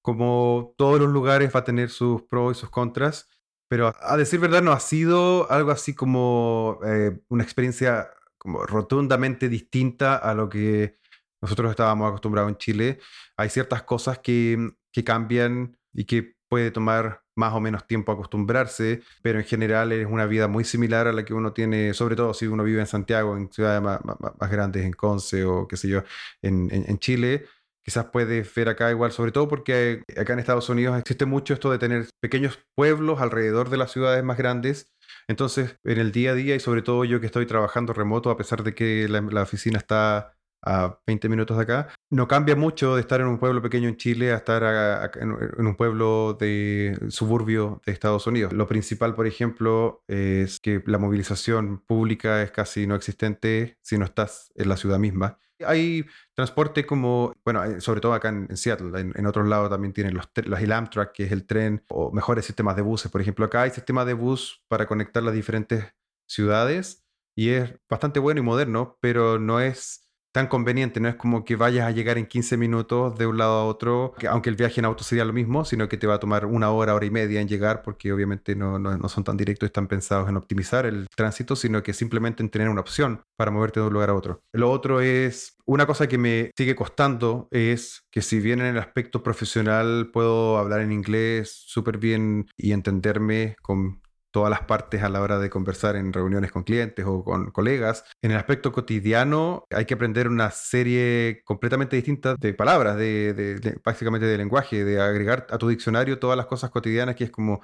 Como 0.00 0.74
todos 0.76 0.98
los 1.00 1.08
lugares 1.10 1.54
va 1.54 1.60
a 1.60 1.64
tener 1.64 1.88
sus 1.88 2.22
pros 2.22 2.56
y 2.56 2.60
sus 2.60 2.70
contras, 2.70 3.28
pero 3.72 3.90
a, 4.02 4.18
decir 4.18 4.38
verdad 4.38 4.60
no 4.60 4.72
ha 4.72 4.80
sido 4.80 5.50
algo 5.50 5.70
así 5.70 5.94
como 5.94 6.78
eh, 6.84 7.18
una 7.30 7.42
experiencia 7.42 8.10
como 8.36 8.66
rotundamente 8.66 9.48
distinta 9.48 10.16
a 10.16 10.34
lo 10.34 10.50
que 10.50 10.98
nosotros 11.40 11.70
estábamos 11.70 12.06
acostumbrados 12.06 12.50
en 12.50 12.58
Chile. 12.58 12.98
Hay 13.34 13.48
ciertas 13.48 13.82
cosas 13.84 14.18
que, 14.18 14.58
que 14.92 15.04
cambian 15.04 15.78
y 15.94 16.04
que 16.04 16.34
puede 16.50 16.70
tomar 16.70 17.22
más 17.34 17.54
o 17.54 17.60
menos 17.60 17.86
tiempo 17.86 18.12
acostumbrarse, 18.12 19.00
pero 19.22 19.38
en 19.38 19.46
general 19.46 19.90
es 19.92 20.06
una 20.06 20.26
vida 20.26 20.48
muy 20.48 20.64
similar 20.64 21.06
a 21.08 21.12
la 21.14 21.24
que 21.24 21.32
uno 21.32 21.54
tiene, 21.54 21.94
sobre 21.94 22.14
todo 22.14 22.34
si 22.34 22.46
uno 22.48 22.64
vive 22.64 22.80
en 22.82 22.86
Santiago, 22.86 23.38
en 23.38 23.50
ciudades 23.50 23.80
más, 23.80 24.00
más- 24.04 24.50
grandes, 24.50 24.84
en 24.84 24.92
Conce 24.92 25.46
o 25.46 25.66
qué 25.66 25.78
sé 25.78 25.88
yo, 25.88 26.02
en- 26.42 26.68
en 26.70 26.98
Chile. 26.98 27.46
Quizás 27.84 28.06
puedes 28.12 28.54
ver 28.54 28.68
acá 28.68 28.90
igual, 28.90 29.12
sobre 29.12 29.32
todo 29.32 29.48
porque 29.48 30.02
acá 30.16 30.32
en 30.34 30.38
Estados 30.38 30.68
Unidos 30.68 30.98
existe 30.98 31.26
mucho 31.26 31.52
esto 31.54 31.70
de 31.70 31.78
tener 31.78 32.08
pequeños 32.20 32.60
pueblos 32.76 33.20
alrededor 33.20 33.70
de 33.70 33.76
las 33.76 33.90
ciudades 33.92 34.22
más 34.22 34.38
grandes. 34.38 34.92
Entonces, 35.28 35.76
en 35.84 35.98
el 35.98 36.12
día 36.12 36.30
a 36.32 36.34
día 36.34 36.54
y 36.54 36.60
sobre 36.60 36.82
todo 36.82 37.04
yo 37.04 37.20
que 37.20 37.26
estoy 37.26 37.46
trabajando 37.46 37.92
remoto, 37.92 38.30
a 38.30 38.36
pesar 38.36 38.62
de 38.62 38.74
que 38.74 39.08
la, 39.08 39.20
la 39.20 39.42
oficina 39.42 39.78
está 39.78 40.34
a 40.64 41.00
20 41.08 41.28
minutos 41.28 41.56
de 41.56 41.64
acá, 41.64 41.88
no 42.08 42.28
cambia 42.28 42.54
mucho 42.54 42.94
de 42.94 43.00
estar 43.00 43.20
en 43.20 43.26
un 43.26 43.38
pueblo 43.40 43.60
pequeño 43.62 43.88
en 43.88 43.96
Chile 43.96 44.30
a 44.32 44.36
estar 44.36 44.62
a- 44.62 45.04
a- 45.06 45.10
en, 45.20 45.32
un 45.66 45.74
pueblo 45.74 46.36
de 46.38 46.96
suburbio 47.08 47.82
de 47.84 47.90
Estados 47.92 48.28
Unidos. 48.28 48.52
Lo 48.52 48.68
principal, 48.68 49.16
por 49.16 49.26
ejemplo, 49.26 50.04
es 50.06 50.60
que 50.60 50.80
la 50.86 50.98
movilización 50.98 51.82
pública 51.84 52.42
es 52.42 52.52
casi 52.52 52.86
no 52.86 52.94
existente 52.94 53.76
si 53.82 53.98
no 53.98 54.04
estás 54.04 54.52
en 54.54 54.68
la 54.68 54.76
ciudad 54.76 54.98
misma. 55.00 55.38
Hay 55.66 56.04
transporte 56.34 56.84
como, 56.86 57.34
bueno, 57.44 57.80
sobre 57.80 58.00
todo 58.00 58.14
acá 58.14 58.28
en, 58.28 58.56
Seattle, 58.56 59.12
en, 59.14 59.26
otros 59.26 59.46
lados 59.48 59.70
también 59.70 59.92
tienen 59.92 60.14
los, 60.14 60.28
los 60.44 60.60
el 60.60 60.72
Amtrak, 60.72 61.12
que 61.12 61.24
es 61.24 61.32
el 61.32 61.46
tren, 61.46 61.84
o 61.88 62.12
mejores 62.12 62.44
sistemas 62.44 62.76
de 62.76 62.82
buses. 62.82 63.10
Por 63.10 63.20
ejemplo, 63.20 63.44
acá 63.44 63.62
hay 63.62 63.70
sistemas 63.70 64.06
de 64.06 64.14
bus 64.14 64.64
para 64.68 64.86
conectar 64.86 65.22
las 65.22 65.34
diferentes 65.34 65.84
ciudades 66.26 67.04
y 67.34 67.50
es 67.50 67.74
bastante 67.88 68.20
bueno 68.20 68.40
y 68.40 68.44
moderno, 68.44 68.98
pero 69.00 69.38
no 69.38 69.60
es 69.60 70.01
tan 70.32 70.46
conveniente, 70.46 70.98
no 70.98 71.08
es 71.08 71.14
como 71.14 71.44
que 71.44 71.56
vayas 71.56 71.86
a 71.86 71.90
llegar 71.90 72.18
en 72.18 72.26
15 72.26 72.56
minutos 72.56 73.16
de 73.18 73.26
un 73.26 73.38
lado 73.38 73.60
a 73.60 73.64
otro, 73.66 74.14
que 74.18 74.26
aunque 74.26 74.50
el 74.50 74.56
viaje 74.56 74.80
en 74.80 74.86
auto 74.86 75.04
sería 75.04 75.24
lo 75.24 75.32
mismo, 75.32 75.64
sino 75.64 75.88
que 75.88 75.98
te 75.98 76.06
va 76.06 76.14
a 76.14 76.20
tomar 76.20 76.46
una 76.46 76.70
hora, 76.70 76.94
hora 76.94 77.06
y 77.06 77.10
media 77.10 77.40
en 77.40 77.48
llegar, 77.48 77.82
porque 77.82 78.12
obviamente 78.12 78.56
no, 78.56 78.78
no, 78.78 78.96
no 78.96 79.08
son 79.08 79.24
tan 79.24 79.36
directos 79.36 79.66
y 79.66 79.68
están 79.68 79.88
pensados 79.88 80.28
en 80.28 80.36
optimizar 80.36 80.86
el 80.86 81.06
tránsito, 81.14 81.54
sino 81.54 81.82
que 81.82 81.92
simplemente 81.92 82.42
en 82.42 82.48
tener 82.48 82.68
una 82.68 82.80
opción 82.80 83.22
para 83.36 83.50
moverte 83.50 83.80
de 83.80 83.86
un 83.86 83.92
lugar 83.92 84.10
a 84.10 84.14
otro. 84.14 84.40
Lo 84.52 84.70
otro 84.70 85.00
es, 85.00 85.56
una 85.66 85.86
cosa 85.86 86.08
que 86.08 86.18
me 86.18 86.50
sigue 86.56 86.74
costando 86.74 87.48
es 87.50 88.02
que 88.10 88.22
si 88.22 88.40
bien 88.40 88.60
en 88.60 88.66
el 88.66 88.78
aspecto 88.78 89.22
profesional 89.22 90.10
puedo 90.12 90.56
hablar 90.58 90.80
en 90.80 90.92
inglés 90.92 91.52
súper 91.66 91.98
bien 91.98 92.46
y 92.56 92.72
entenderme 92.72 93.56
con 93.62 94.02
todas 94.32 94.50
las 94.50 94.62
partes 94.62 95.02
a 95.02 95.08
la 95.08 95.20
hora 95.20 95.38
de 95.38 95.50
conversar 95.50 95.94
en 95.96 96.12
reuniones 96.12 96.50
con 96.50 96.64
clientes 96.64 97.04
o 97.06 97.22
con 97.22 97.52
colegas. 97.52 98.04
En 98.22 98.32
el 98.32 98.38
aspecto 98.38 98.72
cotidiano 98.72 99.66
hay 99.70 99.84
que 99.84 99.94
aprender 99.94 100.28
una 100.28 100.50
serie 100.50 101.42
completamente 101.44 101.96
distinta 101.96 102.34
de 102.36 102.54
palabras, 102.54 102.96
de, 102.96 103.78
básicamente 103.84 104.26
de 104.26 104.38
lenguaje, 104.38 104.84
de 104.84 105.00
agregar 105.00 105.46
a 105.50 105.58
tu 105.58 105.68
diccionario 105.68 106.18
todas 106.18 106.36
las 106.36 106.46
cosas 106.46 106.70
cotidianas 106.70 107.14
que 107.14 107.24
es 107.24 107.30
como... 107.30 107.60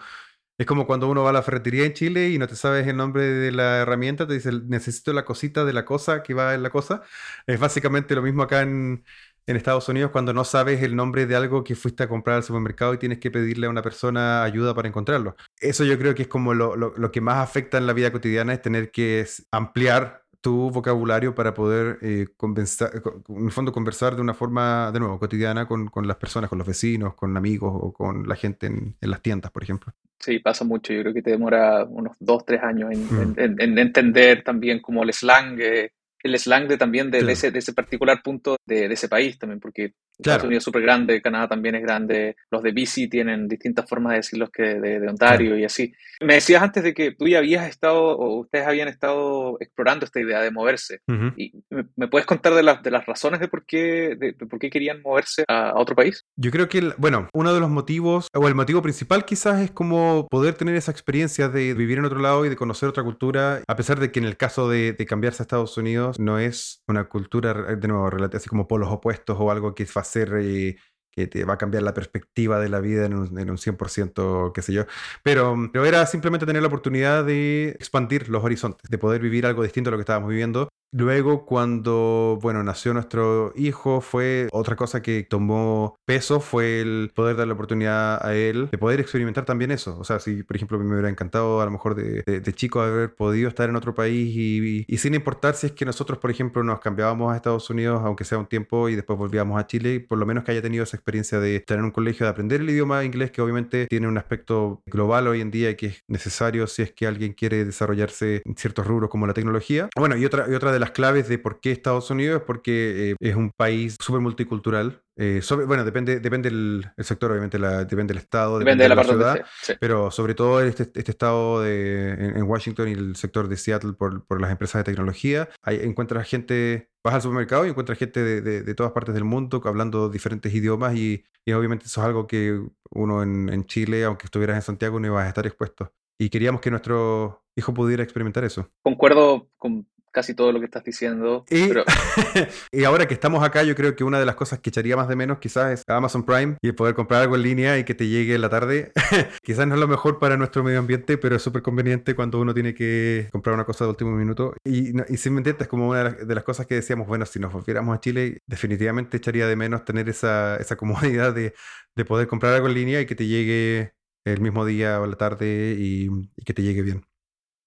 Es 0.58 0.66
como 0.66 0.88
cuando 0.88 1.08
uno 1.08 1.22
va 1.22 1.30
a 1.30 1.32
la 1.32 1.42
ferretería 1.42 1.84
en 1.84 1.92
Chile 1.94 2.30
y 2.30 2.38
no 2.38 2.48
te 2.48 2.56
sabes 2.56 2.84
el 2.88 2.96
nombre 2.96 3.22
de 3.22 3.52
la 3.52 3.78
herramienta, 3.78 4.26
te 4.26 4.34
dice 4.34 4.50
necesito 4.66 5.12
la 5.12 5.24
cosita 5.24 5.64
de 5.64 5.72
la 5.72 5.84
cosa 5.84 6.24
que 6.24 6.34
va 6.34 6.52
en 6.52 6.64
la 6.64 6.70
cosa. 6.70 7.02
Es 7.46 7.60
básicamente 7.60 8.16
lo 8.16 8.22
mismo 8.22 8.42
acá 8.42 8.62
en, 8.62 9.04
en 9.48 9.56
Estados 9.56 9.88
Unidos 9.88 10.10
cuando 10.10 10.34
no 10.34 10.44
sabes 10.44 10.82
el 10.82 10.94
nombre 10.94 11.24
de 11.24 11.34
algo 11.34 11.64
que 11.64 11.74
fuiste 11.74 12.02
a 12.02 12.08
comprar 12.08 12.36
al 12.36 12.42
supermercado 12.42 12.92
y 12.92 12.98
tienes 12.98 13.18
que 13.18 13.30
pedirle 13.30 13.66
a 13.66 13.70
una 13.70 13.80
persona 13.80 14.44
ayuda 14.44 14.74
para 14.74 14.88
encontrarlo. 14.88 15.36
Eso 15.58 15.84
yo 15.84 15.98
creo 15.98 16.14
que 16.14 16.22
es 16.22 16.28
como 16.28 16.52
lo, 16.52 17.10
que 17.10 17.22
más 17.22 17.38
afecta 17.38 17.78
en 17.78 17.86
la 17.86 17.94
vida 17.94 18.12
cotidiana, 18.12 18.52
es 18.52 18.60
tener 18.60 18.90
que 18.90 19.26
ampliar 19.50 20.22
tu 20.42 20.70
vocabulario 20.70 21.34
para 21.34 21.54
poder, 21.54 21.98
eh, 22.02 22.26
en 22.40 23.46
el 23.46 23.50
fondo, 23.50 23.72
conversar 23.72 24.14
de 24.16 24.20
una 24.20 24.34
forma, 24.34 24.92
de 24.92 25.00
nuevo, 25.00 25.18
cotidiana 25.18 25.66
con, 25.66 25.90
las 26.06 26.16
personas, 26.18 26.50
con 26.50 26.58
los 26.58 26.66
vecinos, 26.66 27.14
con 27.14 27.34
amigos 27.34 27.72
o 27.74 27.90
con 27.90 28.28
la 28.28 28.36
gente 28.36 28.66
en, 28.66 28.96
las 29.00 29.22
tiendas, 29.22 29.50
por 29.50 29.62
ejemplo. 29.62 29.94
Sí, 30.20 30.40
pasa 30.40 30.66
mucho. 30.66 30.92
Yo 30.92 31.00
creo 31.00 31.14
que 31.14 31.22
te 31.22 31.30
demora 31.30 31.84
unos 31.84 32.16
dos, 32.20 32.44
tres 32.44 32.62
años 32.62 32.90
en, 32.92 33.30
mm. 33.30 33.78
entender 33.78 34.44
también 34.44 34.80
como 34.80 35.02
el 35.02 35.12
slang. 35.14 35.58
Eh, 35.58 35.92
el 36.22 36.38
slang 36.38 36.68
de 36.68 36.76
también 36.76 37.10
de, 37.10 37.20
ese, 37.30 37.50
de 37.50 37.58
ese 37.58 37.72
particular 37.72 38.22
punto 38.22 38.56
de, 38.66 38.88
de, 38.88 38.94
ese 38.94 39.08
país 39.08 39.38
también, 39.38 39.60
porque 39.60 39.94
Estados 40.18 40.44
Unidos 40.44 40.62
es 40.62 40.64
súper 40.64 40.82
grande, 40.82 41.22
Canadá 41.22 41.48
también 41.48 41.76
es 41.76 41.82
grande, 41.82 42.36
los 42.50 42.62
de 42.62 42.72
BC 42.72 43.08
tienen 43.08 43.46
distintas 43.46 43.88
formas 43.88 44.12
de 44.12 44.16
decirlos 44.16 44.50
que 44.50 44.62
de, 44.62 45.08
Ontario 45.08 45.56
y 45.56 45.64
así. 45.64 45.94
Me 46.20 46.34
decías 46.34 46.60
antes 46.60 46.82
de 46.82 46.92
que 46.92 47.12
tú 47.12 47.28
ya 47.28 47.38
habías 47.38 47.68
estado, 47.68 48.18
o 48.18 48.40
ustedes 48.40 48.66
habían 48.66 48.88
estado 48.88 49.56
explorando 49.60 50.04
esta 50.04 50.20
idea 50.20 50.40
de 50.40 50.50
moverse. 50.50 51.00
y 51.36 51.52
me, 51.96 52.08
puedes 52.08 52.26
contar 52.26 52.54
de, 52.54 52.64
las 52.64 52.82
de 52.82 52.90
las 52.90 53.06
razones 53.06 53.38
de 53.38 53.48
por 53.48 53.64
qué, 53.64 54.16
de, 54.18 54.32
por 54.32 54.58
qué 54.58 54.70
querían 54.70 55.02
moverse 55.02 55.44
a, 55.46 55.74
otro 55.76 55.94
país? 55.94 56.24
Yo 56.36 56.50
creo 56.50 56.68
que, 56.68 56.92
bueno, 56.98 57.28
uno 57.32 57.54
de 57.54 57.60
los 57.60 57.70
motivos, 57.70 58.28
o 58.34 58.48
el 58.48 58.54
motivo 58.56 58.82
principal 58.82 59.24
quizás 59.24 59.60
es 59.60 59.70
como 59.70 60.26
poder 60.28 60.54
tener 60.54 60.74
esa 60.74 60.90
experiencia 60.90 61.48
de 61.48 61.74
vivir 61.74 61.98
en 61.98 62.04
otro 62.04 62.18
lado 62.18 62.44
y 62.44 62.48
de 62.48 62.56
conocer 62.56 62.88
otra 62.88 63.04
cultura, 63.04 63.62
a 63.66 63.76
pesar 63.76 64.00
de 64.00 64.10
que 64.10 64.18
en 64.18 64.24
el 64.24 64.36
caso 64.36 64.68
de, 64.68 64.96
cambiarse 65.08 65.42
a 65.42 65.44
Estados 65.44 65.78
Unidos 65.78 66.18
no 66.18 66.38
es 66.38 66.82
una 66.88 67.04
cultura, 67.04 67.54
de 67.54 67.88
nuevo, 67.88 68.10
así 68.34 68.48
como 68.48 68.68
polos 68.68 68.90
opuestos 68.90 69.36
o 69.38 69.50
algo 69.50 69.74
que 69.74 69.84
es 69.84 69.92
fácil 69.92 70.07
ser 70.08 70.32
eh, 70.40 70.76
que 71.10 71.26
te 71.26 71.44
va 71.44 71.54
a 71.54 71.58
cambiar 71.58 71.82
la 71.82 71.94
perspectiva 71.94 72.60
de 72.60 72.68
la 72.68 72.80
vida 72.80 73.06
en 73.06 73.14
un, 73.14 73.38
en 73.38 73.50
un 73.50 73.58
100%, 73.58 74.52
qué 74.52 74.62
sé 74.62 74.72
yo. 74.72 74.86
Pero, 75.22 75.56
pero 75.72 75.84
era 75.84 76.06
simplemente 76.06 76.46
tener 76.46 76.62
la 76.62 76.68
oportunidad 76.68 77.24
de 77.24 77.70
expandir 77.70 78.28
los 78.28 78.44
horizontes, 78.44 78.90
de 78.90 78.98
poder 78.98 79.20
vivir 79.20 79.46
algo 79.46 79.62
distinto 79.62 79.90
a 79.90 79.92
lo 79.92 79.96
que 79.98 80.02
estábamos 80.02 80.30
viviendo 80.30 80.68
Luego, 80.90 81.44
cuando, 81.44 82.38
bueno, 82.40 82.62
nació 82.62 82.94
nuestro 82.94 83.52
hijo, 83.56 84.00
fue 84.00 84.48
otra 84.52 84.74
cosa 84.74 85.02
que 85.02 85.22
tomó 85.22 85.98
peso, 86.06 86.40
fue 86.40 86.80
el 86.80 87.12
poder 87.14 87.36
dar 87.36 87.46
la 87.46 87.52
oportunidad 87.52 88.24
a 88.24 88.34
él 88.34 88.68
de 88.70 88.78
poder 88.78 88.98
experimentar 89.00 89.44
también 89.44 89.70
eso. 89.70 89.98
O 89.98 90.04
sea, 90.04 90.18
si, 90.18 90.42
por 90.42 90.56
ejemplo, 90.56 90.78
me 90.78 90.90
hubiera 90.90 91.10
encantado 91.10 91.60
a 91.60 91.64
lo 91.66 91.70
mejor 91.70 91.94
de, 91.94 92.22
de, 92.22 92.52
chico 92.54 92.80
haber 92.80 93.14
podido 93.14 93.48
estar 93.48 93.68
en 93.68 93.76
otro 93.76 93.94
país 93.94 94.34
y, 94.34 94.84
y, 94.88 94.98
sin 94.98 95.14
importar 95.14 95.54
si 95.54 95.66
es 95.66 95.72
que 95.72 95.84
nosotros, 95.84 96.18
por 96.18 96.30
ejemplo, 96.30 96.64
nos 96.64 96.80
cambiábamos 96.80 97.32
a 97.32 97.36
Estados 97.36 97.68
Unidos, 97.68 98.00
aunque 98.04 98.24
sea 98.24 98.38
un 98.38 98.46
tiempo, 98.46 98.88
y 98.88 98.96
después 98.96 99.18
volvíamos 99.18 99.60
a 99.60 99.66
Chile, 99.66 100.00
por 100.00 100.16
lo 100.18 100.24
menos 100.24 100.44
que 100.44 100.52
haya 100.52 100.62
tenido 100.62 100.84
esa 100.84 100.96
experiencia 100.96 101.38
de 101.38 101.56
estar 101.56 101.78
en 101.78 101.84
un 101.84 101.90
colegio, 101.90 102.24
de 102.24 102.30
aprender 102.30 102.62
el 102.62 102.70
idioma 102.70 103.04
inglés, 103.04 103.30
que 103.30 103.42
obviamente 103.42 103.86
tiene 103.88 104.08
un 104.08 104.16
aspecto 104.16 104.82
global 104.86 105.28
hoy 105.28 105.42
en 105.42 105.50
día 105.50 105.70
y 105.70 105.76
que 105.76 105.86
es 105.86 106.02
necesario 106.08 106.66
si 106.66 106.82
es 106.82 106.92
que 106.92 107.06
alguien 107.06 107.34
quiere 107.34 107.64
desarrollarse 107.66 108.42
en 108.44 108.56
ciertos 108.56 108.86
rubros 108.86 109.10
como 109.10 109.26
la 109.26 109.34
tecnología. 109.34 109.88
Bueno, 109.94 110.16
y 110.16 110.24
otra, 110.24 110.46
y 110.48 110.54
otra 110.54 110.72
de 110.72 110.77
las 110.78 110.90
claves 110.90 111.28
de 111.28 111.38
por 111.38 111.60
qué 111.60 111.70
Estados 111.70 112.10
Unidos 112.10 112.40
es 112.40 112.46
porque 112.46 113.10
eh, 113.10 113.16
es 113.20 113.36
un 113.36 113.50
país 113.56 113.96
súper 114.00 114.20
multicultural. 114.20 115.02
Eh, 115.16 115.40
bueno, 115.66 115.84
depende, 115.84 116.20
depende 116.20 116.48
el, 116.48 116.86
sector, 116.98 117.32
obviamente, 117.32 117.58
la, 117.58 117.84
depende 117.84 118.14
del 118.14 118.22
estado, 118.22 118.60
depende, 118.60 118.84
de 118.84 118.94
la, 118.94 119.02
ciudad, 119.02 119.44
pero 119.80 120.12
sobre 120.12 120.34
todo 120.34 120.60
este, 120.62 120.84
este 120.84 121.10
estado 121.10 121.60
de, 121.62 122.12
en, 122.12 122.42
Washington 122.44 122.88
y 122.88 122.92
el 122.92 123.16
sector 123.16 123.48
de 123.48 123.56
Seattle 123.56 123.94
por, 123.94 124.24
por 124.26 124.40
las 124.40 124.52
empresas 124.52 124.80
de 124.80 124.92
tecnología, 124.92 125.48
ahí 125.62 125.80
encuentras 125.82 126.28
gente, 126.28 126.90
vas 127.02 127.14
al 127.14 127.22
supermercado 127.22 127.66
y 127.66 127.70
encuentras 127.70 127.98
gente 127.98 128.22
de, 128.22 128.62
de, 128.62 128.74
todas 128.76 128.92
partes 128.92 129.12
del 129.12 129.24
mundo 129.24 129.60
hablando 129.64 130.08
diferentes 130.08 130.54
idiomas 130.54 130.94
y, 130.94 131.24
y, 131.44 131.52
obviamente 131.52 131.86
eso 131.86 132.00
es 132.00 132.06
algo 132.06 132.28
que 132.28 132.62
uno 132.90 133.24
en, 133.24 133.48
en 133.52 133.66
Chile, 133.66 134.04
aunque 134.04 134.26
estuvieras 134.26 134.54
en 134.54 134.62
Santiago, 134.62 135.00
no 135.00 135.08
ibas 135.08 135.24
a 135.24 135.28
estar 135.28 135.46
expuesto. 135.46 135.92
Y 136.20 136.30
queríamos 136.30 136.60
que 136.60 136.70
nuestro 136.70 137.44
hijo 137.56 137.74
pudiera 137.74 138.02
experimentar 138.02 138.44
eso. 138.44 138.70
Concuerdo 138.82 139.50
con 139.56 139.86
casi 140.12 140.34
todo 140.34 140.52
lo 140.52 140.58
que 140.58 140.66
estás 140.66 140.84
diciendo. 140.84 141.44
Y, 142.72 142.84
ahora 142.84 143.06
que 143.06 143.14
estamos 143.14 143.42
acá, 143.42 143.62
yo 143.62 143.74
creo 143.74 143.96
que 143.96 144.04
una 144.04 144.18
de 144.18 144.26
las 144.26 144.34
cosas 144.34 144.60
que 144.60 144.70
echaría 144.70 144.96
más 144.96 145.08
de 145.08 145.16
menos 145.16 145.38
quizás 145.38 145.72
es 145.72 145.82
Amazon 145.86 146.24
Prime 146.24 146.56
y 146.62 146.72
poder 146.72 146.94
comprar 146.94 147.22
algo 147.22 147.36
en 147.36 147.42
línea 147.42 147.78
y 147.78 147.84
que 147.84 147.94
te 147.94 148.06
llegue 148.06 148.34
en 148.34 148.40
la 148.40 148.48
tarde. 148.48 148.92
quizás 149.42 149.66
no 149.66 149.74
es 149.74 149.80
lo 149.80 149.88
mejor 149.88 150.18
para 150.18 150.36
nuestro 150.36 150.62
medio 150.62 150.78
ambiente, 150.78 151.18
pero 151.18 151.36
es 151.36 151.42
súper 151.42 151.62
conveniente 151.62 152.14
cuando 152.14 152.40
uno 152.40 152.54
tiene 152.54 152.74
que 152.74 153.28
comprar 153.32 153.54
una 153.54 153.64
cosa 153.64 153.84
de 153.84 153.90
último 153.90 154.10
minuto. 154.12 154.54
Y, 154.64 154.90
y 155.12 155.16
simplemente 155.16 155.64
es 155.64 155.68
como 155.68 155.88
una 155.88 156.10
de 156.10 156.34
las, 156.34 156.44
cosas 156.44 156.66
que 156.66 156.76
decíamos, 156.76 157.06
bueno, 157.06 157.26
si 157.26 157.38
nos 157.38 157.52
volviéramos 157.52 157.96
a 157.96 158.00
Chile, 158.00 158.38
definitivamente 158.46 159.16
echaría 159.16 159.46
de 159.46 159.56
menos 159.56 159.84
tener 159.84 160.08
esa, 160.08 160.56
esa 160.56 160.76
comodidad 160.76 161.34
de, 161.34 161.54
de 161.96 162.04
poder 162.04 162.28
comprar 162.28 162.54
algo 162.54 162.68
en 162.68 162.74
línea 162.74 163.00
y 163.00 163.06
que 163.06 163.14
te 163.14 163.26
llegue 163.26 163.92
el 164.24 164.40
mismo 164.40 164.64
día 164.64 165.00
o 165.00 165.06
la 165.06 165.16
tarde 165.16 165.76
y 165.78 166.08
que 166.44 166.54
te 166.54 166.62
llegue 166.62 166.82
bien. 166.82 167.04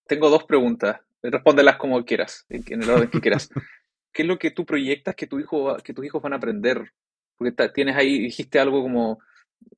Tengo 0.07 0.29
dos 0.29 0.43
preguntas. 0.43 0.99
Respóndelas 1.23 1.77
como 1.77 2.03
quieras, 2.03 2.45
en 2.49 2.83
el 2.83 2.89
orden 2.89 3.09
que 3.09 3.21
quieras. 3.21 3.49
¿Qué 4.13 4.23
es 4.23 4.27
lo 4.27 4.37
que 4.37 4.51
tú 4.51 4.65
proyectas 4.65 5.15
que, 5.15 5.27
tu 5.27 5.39
hijo, 5.39 5.77
que 5.77 5.93
tus 5.93 6.05
hijos 6.05 6.21
van 6.21 6.33
a 6.33 6.37
aprender? 6.37 6.91
Porque 7.37 7.69
tienes 7.69 7.95
ahí, 7.95 8.19
dijiste 8.19 8.59
algo 8.59 8.81
como, 8.81 9.19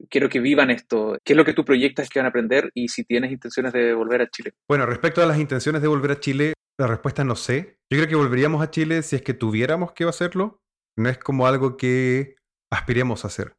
quiero 0.10 0.30
que 0.30 0.40
vivan 0.40 0.72
esto. 0.72 1.18
¿Qué 1.24 1.34
es 1.34 1.38
lo 1.38 1.46
que 1.46 1.54
tú 1.54 1.64
proyectas 1.64 2.10
que 2.10 2.20
van 2.20 2.26
a 2.26 2.30
aprender 2.30 2.72
y 2.74 2.88
si 2.88 3.04
tienes 3.04 3.32
intenciones 3.32 3.74
de 3.74 3.94
volver 3.94 4.22
a 4.22 4.30
Chile? 4.30 4.54
Bueno, 4.68 4.86
respecto 4.86 5.22
a 5.22 5.26
las 5.26 5.38
intenciones 5.38 5.82
de 5.82 5.88
volver 5.88 6.12
a 6.12 6.20
Chile, 6.20 6.54
la 6.80 6.88
respuesta 6.88 7.24
no 7.24 7.36
sé. 7.36 7.78
Yo 7.92 7.98
creo 7.98 8.08
que 8.08 8.16
volveríamos 8.16 8.62
a 8.62 8.72
Chile 8.72 9.04
si 9.04 9.16
es 9.16 9.22
que 9.22 9.34
tuviéramos 9.34 9.94
que 9.94 10.06
hacerlo. 10.06 10.62
No 10.98 11.10
es 11.10 11.18
como 11.18 11.48
algo 11.48 11.78
que 11.78 12.36
aspiremos 12.72 13.24
a 13.24 13.28
hacer. 13.28 13.56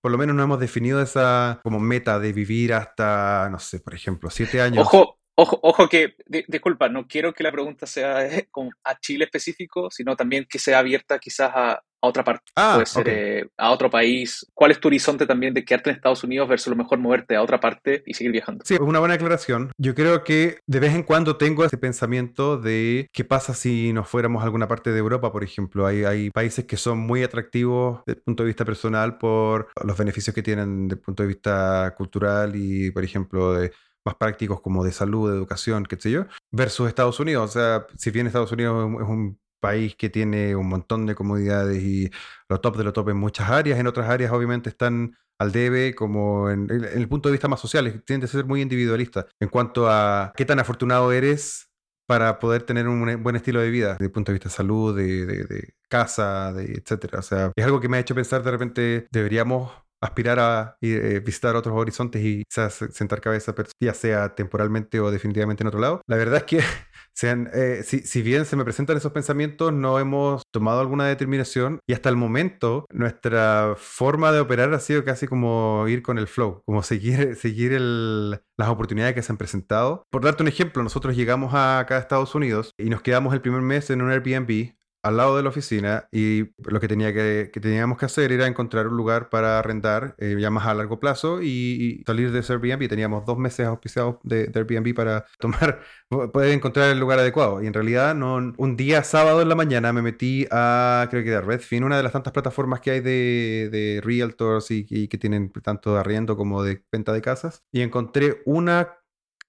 Por 0.00 0.12
lo 0.12 0.18
menos 0.18 0.36
no 0.36 0.42
hemos 0.42 0.60
definido 0.60 1.02
esa 1.02 1.60
como 1.62 1.80
meta 1.80 2.20
de 2.20 2.32
vivir 2.32 2.72
hasta, 2.72 3.48
no 3.50 3.58
sé, 3.58 3.80
por 3.80 3.94
ejemplo, 3.94 4.30
siete 4.30 4.60
años. 4.60 4.86
Ojo, 4.86 5.17
Ojo, 5.40 5.60
ojo 5.62 5.88
que, 5.88 6.16
disculpa, 6.48 6.88
no 6.88 7.06
quiero 7.06 7.32
que 7.32 7.44
la 7.44 7.52
pregunta 7.52 7.86
sea 7.86 8.18
a 8.84 8.98
Chile 8.98 9.24
específico, 9.24 9.88
sino 9.88 10.16
también 10.16 10.46
que 10.50 10.58
sea 10.58 10.80
abierta 10.80 11.20
quizás 11.20 11.52
a, 11.54 11.82
otra 12.00 12.22
parte, 12.22 12.52
ah, 12.54 12.74
puede 12.74 12.86
ser 12.86 13.08
eh, 13.08 13.48
a 13.56 13.70
otro 13.70 13.90
país. 13.90 14.46
¿Cuál 14.54 14.70
es 14.70 14.80
tu 14.80 14.86
horizonte 14.86 15.26
también 15.26 15.52
de 15.52 15.64
quedarte 15.64 15.90
en 15.90 15.96
Estados 15.96 16.22
Unidos 16.22 16.48
versus 16.48 16.68
lo 16.68 16.76
mejor 16.76 16.98
moverte 16.98 17.34
a 17.34 17.42
otra 17.42 17.58
parte 17.58 18.04
y 18.06 18.14
seguir 18.14 18.32
viajando? 18.32 18.64
Sí, 18.64 18.76
una 18.80 19.00
buena 19.00 19.14
aclaración. 19.14 19.72
Yo 19.78 19.94
creo 19.94 20.22
que 20.22 20.58
de 20.66 20.80
vez 20.80 20.94
en 20.94 21.02
cuando 21.02 21.36
tengo 21.36 21.64
ese 21.64 21.76
pensamiento 21.76 22.56
de 22.56 23.08
qué 23.12 23.24
pasa 23.24 23.52
si 23.52 23.92
nos 23.92 24.08
fuéramos 24.08 24.42
a 24.42 24.44
alguna 24.44 24.68
parte 24.68 24.92
de 24.92 24.98
Europa, 24.98 25.32
por 25.32 25.42
ejemplo. 25.42 25.86
Hay, 25.86 26.04
hay 26.04 26.30
países 26.30 26.66
que 26.66 26.76
son 26.76 26.98
muy 26.98 27.24
atractivos 27.24 28.02
desde 28.06 28.18
el 28.18 28.24
punto 28.24 28.44
de 28.44 28.48
vista 28.48 28.64
personal 28.64 29.18
por 29.18 29.68
los 29.84 29.98
beneficios 29.98 30.34
que 30.34 30.42
tienen 30.42 30.86
desde 30.86 31.00
el 31.00 31.04
punto 31.04 31.24
de 31.24 31.28
vista 31.28 31.94
cultural 31.96 32.52
y, 32.54 32.92
por 32.92 33.02
ejemplo, 33.02 33.54
de 33.54 33.72
prácticos 34.14 34.60
como 34.60 34.84
de 34.84 34.92
salud, 34.92 35.30
de 35.30 35.36
educación, 35.36 35.84
qué 35.86 35.96
sé 35.96 36.10
yo, 36.10 36.26
versus 36.50 36.88
Estados 36.88 37.20
Unidos. 37.20 37.50
O 37.50 37.52
sea, 37.52 37.86
si 37.96 38.10
bien 38.10 38.26
Estados 38.26 38.52
Unidos 38.52 38.90
es 39.00 39.08
un 39.08 39.38
país 39.60 39.96
que 39.96 40.08
tiene 40.08 40.54
un 40.56 40.68
montón 40.68 41.06
de 41.06 41.14
comodidades 41.14 41.82
y 41.82 42.10
lo 42.48 42.60
top 42.60 42.76
de 42.76 42.84
lo 42.84 42.92
top 42.92 43.10
en 43.10 43.16
muchas 43.16 43.50
áreas, 43.50 43.78
en 43.78 43.86
otras 43.86 44.08
áreas 44.08 44.32
obviamente 44.32 44.68
están 44.70 45.16
al 45.38 45.52
debe, 45.52 45.94
como 45.94 46.50
en, 46.50 46.68
el 46.70 47.08
punto 47.08 47.28
de 47.28 47.32
vista 47.32 47.48
más 47.48 47.60
social, 47.60 48.02
tiende 48.04 48.26
a 48.26 48.28
ser 48.28 48.44
muy 48.44 48.60
individualista 48.60 49.26
en 49.40 49.48
cuanto 49.48 49.88
a 49.88 50.32
qué 50.36 50.44
tan 50.44 50.58
afortunado 50.58 51.12
eres 51.12 51.70
para 52.06 52.38
poder 52.38 52.62
tener 52.62 52.88
un 52.88 53.22
buen 53.22 53.36
estilo 53.36 53.60
de 53.60 53.70
vida, 53.70 53.92
desde 53.92 54.06
el 54.06 54.10
punto 54.10 54.32
de 54.32 54.34
vista 54.34 54.48
de 54.48 54.54
salud, 54.54 54.96
de, 54.96 55.26
de 55.26 55.74
casa, 55.88 56.52
de 56.52 56.72
etcétera. 56.72 57.18
O 57.18 57.22
sea, 57.22 57.52
es 57.54 57.64
algo 57.64 57.80
que 57.80 57.88
me 57.88 57.98
ha 57.98 58.00
hecho 58.00 58.14
pensar 58.14 58.42
de 58.42 58.50
repente, 58.50 59.08
deberíamos 59.12 59.70
aspirar 60.00 60.38
a 60.38 60.76
eh, 60.80 61.20
visitar 61.24 61.56
otros 61.56 61.74
horizontes 61.76 62.22
y 62.24 62.44
quizás 62.44 62.84
sentar 62.92 63.20
cabeza, 63.20 63.54
ya 63.80 63.94
sea 63.94 64.34
temporalmente 64.34 65.00
o 65.00 65.10
definitivamente 65.10 65.62
en 65.62 65.68
otro 65.68 65.80
lado. 65.80 66.02
La 66.06 66.16
verdad 66.16 66.38
es 66.38 66.44
que 66.44 66.60
eh, 67.22 67.82
si, 67.84 68.22
bien 68.22 68.44
se 68.44 68.56
me 68.56 68.64
presentan 68.64 68.96
esos 68.96 69.12
pensamientos, 69.12 69.72
no 69.72 69.98
hemos 69.98 70.42
tomado 70.52 70.80
alguna 70.80 71.06
determinación 71.06 71.80
y 71.86 71.92
hasta 71.92 72.08
el 72.08 72.16
momento 72.16 72.86
nuestra 72.90 73.74
forma 73.76 74.32
de 74.32 74.40
operar 74.40 74.72
ha 74.72 74.80
sido 74.80 75.04
casi 75.04 75.26
como 75.26 75.86
ir 75.88 76.02
con 76.02 76.18
el 76.18 76.28
flow, 76.28 76.62
como 76.64 76.82
seguir, 76.82 77.36
seguir 77.36 77.72
las 77.72 78.68
oportunidades 78.68 79.14
que 79.14 79.22
se 79.22 79.32
han 79.32 79.38
presentado. 79.38 80.04
Por 80.10 80.24
darte 80.24 80.42
un 80.42 80.48
ejemplo, 80.48 80.82
nosotros 80.82 81.16
llegamos 81.16 81.54
acá 81.54 81.96
a 81.96 81.98
Estados 81.98 82.34
Unidos 82.34 82.72
y 82.78 82.90
nos 82.90 83.02
quedamos 83.02 83.34
el 83.34 83.40
primer 83.40 83.62
mes 83.62 83.90
en 83.90 84.02
un 84.02 84.10
Airbnb 84.10 84.77
al 85.02 85.16
lado 85.16 85.36
de 85.36 85.42
la 85.42 85.48
oficina 85.50 86.08
y 86.10 86.50
lo 86.58 86.80
que, 86.80 86.88
tenía 86.88 87.12
que, 87.12 87.50
teníamos 87.60 87.98
que 87.98 88.06
hacer 88.06 88.32
era 88.32 88.46
encontrar 88.46 88.88
un 88.88 88.96
lugar 88.96 89.28
para 89.28 89.58
arrendar 89.58 90.14
eh, 90.18 90.36
ya 90.38 90.50
más 90.50 90.66
a 90.66 90.74
largo 90.74 90.98
plazo 90.98 91.42
y, 91.42 92.02
salir 92.06 92.32
de 92.32 92.40
ese 92.40 92.52
Airbnb. 92.54 92.88
Teníamos 92.88 93.24
dos 93.24 93.38
meses 93.38 93.66
auspiciados 93.66 94.16
de, 94.22 94.50
Airbnb 94.54 94.94
para 94.94 95.26
tomar, 95.38 95.80
poder 96.08 96.52
encontrar 96.52 96.90
el 96.90 96.98
lugar 96.98 97.18
adecuado. 97.18 97.62
Y 97.62 97.66
en 97.66 97.74
realidad, 97.74 98.16
un 98.20 98.76
día 98.76 99.04
sábado 99.04 99.42
en 99.42 99.48
la 99.48 99.54
mañana 99.54 99.92
me 99.92 100.02
metí 100.02 100.46
a, 100.50 101.06
creo 101.10 101.22
que 101.22 101.30
de 101.30 101.40
Redfin, 101.40 101.84
una 101.84 101.96
de 101.96 102.02
las 102.02 102.12
tantas 102.12 102.32
plataformas 102.32 102.80
que 102.80 102.90
hay 102.90 103.00
de, 103.00 103.68
de 103.70 104.00
realtors 104.02 104.70
y 104.70 105.08
que 105.08 105.18
tienen 105.18 105.50
tanto 105.62 105.94
de 105.94 106.00
arriendo 106.00 106.36
como 106.36 106.62
de 106.62 106.82
venta 106.90 107.12
de 107.12 107.22
casas. 107.22 107.64
Y 107.72 107.82
encontré 107.82 108.42
una 108.46 108.98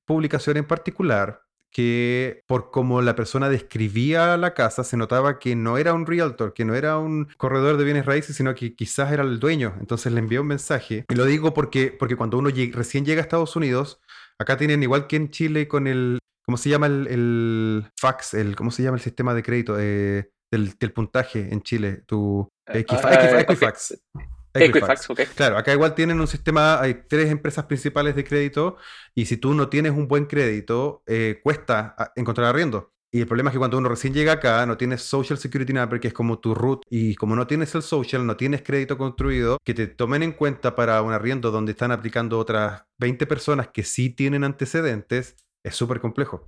publicación 0.06 0.58
en 0.58 0.66
particular 0.66 1.49
que 1.72 2.44
por 2.48 2.72
como 2.72 3.02
la 3.02 3.16
persona 3.16 3.50
describía 3.50 4.38
la 4.38 4.54
casa, 4.54 4.84
se 4.84 4.98
notaba 4.98 5.40
que 5.40 5.56
no 5.56 5.78
era 5.78 5.94
un 5.94 6.06
realtor, 6.06 6.54
que 6.54 6.66
no 6.66 6.76
era 6.76 6.98
un 6.98 7.28
corredor 7.38 7.78
de 7.78 7.84
bienes 7.84 8.06
raíces, 8.06 8.36
sino 8.36 8.56
que 8.56 8.76
quizás 8.76 9.12
era 9.12 9.24
el 9.24 9.40
dueño. 9.40 9.76
Entonces 9.80 10.12
le 10.12 10.20
envió 10.20 10.42
un 10.42 10.48
mensaje. 10.48 11.06
Y 11.08 11.16
lo 11.16 11.26
digo 11.26 11.54
porque, 11.54 11.96
porque 11.98 12.16
cuando 12.16 12.38
uno 12.38 12.50
recién 12.74 13.06
llega 13.06 13.22
a 13.22 13.24
Estados 13.24 13.56
Unidos, 13.56 14.02
acá 14.40 14.58
tienen 14.58 14.82
igual 14.84 15.08
que 15.08 15.18
en 15.18 15.30
Chile 15.30 15.68
con 15.68 15.88
el, 15.88 16.20
¿cómo 16.46 16.58
se 16.58 16.70
llama 16.70 16.88
el, 16.88 17.86
fax? 18.00 18.34
El, 18.34 18.56
¿Cómo 18.56 18.72
se 18.72 18.84
llama 18.84 18.98
el 18.98 19.04
sistema 19.04 19.34
de 19.34 19.44
crédito? 19.44 19.78
Eh, 19.80 20.32
del, 20.52 20.94
puntaje 20.94 21.48
en 21.52 21.62
Chile, 21.62 22.04
tu 22.08 22.50
eh, 22.68 22.84
ah, 22.90 23.46
Equifax. 24.54 25.06
Equifax, 25.06 25.10
ok. 25.10 25.22
Claro, 25.36 25.58
acá 25.58 25.74
igual 25.74 25.96
tienen 25.96 26.20
un 26.20 26.28
sistema, 26.28 26.82
hay 26.82 27.04
tres 27.08 27.30
empresas 27.30 27.66
principales 27.66 28.16
de 28.16 28.24
crédito 28.24 28.78
y 29.14 29.26
si 29.26 29.38
tú 29.38 29.54
no 29.54 29.70
tienes 29.70 29.92
un 29.92 30.08
buen 30.08 30.26
crédito, 30.26 31.04
eh, 31.08 31.40
cuesta 31.44 31.96
ah, 31.98 32.12
encontrar 32.16 32.48
arriendo. 32.48 32.94
Y 33.12 33.22
el 33.22 33.28
problema 33.28 33.50
es 33.50 33.54
que 33.54 33.60
cuando 33.60 33.80
uno 33.80 33.90
recién 33.90 34.14
llega 34.14 34.34
acá, 34.34 34.64
no 34.68 34.78
tienes 34.78 35.02
Social 35.02 35.40
Security 35.40 35.74
Number, 35.74 36.00
que 36.00 36.10
es 36.10 36.14
como 36.14 36.38
tu 36.40 36.54
root, 36.54 36.84
y 36.92 37.16
como 37.16 37.36
no 37.36 37.48
tienes 37.48 37.74
el 37.74 37.82
social, 37.82 38.26
no 38.26 38.38
tienes 38.38 38.62
crédito 38.62 39.00
construido, 39.00 39.58
que 39.66 39.74
te 39.74 39.88
tomen 39.88 40.22
en 40.22 40.32
cuenta 40.34 40.76
para 40.76 41.02
un 41.02 41.12
arriendo 41.12 41.50
donde 41.50 41.72
están 41.72 41.92
aplicando 41.92 42.38
otras 42.38 42.84
20 43.00 43.26
personas 43.26 43.70
que 43.70 43.84
sí 43.84 44.12
tienen 44.12 44.44
antecedentes, 44.44 45.36
es 45.70 45.76
súper 45.76 46.00
complejo. 46.00 46.48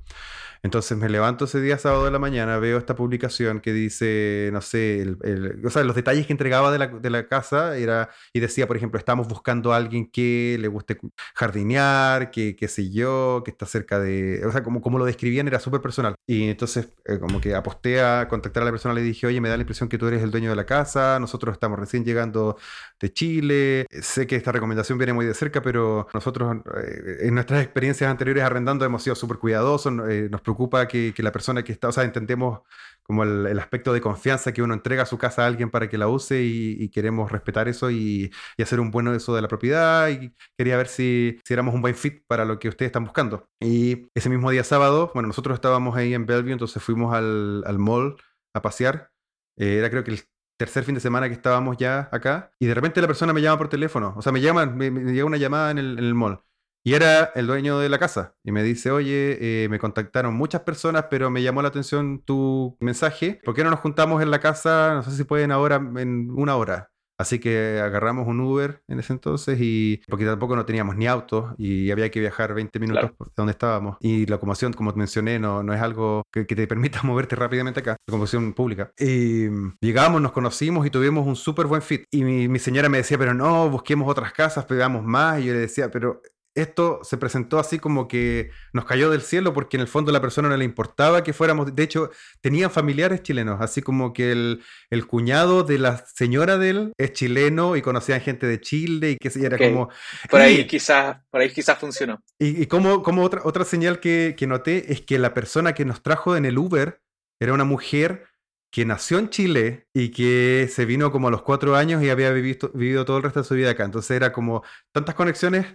Entonces 0.63 0.95
me 0.97 1.09
levanto 1.09 1.45
ese 1.45 1.59
día 1.59 1.77
sábado 1.79 2.05
de 2.05 2.11
la 2.11 2.19
mañana, 2.19 2.59
veo 2.59 2.77
esta 2.77 2.95
publicación 2.95 3.61
que 3.61 3.73
dice, 3.73 4.51
no 4.53 4.61
sé, 4.61 5.15
o 5.63 5.69
sea, 5.71 5.83
los 5.83 5.95
detalles 5.95 6.27
que 6.27 6.33
entregaba 6.33 6.71
de 6.71 6.77
la, 6.77 6.87
de 6.87 7.09
la, 7.09 7.27
casa 7.27 7.77
era, 7.77 8.09
y 8.31 8.39
decía, 8.41 8.67
por 8.67 8.77
ejemplo, 8.77 8.99
estamos 8.99 9.27
buscando 9.27 9.73
a 9.73 9.77
alguien 9.77 10.09
que 10.11 10.57
le 10.59 10.67
guste 10.67 10.99
jardinear, 11.33 12.29
que 12.29 12.55
qué 12.55 12.67
sé 12.67 12.91
yo, 12.91 13.41
que 13.43 13.51
está 13.51 13.65
cerca 13.65 13.99
de, 13.99 14.45
o 14.45 14.51
sea, 14.51 14.63
como, 14.63 14.81
como 14.81 14.99
lo 14.99 15.05
describían 15.05 15.47
era 15.47 15.59
súper 15.59 15.81
personal. 15.81 16.15
Y 16.27 16.49
entonces 16.49 16.89
eh, 17.05 17.17
como 17.19 17.41
que 17.41 17.55
aposté 17.55 18.01
a 18.01 18.27
contactar 18.27 18.61
a 18.63 18.65
la 18.65 18.71
persona, 18.71 18.93
le 18.93 19.01
dije, 19.01 19.25
oye, 19.25 19.41
me 19.41 19.49
da 19.49 19.57
la 19.57 19.61
impresión 19.61 19.89
que 19.89 19.97
tú 19.97 20.07
eres 20.07 20.21
el 20.21 20.29
dueño 20.29 20.49
de 20.51 20.55
la 20.55 20.65
casa, 20.65 21.19
nosotros 21.19 21.53
estamos 21.53 21.79
recién 21.79 22.05
llegando 22.05 22.57
de 22.99 23.11
Chile, 23.11 23.87
sé 23.89 24.27
que 24.27 24.35
esta 24.35 24.51
recomendación 24.51 24.99
viene 24.99 25.13
muy 25.13 25.25
de 25.25 25.33
cerca, 25.33 25.61
pero 25.61 26.07
nosotros 26.13 26.57
eh, 26.83 27.17
en 27.21 27.33
nuestras 27.33 27.63
experiencias 27.63 28.11
anteriores 28.11 28.43
arrendando 28.43 28.85
hemos 28.85 29.03
sido 29.11 29.15
súper 29.15 29.37
cuidadosos, 29.37 29.93
eh, 30.09 30.27
nos 30.29 30.41
preocupa 30.41 30.87
que, 30.87 31.13
la 31.17 31.31
persona 31.31 31.63
que 31.63 31.71
está, 31.71 31.89
o 31.89 31.91
sea, 31.91 32.03
entendemos 32.03 32.61
como 33.03 33.23
el, 33.23 33.59
aspecto 33.59 33.93
de 33.93 34.01
confianza 34.01 34.53
que 34.53 34.61
uno 34.61 34.73
entrega 34.73 35.03
a 35.03 35.05
su 35.05 35.17
casa 35.17 35.43
a 35.43 35.47
alguien 35.47 35.69
para 35.69 35.89
que 35.89 35.97
la 35.97 36.07
use 36.07 36.41
y, 36.43 36.89
queremos 36.89 37.31
respetar 37.31 37.67
eso 37.67 37.91
y, 37.91 38.31
hacer 38.57 38.79
un 38.79 38.91
buen 38.91 39.07
uso 39.07 39.35
de 39.35 39.41
la 39.41 39.47
propiedad 39.47 40.09
y 40.09 40.33
quería 40.57 40.77
ver 40.77 40.87
si, 40.87 41.39
si, 41.43 41.53
éramos 41.53 41.73
un 41.75 41.81
buen 41.81 41.95
fit 41.95 42.23
para 42.27 42.45
lo 42.45 42.59
que 42.59 42.69
ustedes 42.69 42.89
están 42.89 43.03
buscando. 43.03 43.47
Y 43.59 44.07
ese 44.15 44.29
mismo 44.29 44.51
día 44.51 44.63
sábado, 44.63 45.11
bueno, 45.13 45.27
nosotros 45.27 45.55
estábamos 45.55 45.95
ahí 45.97 46.13
en 46.13 46.25
Bellevue, 46.25 46.53
entonces 46.53 46.81
fuimos 46.81 47.13
al, 47.13 47.63
al 47.65 47.79
mall 47.79 48.15
a 48.53 48.61
pasear. 48.61 49.11
Eh, 49.57 49.77
era 49.77 49.89
creo 49.89 50.03
que 50.03 50.11
el 50.11 50.21
tercer 50.57 50.83
fin 50.83 50.95
de 50.95 51.01
semana 51.01 51.27
que 51.27 51.33
estábamos 51.33 51.77
ya 51.77 52.07
acá 52.11 52.51
y 52.59 52.67
de 52.67 52.75
repente 52.75 53.01
la 53.01 53.07
persona 53.07 53.33
me 53.33 53.41
llama 53.41 53.57
por 53.57 53.69
teléfono, 53.69 54.13
o 54.15 54.21
sea, 54.21 54.31
me 54.31 54.41
llama, 54.41 54.67
me, 54.67 54.91
llega 54.91 55.25
una 55.25 55.37
llamada 55.37 55.71
en 55.71 55.79
el, 55.79 55.97
en 55.97 56.05
el 56.05 56.13
mall 56.13 56.43
y 56.83 56.93
era 56.93 57.31
el 57.35 57.47
dueño 57.47 57.79
de 57.79 57.89
la 57.89 57.99
casa. 57.99 58.35
Y 58.43 58.51
me 58.51 58.63
dice, 58.63 58.91
oye, 58.91 59.37
eh, 59.39 59.69
me 59.69 59.79
contactaron 59.79 60.33
muchas 60.33 60.61
personas, 60.61 61.05
pero 61.09 61.29
me 61.29 61.43
llamó 61.43 61.61
la 61.61 61.69
atención 61.69 62.23
tu 62.25 62.77
mensaje. 62.79 63.39
¿Por 63.43 63.55
qué 63.55 63.63
no 63.63 63.69
nos 63.69 63.79
juntamos 63.79 64.21
en 64.21 64.31
la 64.31 64.39
casa? 64.39 64.93
No 64.95 65.03
sé 65.03 65.11
si 65.11 65.23
pueden 65.23 65.51
ahora, 65.51 65.75
en 65.75 66.29
una 66.31 66.55
hora. 66.55 66.91
Así 67.21 67.37
que 67.37 67.79
agarramos 67.79 68.27
un 68.27 68.39
Uber 68.39 68.81
en 68.87 68.97
ese 68.97 69.13
entonces 69.13 69.59
y 69.61 70.01
porque 70.07 70.25
tampoco 70.25 70.55
no 70.55 70.65
teníamos 70.65 70.95
ni 70.95 71.05
auto 71.05 71.53
y 71.55 71.91
había 71.91 72.09
que 72.09 72.19
viajar 72.19 72.55
20 72.55 72.79
minutos 72.79 73.11
de 73.11 73.25
donde 73.35 73.51
estábamos. 73.51 73.97
Y 73.99 74.25
la 74.25 74.37
locomoción, 74.37 74.73
como 74.73 74.91
te 74.91 74.97
mencioné, 74.97 75.37
no, 75.37 75.61
no 75.61 75.71
es 75.71 75.81
algo 75.81 76.23
que, 76.31 76.45
te 76.45 76.65
permita 76.65 77.01
moverte 77.03 77.35
rápidamente 77.35 77.81
acá, 77.81 77.95
locomoción 78.07 78.53
pública. 78.53 78.91
Y 78.97 79.49
llegamos, 79.81 80.19
nos 80.19 80.31
conocimos 80.31 80.87
y 80.87 80.89
tuvimos 80.89 81.27
un 81.27 81.35
súper 81.35 81.67
buen 81.67 81.83
fit. 81.83 82.05
Y 82.09 82.23
mi, 82.23 82.47
mi, 82.47 82.57
señora 82.57 82.89
me 82.89 82.97
decía, 82.97 83.19
pero 83.19 83.35
no, 83.35 83.69
busquemos 83.69 84.09
otras 84.09 84.33
casas, 84.33 84.65
pegamos 84.65 85.03
más. 85.03 85.41
Y 85.41 85.45
yo 85.45 85.53
le 85.53 85.59
decía, 85.59 85.91
pero 85.91 86.23
esto 86.55 86.99
se 87.03 87.17
presentó 87.17 87.59
así 87.59 87.79
como 87.79 88.07
que 88.07 88.51
nos 88.73 88.85
cayó 88.85 89.09
del 89.09 89.21
cielo 89.21 89.53
porque 89.53 89.77
en 89.77 89.81
el 89.81 89.87
fondo 89.87 90.09
a 90.09 90.13
la 90.13 90.21
persona 90.21 90.49
no 90.49 90.57
le 90.57 90.65
importaba 90.65 91.23
que 91.23 91.33
fuéramos, 91.33 91.73
de 91.73 91.83
hecho 91.83 92.11
tenían 92.41 92.71
familiares 92.71 93.23
chilenos, 93.23 93.61
así 93.61 93.81
como 93.81 94.13
que 94.13 94.31
el, 94.31 94.61
cuñado 95.07 95.63
de 95.63 95.77
la 95.79 96.05
señora 96.13 96.57
de 96.57 96.69
él 96.69 96.93
es 96.97 97.13
chileno 97.13 97.75
y 97.75 97.81
conocían 97.81 98.21
gente 98.21 98.47
de 98.47 98.59
Chile 98.59 99.11
y 99.11 99.17
que 99.17 99.31
era 99.43 99.57
como... 99.57 99.89
Por 100.29 100.41
ahí, 100.41 100.67
quizás, 100.67 101.17
por 101.29 101.41
ahí 101.41 101.49
quizás 101.49 101.77
funcionó. 101.77 102.21
Y, 102.39 102.65
como, 102.67 103.01
como 103.01 103.23
otra, 103.23 103.41
otra 103.43 103.65
señal 103.65 103.99
que, 103.99 104.35
que 104.37 104.47
noté 104.47 104.91
es 104.91 105.01
que 105.01 105.19
la 105.19 105.33
persona 105.33 105.73
que 105.73 105.85
nos 105.85 106.03
trajo 106.03 106.35
en 106.35 106.45
el 106.45 106.57
Uber 106.57 107.01
era 107.39 107.53
una 107.53 107.65
mujer 107.65 108.27
que 108.71 108.85
nació 108.85 109.19
en 109.19 109.29
Chile 109.29 109.87
y 109.93 110.09
que 110.11 110.69
se 110.71 110.85
vino 110.85 111.11
como 111.11 111.27
a 111.27 111.31
los 111.31 111.41
cuatro 111.41 111.75
años 111.75 112.01
y 112.01 112.09
había 112.09 112.31
vivido, 112.31 112.71
vivido 112.73 113.03
todo 113.03 113.17
el 113.17 113.23
resto 113.23 113.41
de 113.41 113.47
su 113.47 113.55
vida 113.55 113.71
acá. 113.71 113.83
Entonces 113.83 114.11
era 114.11 114.31
como 114.31 114.63
tantas 114.93 115.15
conexiones 115.15 115.65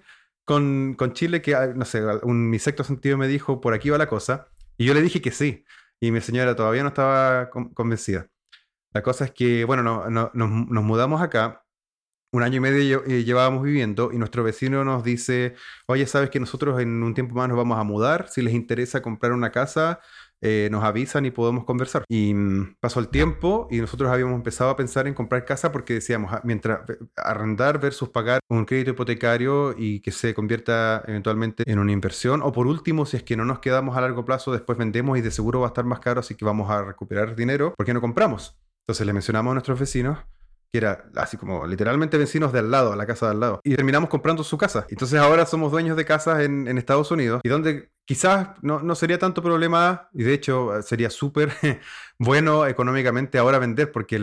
con, 0.47 0.95
con 0.95 1.13
Chile 1.13 1.43
que, 1.43 1.55
ah, 1.55 1.67
no 1.75 1.85
sé, 1.85 2.03
un, 2.23 2.49
mi 2.49 2.59
sexto 2.59 2.85
sentido 2.85 3.19
me 3.19 3.29
dijo, 3.29 3.61
por 3.61 3.75
aquí 3.75 3.91
va 3.91 3.99
la 3.99 4.09
cosa. 4.09 4.49
Y 4.79 4.87
yo 4.87 4.95
le 4.95 5.03
dije 5.03 5.21
que 5.21 5.33
sí. 5.33 5.65
Y 6.01 6.13
mi 6.13 6.21
señora 6.21 6.57
todavía 6.57 6.83
no 6.83 6.89
estaba 6.91 7.51
convencida. 7.51 8.29
La 8.93 9.03
cosa 9.03 9.27
es 9.27 9.33
que, 9.33 9.65
bueno, 9.65 9.83
no, 9.83 10.09
no, 10.11 10.31
nos, 10.35 10.51
nos, 10.71 10.85
mudamos 10.85 11.21
acá. 11.23 11.65
Un 12.33 12.43
año 12.43 12.59
y 12.59 12.61
medio 12.61 13.05
eh, 13.07 13.25
llevábamos 13.25 13.63
viviendo 13.63 14.13
y 14.13 14.19
nuestro 14.19 14.45
vecino 14.45 14.85
nos 14.85 15.05
dice, 15.05 15.55
oye, 15.87 16.07
sabes 16.07 16.31
que 16.31 16.41
nosotros 16.41 16.81
en 16.81 17.03
un 17.03 17.15
tiempo 17.15 17.35
más 17.35 17.49
nos 17.49 17.57
vamos 17.57 17.79
a 17.79 17.85
mudar. 17.85 18.29
Si 18.29 18.43
les 18.43 18.55
interesa 18.55 19.03
comprar 19.03 19.33
una 19.33 19.51
casa, 19.53 20.01
eh, 20.43 20.69
nos 20.71 20.85
avisan 20.85 21.25
y 21.27 21.31
podemos 21.31 21.65
conversar. 21.65 22.05
Y 22.09 22.35
mm, 22.35 22.77
pasó 22.81 23.01
el 23.01 23.09
tiempo 23.09 23.69
y 23.71 23.79
nosotros 23.79 24.11
habíamos 24.11 24.35
empezado 24.35 24.71
a 24.71 24.77
pensar 24.77 25.07
en 25.07 25.15
comprar 25.15 25.45
casa 25.45 25.73
porque 25.73 25.95
decíamos, 25.95 26.33
ah, 26.33 26.41
mientras 26.45 26.81
arrendar 27.17 27.81
versus 27.81 28.09
pagar 28.11 28.41
un 28.49 28.65
crédito 28.65 28.91
hipotecario 28.91 29.75
y 29.77 30.01
que 30.01 30.13
se 30.13 30.35
convierta 30.35 31.03
eventualmente 31.07 31.63
en 31.67 31.79
una 31.79 31.93
inversión, 31.93 32.43
o 32.43 32.53
por 32.53 32.67
último, 32.67 33.07
si 33.07 33.17
es 33.17 33.23
que 33.23 33.37
no 33.37 33.45
nos 33.45 33.61
quedamos 33.61 33.97
a 33.97 34.01
largo 34.01 34.25
plazo, 34.25 34.53
después 34.53 34.79
vendemos 34.79 35.19
y 35.19 35.23
de 35.23 35.31
seguro 35.31 35.61
va 35.61 35.67
a 35.67 35.69
estar 35.69 35.85
más 35.85 36.01
caro, 36.01 36.21
así 36.21 36.35
que 36.35 36.45
vamos 36.45 36.71
a 36.71 36.83
recuperar 36.83 37.35
dinero, 37.35 37.75
¿por 37.77 37.87
qué 37.87 37.95
no 37.95 38.01
compramos? 38.01 38.57
Entonces 38.87 39.07
le 39.07 39.13
mencionamos 39.13 39.51
a 39.51 39.55
nuestros 39.55 39.81
vecinos 39.81 40.19
que 40.73 40.79
era 40.79 41.05
así 41.15 41.37
como 41.37 41.65
literalmente 41.67 42.19
vecinos 42.19 42.53
de 42.53 42.59
al 42.59 42.71
lado, 42.71 42.95
la 42.97 43.07
casa 43.07 43.27
de 43.27 43.33
al 43.33 43.41
lado. 43.41 43.61
Y 43.63 43.77
terminamos 43.77 44.11
comprando 44.11 44.43
su 44.43 44.59
casa. 44.59 44.85
Entonces 44.89 45.19
ahora 45.21 45.47
somos 45.47 45.71
dueños 45.71 45.97
de 45.97 46.05
casas 46.05 46.41
en, 46.41 46.67
en 46.67 46.77
Estados 46.77 47.11
Unidos 47.11 47.41
y 47.45 47.49
donde 47.49 47.89
quizás 48.07 48.51
no, 48.63 48.81
no, 48.81 48.95
sería 48.95 49.19
tanto 49.19 49.43
problema, 49.43 50.09
y 50.15 50.23
de 50.23 50.33
hecho 50.33 50.81
sería 50.83 51.11
súper 51.11 51.53
bueno 52.19 52.67
económicamente 52.67 53.37
ahora 53.37 53.59
vender, 53.59 53.93
porque 53.93 54.17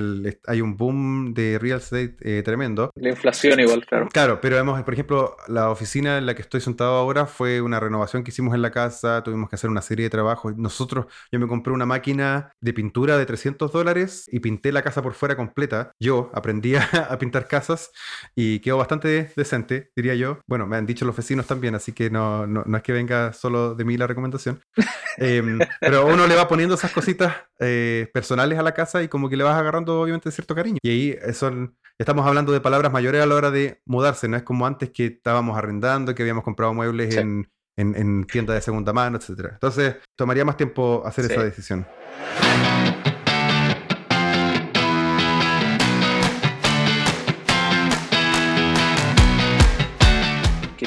hay 0.48 0.62
un 0.62 0.78
boom 0.78 1.34
de 1.34 1.60
real 1.60 1.80
estate 1.80 2.16
eh, 2.22 2.42
tremendo. 2.44 2.92
La 2.96 3.10
inflación 3.10 3.60
igual, 3.60 3.86
claro. 3.86 4.08
Claro, 4.12 4.42
pero 4.42 4.56
vemos, 4.56 4.82
por 4.82 4.94
ejemplo, 4.94 5.36
la 5.48 5.70
oficina 5.70 6.18
en 6.18 6.26
la 6.26 6.34
que 6.34 6.42
estoy 6.42 6.62
sentado 6.62 6.96
ahora 6.96 7.26
fue 7.26 7.62
una 7.62 7.80
renovación 7.80 8.24
que 8.24 8.32
hicimos 8.32 8.56
en 8.56 8.62
la 8.62 8.72
casa, 8.72 9.22
tuvimos 9.24 9.50
que 9.50 9.56
hacer 9.56 9.70
una 9.70 9.82
serie 9.82 10.06
de 10.06 10.10
trabajos. 10.10 10.56
Nosotros, 10.58 11.08
yo 11.32 11.40
me 11.40 11.48
compré 11.48 11.74
una 11.74 11.86
máquina 11.86 12.52
de 12.62 12.74
pintura 12.74 13.18
de 13.18 13.26
300 13.26 13.72
dólares 13.72 14.30
y 14.32 14.40
pinté 14.40 14.72
la 14.72 14.82
casa 14.82 15.02
por 15.02 15.14
fuera 15.14 15.36
completa. 15.36 15.92
Yo 16.00 16.32
aprendí 16.34 16.76
a, 16.76 17.18
pintar 17.20 17.48
casas 17.48 17.92
y 18.36 18.60
quedó 18.60 18.78
bastante 18.78 19.32
decente, 19.36 19.92
diría 19.96 20.16
yo. 20.16 20.40
Bueno, 20.48 20.66
me 20.66 20.78
han 20.78 20.86
dicho 20.86 21.06
los 21.06 21.16
vecinos 21.16 21.48
también, 21.48 21.76
así 21.76 21.92
que 21.92 22.10
no, 22.10 22.48
no, 22.48 22.64
no 22.66 22.78
es 22.78 22.84
que 22.84 22.94
venga 22.94 23.34
solo 23.34 23.73
de 23.76 23.86
mí 23.86 23.98
la 23.98 24.08
recomendación. 24.08 24.62
Em, 25.18 25.60
pero 25.80 26.08
uno 26.08 26.26
le 26.26 26.36
va 26.36 26.48
poniendo 26.48 26.74
esas 26.74 26.92
cositas 26.92 27.36
eh, 27.60 28.10
personales 28.14 28.58
a 28.58 28.64
la 28.64 28.74
casa 28.74 29.04
y 29.04 29.08
como 29.08 29.30
que 29.30 29.38
le 29.38 29.44
vas 29.44 29.56
agarrando 29.56 30.02
obviamente 30.02 30.32
cierto 30.32 30.56
cariño. 30.56 30.80
Y 30.82 30.90
ahí 30.90 31.34
son, 31.34 31.78
estamos 32.00 32.26
hablando 32.26 32.52
de 32.52 32.62
palabras 32.62 32.92
mayores 32.92 33.22
a 33.22 33.26
la 33.28 33.36
hora 33.36 33.52
de 33.52 33.80
mudarse, 33.86 34.28
no 34.28 34.38
es 34.38 34.44
como 34.44 34.66
antes 34.66 34.90
que 34.90 35.06
estábamos 35.06 35.58
arrendando, 35.58 36.16
que 36.16 36.24
habíamos 36.24 36.44
comprado 36.44 36.74
muebles 36.74 37.16
en, 37.16 37.48
en, 37.78 38.26
tiendas 38.26 38.56
de 38.56 38.62
segunda 38.62 38.94
mano, 38.94 39.18
etc. 39.18 39.50
Entonces, 39.54 39.98
tomaría 40.16 40.46
más 40.46 40.58
tiempo 40.58 41.04
hacer 41.06 41.26
esa 41.26 41.44
decisión. 41.44 41.86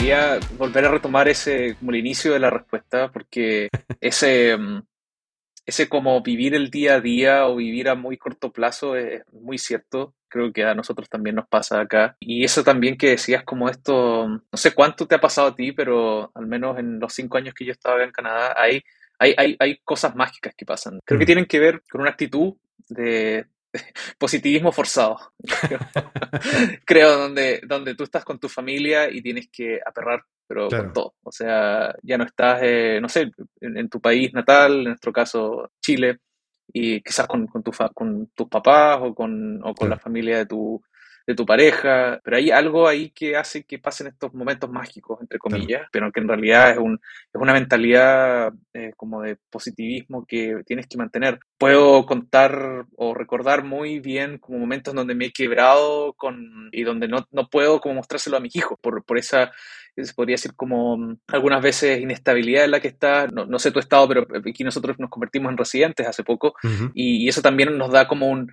Quería 0.06 0.38
volver 0.56 0.84
a 0.84 0.90
retomar 0.92 1.26
ese 1.26 1.74
como 1.80 1.90
el 1.90 1.96
inicio 1.96 2.32
de 2.32 2.38
la 2.38 2.48
respuesta, 2.48 3.10
porque 3.10 3.68
ese, 4.00 4.56
mm, 4.56 4.82
ese 5.66 5.88
como 5.88 6.22
vivir 6.22 6.54
el 6.54 6.70
día 6.70 6.94
a 6.94 7.00
día 7.00 7.48
o 7.48 7.56
vivir 7.56 7.88
a 7.88 7.96
muy 7.96 8.16
corto 8.16 8.52
plazo 8.52 8.94
es 8.94 9.22
muy 9.32 9.58
cierto. 9.58 10.14
Creo 10.28 10.52
que 10.52 10.62
a 10.62 10.76
nosotros 10.76 11.08
también 11.08 11.34
nos 11.34 11.48
pasa 11.48 11.80
acá. 11.80 12.16
Y 12.20 12.44
eso 12.44 12.62
también 12.62 12.96
que 12.96 13.10
decías 13.10 13.42
como 13.42 13.68
esto, 13.68 14.28
no 14.28 14.42
sé 14.52 14.74
cuánto 14.74 15.08
te 15.08 15.16
ha 15.16 15.20
pasado 15.20 15.48
a 15.48 15.56
ti, 15.56 15.72
pero 15.72 16.30
al 16.36 16.46
menos 16.46 16.78
en 16.78 17.00
los 17.00 17.12
cinco 17.12 17.38
años 17.38 17.54
que 17.54 17.64
yo 17.64 17.72
estaba 17.72 18.04
en 18.04 18.12
Canadá, 18.12 18.54
hay, 18.56 18.84
hay, 19.18 19.34
hay, 19.36 19.56
hay 19.58 19.78
cosas 19.78 20.14
mágicas 20.14 20.54
que 20.56 20.64
pasan. 20.64 21.00
Creo 21.04 21.18
que 21.18 21.24
mm. 21.24 21.26
tienen 21.26 21.46
que 21.46 21.58
ver 21.58 21.82
con 21.90 22.02
una 22.02 22.10
actitud 22.10 22.54
de, 22.88 23.46
positivismo 24.18 24.72
forzado. 24.72 25.18
Creo, 26.84 27.18
donde, 27.18 27.60
donde 27.66 27.94
tú 27.94 28.04
estás 28.04 28.24
con 28.24 28.38
tu 28.38 28.48
familia 28.48 29.10
y 29.10 29.22
tienes 29.22 29.48
que 29.50 29.80
aperrar, 29.84 30.24
pero 30.46 30.68
con 30.68 30.92
todo. 30.92 31.14
O 31.22 31.32
sea, 31.32 31.94
ya 32.02 32.18
no 32.18 32.24
estás, 32.24 32.60
eh, 32.62 32.98
no 33.00 33.08
sé, 33.08 33.30
en, 33.60 33.88
tu 33.88 34.00
país 34.00 34.32
natal, 34.32 34.78
en 34.78 34.84
nuestro 34.84 35.12
caso 35.12 35.70
Chile, 35.80 36.18
y 36.72 37.00
quizás 37.00 37.26
con, 37.26 37.46
con, 37.46 37.62
tu 37.62 37.72
con 37.94 38.30
tus 38.34 38.48
papás 38.48 38.98
o 39.00 39.14
con, 39.14 39.60
o 39.62 39.74
con 39.74 39.88
la 39.88 39.98
familia 39.98 40.38
de 40.38 40.46
tu, 40.46 40.82
de 41.26 41.34
tu 41.34 41.44
pareja, 41.44 42.20
pero 42.22 42.36
hay 42.36 42.50
algo 42.50 42.86
ahí 42.86 43.10
que 43.10 43.36
hace 43.36 43.64
que 43.64 43.80
pasen 43.80 44.06
estos 44.06 44.32
momentos 44.32 44.70
mágicos, 44.70 45.20
entre 45.20 45.38
comillas, 45.38 45.88
pero 45.90 46.12
que 46.12 46.20
en 46.20 46.28
realidad 46.28 46.70
es, 46.70 46.78
un, 46.78 46.94
es 46.94 47.40
una 47.40 47.52
mentalidad 47.52 48.52
eh, 48.72 48.92
como 48.96 49.22
de 49.22 49.36
positivismo 49.50 50.24
que 50.24 50.62
tienes 50.64 50.86
que 50.86 50.98
mantener. 50.98 51.40
Puedo 51.58 52.06
contar 52.06 52.86
o 52.96 53.12
recordar 53.12 53.64
muy 53.64 53.98
bien 53.98 54.38
como 54.38 54.58
momentos 54.58 54.94
donde 54.94 55.16
me 55.16 55.26
he 55.26 55.32
quebrado 55.32 56.12
con, 56.12 56.68
y 56.70 56.84
donde 56.84 57.08
no, 57.08 57.26
no 57.32 57.48
puedo 57.48 57.80
como 57.80 57.96
mostrárselo 57.96 58.36
a 58.36 58.40
mis 58.40 58.54
hijos 58.54 58.78
por, 58.80 59.04
por 59.04 59.18
esa 59.18 59.50
se 60.04 60.12
podría 60.12 60.34
decir 60.34 60.54
como 60.54 60.96
mm, 60.96 61.18
algunas 61.28 61.62
veces 61.62 62.00
inestabilidad 62.00 62.64
en 62.64 62.70
la 62.70 62.80
que 62.80 62.88
está, 62.88 63.26
no, 63.28 63.46
no, 63.46 63.58
sé 63.58 63.70
tu 63.70 63.78
estado, 63.78 64.06
pero 64.08 64.26
aquí 64.46 64.62
nosotros 64.62 64.98
nos 64.98 65.10
convertimos 65.10 65.50
en 65.50 65.56
residentes 65.56 66.06
hace 66.06 66.22
poco 66.22 66.54
y, 66.94 67.24
y, 67.24 67.28
eso 67.28 67.40
también 67.40 67.76
nos 67.78 67.90
da 67.90 68.06
como 68.06 68.28
un, 68.28 68.52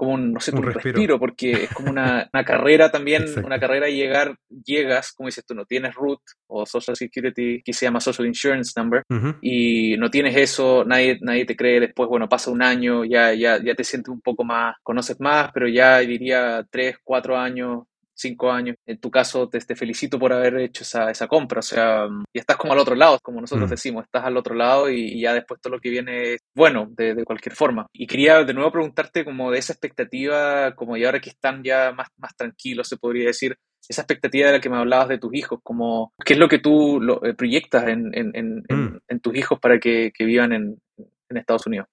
como 0.00 0.14
un, 0.14 0.32
no 0.32 0.40
sé, 0.40 0.50
un, 0.56 0.62
respiro. 0.62 1.18
porque 1.18 1.64
es 1.64 1.74
como 1.74 1.90
una, 1.90 2.26
una 2.32 2.42
carrera 2.42 2.90
también, 2.90 3.26
una 3.44 3.60
carrera 3.60 3.86
y 3.86 3.96
llegar, 3.96 4.34
llegas, 4.64 5.12
como 5.12 5.26
dices 5.26 5.44
tú, 5.44 5.54
no 5.54 5.66
tienes 5.66 5.94
root 5.94 6.20
o 6.46 6.64
Social 6.64 6.96
Security, 6.96 7.60
que 7.62 7.74
se 7.74 7.84
llama 7.84 8.00
Social 8.00 8.26
Insurance 8.26 8.72
Number, 8.80 9.02
y 9.42 9.98
no 9.98 10.08
tienes 10.08 10.34
eso, 10.36 10.86
nadie, 10.86 11.18
nadie 11.20 11.44
te 11.44 11.54
cree, 11.54 11.80
después, 11.80 12.08
bueno, 12.08 12.30
pasa 12.30 12.50
un 12.50 12.62
año, 12.62 13.04
ya, 13.04 13.34
ya, 13.34 13.62
ya 13.62 13.74
te 13.74 13.84
sientes 13.84 14.10
un 14.10 14.22
poco 14.22 14.42
más, 14.42 14.76
conoces 14.82 15.20
más, 15.20 15.50
pero 15.52 15.68
ya 15.68 15.98
diría 15.98 16.66
tres, 16.70 16.96
cuatro 17.04 17.36
años 17.36 17.82
cinco 18.20 18.50
años. 18.50 18.76
En 18.86 18.98
tu 18.98 19.10
caso, 19.10 19.48
te, 19.48 19.58
te 19.58 19.74
felicito 19.74 20.18
por 20.18 20.32
haber 20.32 20.58
hecho 20.58 20.82
esa, 20.82 21.10
esa, 21.10 21.26
compra. 21.26 21.60
O 21.60 21.62
sea, 21.62 22.06
ya 22.34 22.40
estás 22.40 22.56
como 22.56 22.72
al 22.72 22.78
otro 22.78 22.94
lado, 22.94 23.18
como 23.22 23.40
nosotros 23.40 23.68
mm. 23.68 23.72
decimos, 23.72 24.04
estás 24.04 24.24
al 24.24 24.36
otro 24.36 24.54
lado 24.54 24.90
y, 24.90 25.20
ya 25.20 25.34
después 25.34 25.60
todo 25.60 25.74
lo 25.74 25.80
que 25.80 25.90
viene 25.90 26.34
es 26.34 26.40
bueno 26.54 26.86
de, 26.90 27.14
de, 27.14 27.24
cualquier 27.24 27.54
forma. 27.54 27.86
Y 27.92 28.06
quería 28.06 28.44
de 28.44 28.54
nuevo 28.54 28.72
preguntarte 28.72 29.24
como 29.24 29.50
de 29.50 29.58
esa 29.58 29.72
expectativa, 29.72 30.74
como 30.74 30.96
y 30.96 31.04
ahora 31.04 31.20
que 31.20 31.30
están 31.30 31.62
ya 31.62 31.92
más, 31.92 32.08
más 32.16 32.36
tranquilos, 32.36 32.88
se 32.88 32.96
podría 32.96 33.26
decir, 33.26 33.56
esa 33.88 34.02
expectativa 34.02 34.46
de 34.46 34.52
la 34.54 34.60
que 34.60 34.70
me 34.70 34.76
hablabas 34.76 35.08
de 35.08 35.18
tus 35.18 35.34
hijos, 35.34 35.58
como 35.62 36.12
qué 36.24 36.34
es 36.34 36.38
lo 36.38 36.48
que 36.48 36.58
tú 36.58 37.00
lo, 37.00 37.24
eh, 37.24 37.34
proyectas 37.34 37.88
en, 37.88 38.12
en, 38.14 38.30
en, 38.34 38.58
mm. 38.68 38.98
en, 39.08 39.20
tus 39.20 39.34
hijos 39.34 39.58
para 39.58 39.78
que, 39.78 40.12
que 40.14 40.24
vivan 40.24 40.52
en, 40.52 40.78
Estados 41.28 41.66
Unidos. 41.66 41.86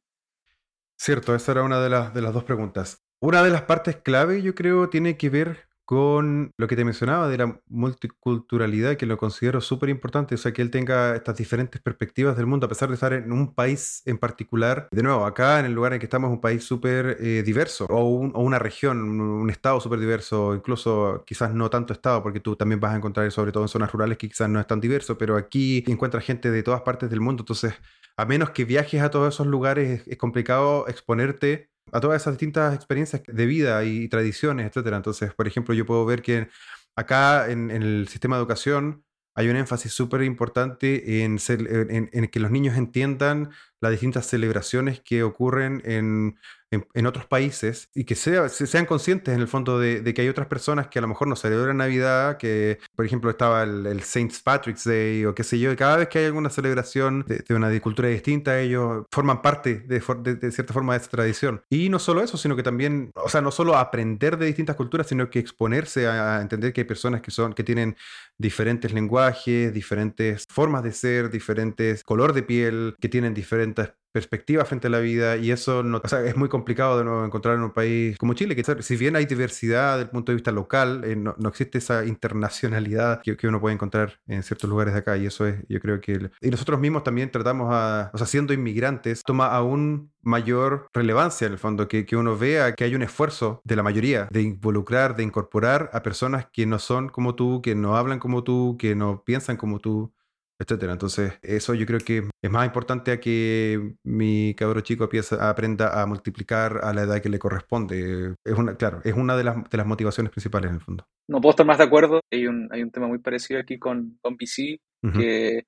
Cierto, 0.97 1.35
esa 1.35 1.51
era 1.51 1.63
una 1.63 1.79
de 1.79 1.89
las, 1.89 2.13
de 2.13 2.21
las 2.21 2.33
dos 2.33 2.43
preguntas. 2.43 3.03
Una 3.19 3.43
de 3.43 3.51
las 3.51 3.63
partes 3.63 3.97
clave, 3.97 4.41
yo 4.41 4.55
creo, 4.55 4.89
tiene 4.89 5.15
que 5.15 5.29
ver 5.29 5.66
con 5.87 6.51
lo 6.57 6.67
que 6.67 6.75
te 6.75 6.83
mencionaba 6.83 7.29
de 7.29 7.37
la 7.37 7.61
multiculturalidad, 7.69 8.97
que 8.97 9.05
lo 9.05 9.17
considero 9.17 9.61
súper 9.61 9.87
importante, 9.87 10.35
o 10.35 10.37
sea, 10.37 10.51
que 10.51 10.61
él 10.61 10.69
tenga 10.69 11.15
estas 11.15 11.37
diferentes 11.37 11.79
perspectivas 11.79 12.35
del 12.35 12.45
mundo, 12.45 12.65
a 12.65 12.69
pesar 12.69 12.89
de 12.89 12.95
estar 12.95 13.13
en 13.13 13.31
un 13.31 13.53
país 13.53 14.03
en 14.05 14.17
particular. 14.17 14.89
De 14.91 15.01
nuevo, 15.01 15.25
acá 15.25 15.61
en 15.61 15.65
el 15.65 15.71
lugar 15.71 15.93
en 15.93 15.99
que 15.99 16.05
estamos 16.05 16.27
es 16.29 16.33
un 16.33 16.41
país 16.41 16.65
súper 16.65 17.15
eh, 17.21 17.41
diverso, 17.41 17.85
o, 17.89 18.03
una 18.03 18.59
región, 18.59 18.99
un, 18.99 19.49
estado 19.49 19.79
súper 19.79 20.01
diverso, 20.01 20.53
incluso 20.55 21.23
quizás 21.25 21.53
no 21.53 21.69
tanto 21.69 21.93
estado, 21.93 22.21
porque 22.21 22.41
tú 22.41 22.57
también 22.57 22.81
vas 22.81 22.91
a 22.93 22.97
encontrar, 22.97 23.31
sobre 23.31 23.53
todo 23.53 23.63
en 23.63 23.69
zonas 23.69 23.89
rurales, 23.89 24.17
que 24.17 24.27
quizás 24.27 24.49
no 24.49 24.59
es 24.59 24.67
tan 24.67 24.81
diverso, 24.81 25.17
pero 25.17 25.37
aquí 25.37 25.85
encuentras 25.87 26.25
gente 26.25 26.51
de 26.51 26.63
todas 26.63 26.81
partes 26.81 27.09
del 27.09 27.21
mundo, 27.21 27.43
entonces, 27.43 27.73
a 28.17 28.25
menos 28.25 28.49
que 28.49 28.65
viajes 28.65 29.01
a 29.01 29.09
todos 29.09 29.33
esos 29.33 29.47
lugares, 29.47 30.05
es 30.05 30.17
complicado 30.17 30.85
exponerte 30.89 31.69
a 31.91 31.99
todas 31.99 32.21
esas 32.21 32.33
distintas 32.33 32.75
experiencias 32.75 33.21
de 33.25 33.45
vida 33.45 33.83
y 33.83 34.07
tradiciones, 34.09 34.65
etc. 34.65 34.87
Entonces, 34.93 35.33
por 35.33 35.47
ejemplo, 35.47 35.73
yo 35.73 35.85
puedo 35.85 36.05
ver 36.05 36.21
que 36.21 36.49
acá 36.95 37.49
en, 37.49 37.71
el 37.71 38.07
sistema 38.07 38.35
de 38.35 38.41
educación 38.41 39.03
hay 39.35 39.49
un 39.49 39.55
énfasis 39.55 39.93
súper 39.93 40.23
importante 40.23 41.23
en, 41.23 41.37
en, 41.47 42.27
que 42.27 42.39
los 42.39 42.49
niños 42.49 42.75
entiendan 42.75 43.51
las 43.79 43.91
distintas 43.91 44.25
celebraciones 44.25 44.99
que 45.01 45.21
ocurren 45.21 45.81
en, 45.85 46.37
en, 46.71 47.05
otros 47.05 47.25
países 47.25 47.89
y 47.93 48.03
que 48.03 48.15
sea, 48.15 48.49
sean 48.49 48.85
conscientes 48.85 49.33
en 49.33 49.39
el 49.39 49.47
fondo 49.47 49.79
de, 49.79 50.03
que 50.13 50.21
hay 50.21 50.29
otras 50.29 50.47
personas 50.47 50.87
que 50.87 50.99
a 50.99 51.01
lo 51.01 51.07
mejor 51.07 51.27
no 51.27 51.35
celebran 51.35 51.77
Navidad, 51.77 52.37
que 52.37 52.79
por 52.95 53.05
ejemplo 53.05 53.29
estaba 53.29 53.63
el, 53.63 53.85
el 53.85 54.03
Saint 54.03 54.33
Patrick's 54.43 54.83
Day 54.83 55.25
o 55.25 55.33
qué 55.33 55.43
sé 55.43 55.59
yo, 55.59 55.71
y 55.71 55.75
cada 55.75 55.97
vez 55.97 56.09
que 56.09 56.19
hay 56.19 56.25
alguna 56.25 56.49
celebración 56.49 57.25
de, 57.27 57.43
una 57.55 57.77
cultura 57.79 58.09
distinta, 58.09 58.59
ellos 58.59 59.05
forman 59.11 59.41
parte 59.41 59.79
de, 59.79 59.99
de, 59.99 60.51
cierta 60.51 60.73
forma 60.73 60.93
de 60.93 60.99
esa 60.99 61.09
tradición. 61.09 61.61
Y 61.69 61.89
no 61.89 61.99
solo 61.99 62.21
eso, 62.21 62.37
sino 62.37 62.55
que 62.55 62.63
también, 62.63 63.11
o 63.15 63.29
sea, 63.29 63.41
no 63.41 63.51
solo 63.51 63.77
aprender 63.77 64.37
de 64.37 64.45
distintas 64.45 64.75
culturas, 64.75 65.07
sino 65.07 65.29
que 65.29 65.39
exponerse 65.39 66.07
a, 66.07 66.37
a 66.37 66.41
entender 66.41 66.73
que 66.73 66.81
hay 66.81 66.87
personas 66.87 67.21
que, 67.21 67.31
son, 67.31 67.53
que 67.53 67.63
tienen 67.63 67.95
diferentes 68.37 68.91
lenguajes, 68.93 69.73
diferentes 69.73 70.45
formas 70.49 70.83
de 70.83 70.91
ser, 70.91 71.29
diferentes 71.29 72.03
color 72.03 72.33
de 72.33 72.43
piel, 72.43 72.95
que 72.99 73.09
tienen 73.09 73.33
diferentes 73.33 73.89
perspectiva 74.17 74.65
frente 74.65 74.87
a 74.87 74.89
la 74.89 74.97
vida 74.97 75.37
y 75.37 75.51
eso 75.51 75.83
no, 75.83 76.01
es 76.25 76.35
muy 76.35 76.49
complicado 76.49 76.97
de 76.97 77.03
nuevo 77.03 77.23
encontrar 77.23 77.53
en 77.53 77.61
un 77.61 77.71
país 77.71 78.17
como 78.17 78.33
Chile, 78.33 78.55
que 78.55 78.63
si 78.81 78.95
bien 78.95 79.15
hay 79.15 79.25
diversidad 79.25 79.97
desde 79.97 80.05
el 80.05 80.09
punto 80.09 80.31
de 80.31 80.37
vista 80.37 80.51
local, 80.51 81.03
eh, 81.05 81.15
no, 81.15 81.35
existe 81.47 81.77
esa 81.77 82.03
internacionalidad 82.03 83.21
que, 83.21 83.37
que, 83.37 83.47
uno 83.47 83.61
puede 83.61 83.75
encontrar 83.75 84.19
en 84.27 84.41
ciertos 84.41 84.67
lugares 84.67 84.95
de 84.95 85.01
acá 85.01 85.17
y 85.17 85.27
eso 85.27 85.45
es, 85.45 85.63
yo 85.69 85.79
creo 85.79 86.01
que... 86.01 86.31
y 86.41 86.49
nosotros 86.49 86.79
mismos 86.79 87.03
también 87.03 87.29
tratamos 87.29 87.69
a, 87.71 88.09
o 88.11 88.17
sea, 88.17 88.25
siendo 88.25 88.53
inmigrantes, 88.53 89.21
toma 89.23 89.47
aún 89.47 90.11
mayor 90.23 90.87
relevancia 90.93 91.45
en 91.45 91.53
el 91.53 91.59
fondo, 91.59 91.87
que, 91.87 92.05
que 92.05 92.17
uno 92.17 92.37
vea 92.37 92.73
que 92.73 92.83
hay 92.83 92.95
un 92.95 93.03
esfuerzo 93.03 93.61
de 93.63 93.75
la 93.75 93.83
mayoría 93.83 94.27
de 94.31 94.41
involucrar, 94.41 95.15
de 95.15 95.23
incorporar 95.23 95.91
a 95.93 96.01
personas 96.01 96.47
que 96.51 96.65
no 96.65 96.79
son 96.79 97.09
como 97.09 97.35
tú, 97.35 97.61
que 97.61 97.75
no 97.75 97.95
hablan 97.95 98.19
como 98.19 98.43
tú, 98.43 98.77
que 98.79 98.95
no 98.95 99.23
piensan 99.23 99.57
como 99.57 99.79
tú 99.79 100.11
etcétera. 100.59 100.93
Entonces, 100.93 101.33
eso 101.41 101.73
yo 101.73 101.85
creo 101.85 101.99
que 101.99 102.29
es 102.41 102.51
más 102.51 102.65
importante 102.65 103.11
a 103.11 103.19
que 103.19 103.93
mi 104.03 104.55
cabro 104.55 104.81
chico 104.81 105.05
empiece, 105.05 105.35
aprenda 105.39 106.01
a 106.01 106.05
multiplicar 106.05 106.79
a 106.83 106.93
la 106.93 107.03
edad 107.03 107.21
que 107.21 107.29
le 107.29 107.39
corresponde. 107.39 108.35
Es 108.43 108.53
una, 108.53 108.75
claro, 108.75 109.01
es 109.03 109.13
una 109.13 109.37
de 109.37 109.43
las, 109.43 109.69
de 109.69 109.77
las 109.77 109.85
motivaciones 109.85 110.31
principales 110.31 110.69
en 110.69 110.75
el 110.75 110.81
fondo. 110.81 111.05
No 111.27 111.41
puedo 111.41 111.51
estar 111.51 111.65
más 111.65 111.77
de 111.77 111.83
acuerdo. 111.83 112.21
Hay 112.31 112.47
un, 112.47 112.67
hay 112.71 112.81
un 112.81 112.91
tema 112.91 113.07
muy 113.07 113.19
parecido 113.19 113.59
aquí 113.59 113.77
con, 113.77 114.17
con 114.21 114.37
PC 114.37 114.79
que, 115.13 115.65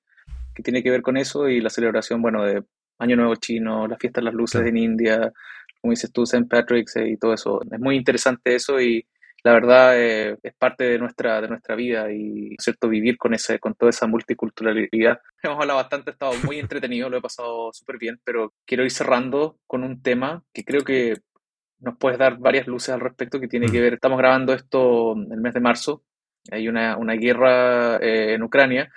que, 0.54 0.62
tiene 0.62 0.82
que 0.82 0.90
ver 0.90 1.02
con 1.02 1.16
eso 1.16 1.48
y 1.48 1.60
la 1.60 1.70
celebración, 1.70 2.20
bueno, 2.20 2.44
de 2.44 2.62
Año 2.98 3.16
Nuevo 3.16 3.36
Chino, 3.36 3.86
la 3.86 3.96
fiesta 3.96 4.20
de 4.20 4.26
las 4.26 4.34
luces 4.34 4.66
en 4.66 4.76
India, 4.76 5.32
como 5.80 5.92
dices 5.92 6.12
tú, 6.12 6.24
St. 6.24 6.46
Patrick's 6.46 6.96
y 6.96 7.16
todo 7.16 7.32
eso. 7.32 7.60
Es 7.70 7.80
muy 7.80 7.96
interesante 7.96 8.54
eso 8.54 8.80
y 8.80 9.06
la 9.42 9.52
verdad 9.52 9.98
eh, 9.98 10.36
es 10.42 10.54
parte 10.54 10.84
de 10.84 10.98
nuestra, 10.98 11.40
de 11.40 11.48
nuestra 11.48 11.74
vida 11.74 12.12
y 12.12 12.54
cierto 12.58 12.88
vivir 12.88 13.16
con 13.16 13.34
ese, 13.34 13.58
con 13.58 13.74
toda 13.74 13.90
esa 13.90 14.06
multiculturalidad. 14.06 15.20
Hemos 15.42 15.60
hablado 15.60 15.78
bastante, 15.78 16.10
he 16.10 16.12
estado 16.12 16.32
muy 16.44 16.58
entretenido, 16.58 17.08
lo 17.08 17.18
he 17.18 17.22
pasado 17.22 17.70
súper 17.72 17.98
bien, 17.98 18.20
pero 18.24 18.52
quiero 18.66 18.84
ir 18.84 18.90
cerrando 18.90 19.58
con 19.66 19.84
un 19.84 20.02
tema 20.02 20.42
que 20.52 20.64
creo 20.64 20.82
que 20.82 21.14
nos 21.78 21.96
puedes 21.96 22.18
dar 22.18 22.38
varias 22.38 22.66
luces 22.66 22.90
al 22.90 23.00
respecto 23.00 23.40
que 23.40 23.48
tiene 23.48 23.70
que 23.70 23.80
ver, 23.80 23.94
estamos 23.94 24.18
grabando 24.18 24.52
esto 24.52 25.14
el 25.14 25.40
mes 25.40 25.54
de 25.54 25.60
marzo, 25.60 26.02
hay 26.50 26.68
una, 26.68 26.96
una 26.96 27.14
guerra 27.14 27.96
eh, 27.96 28.34
en 28.34 28.42
Ucrania 28.42 28.90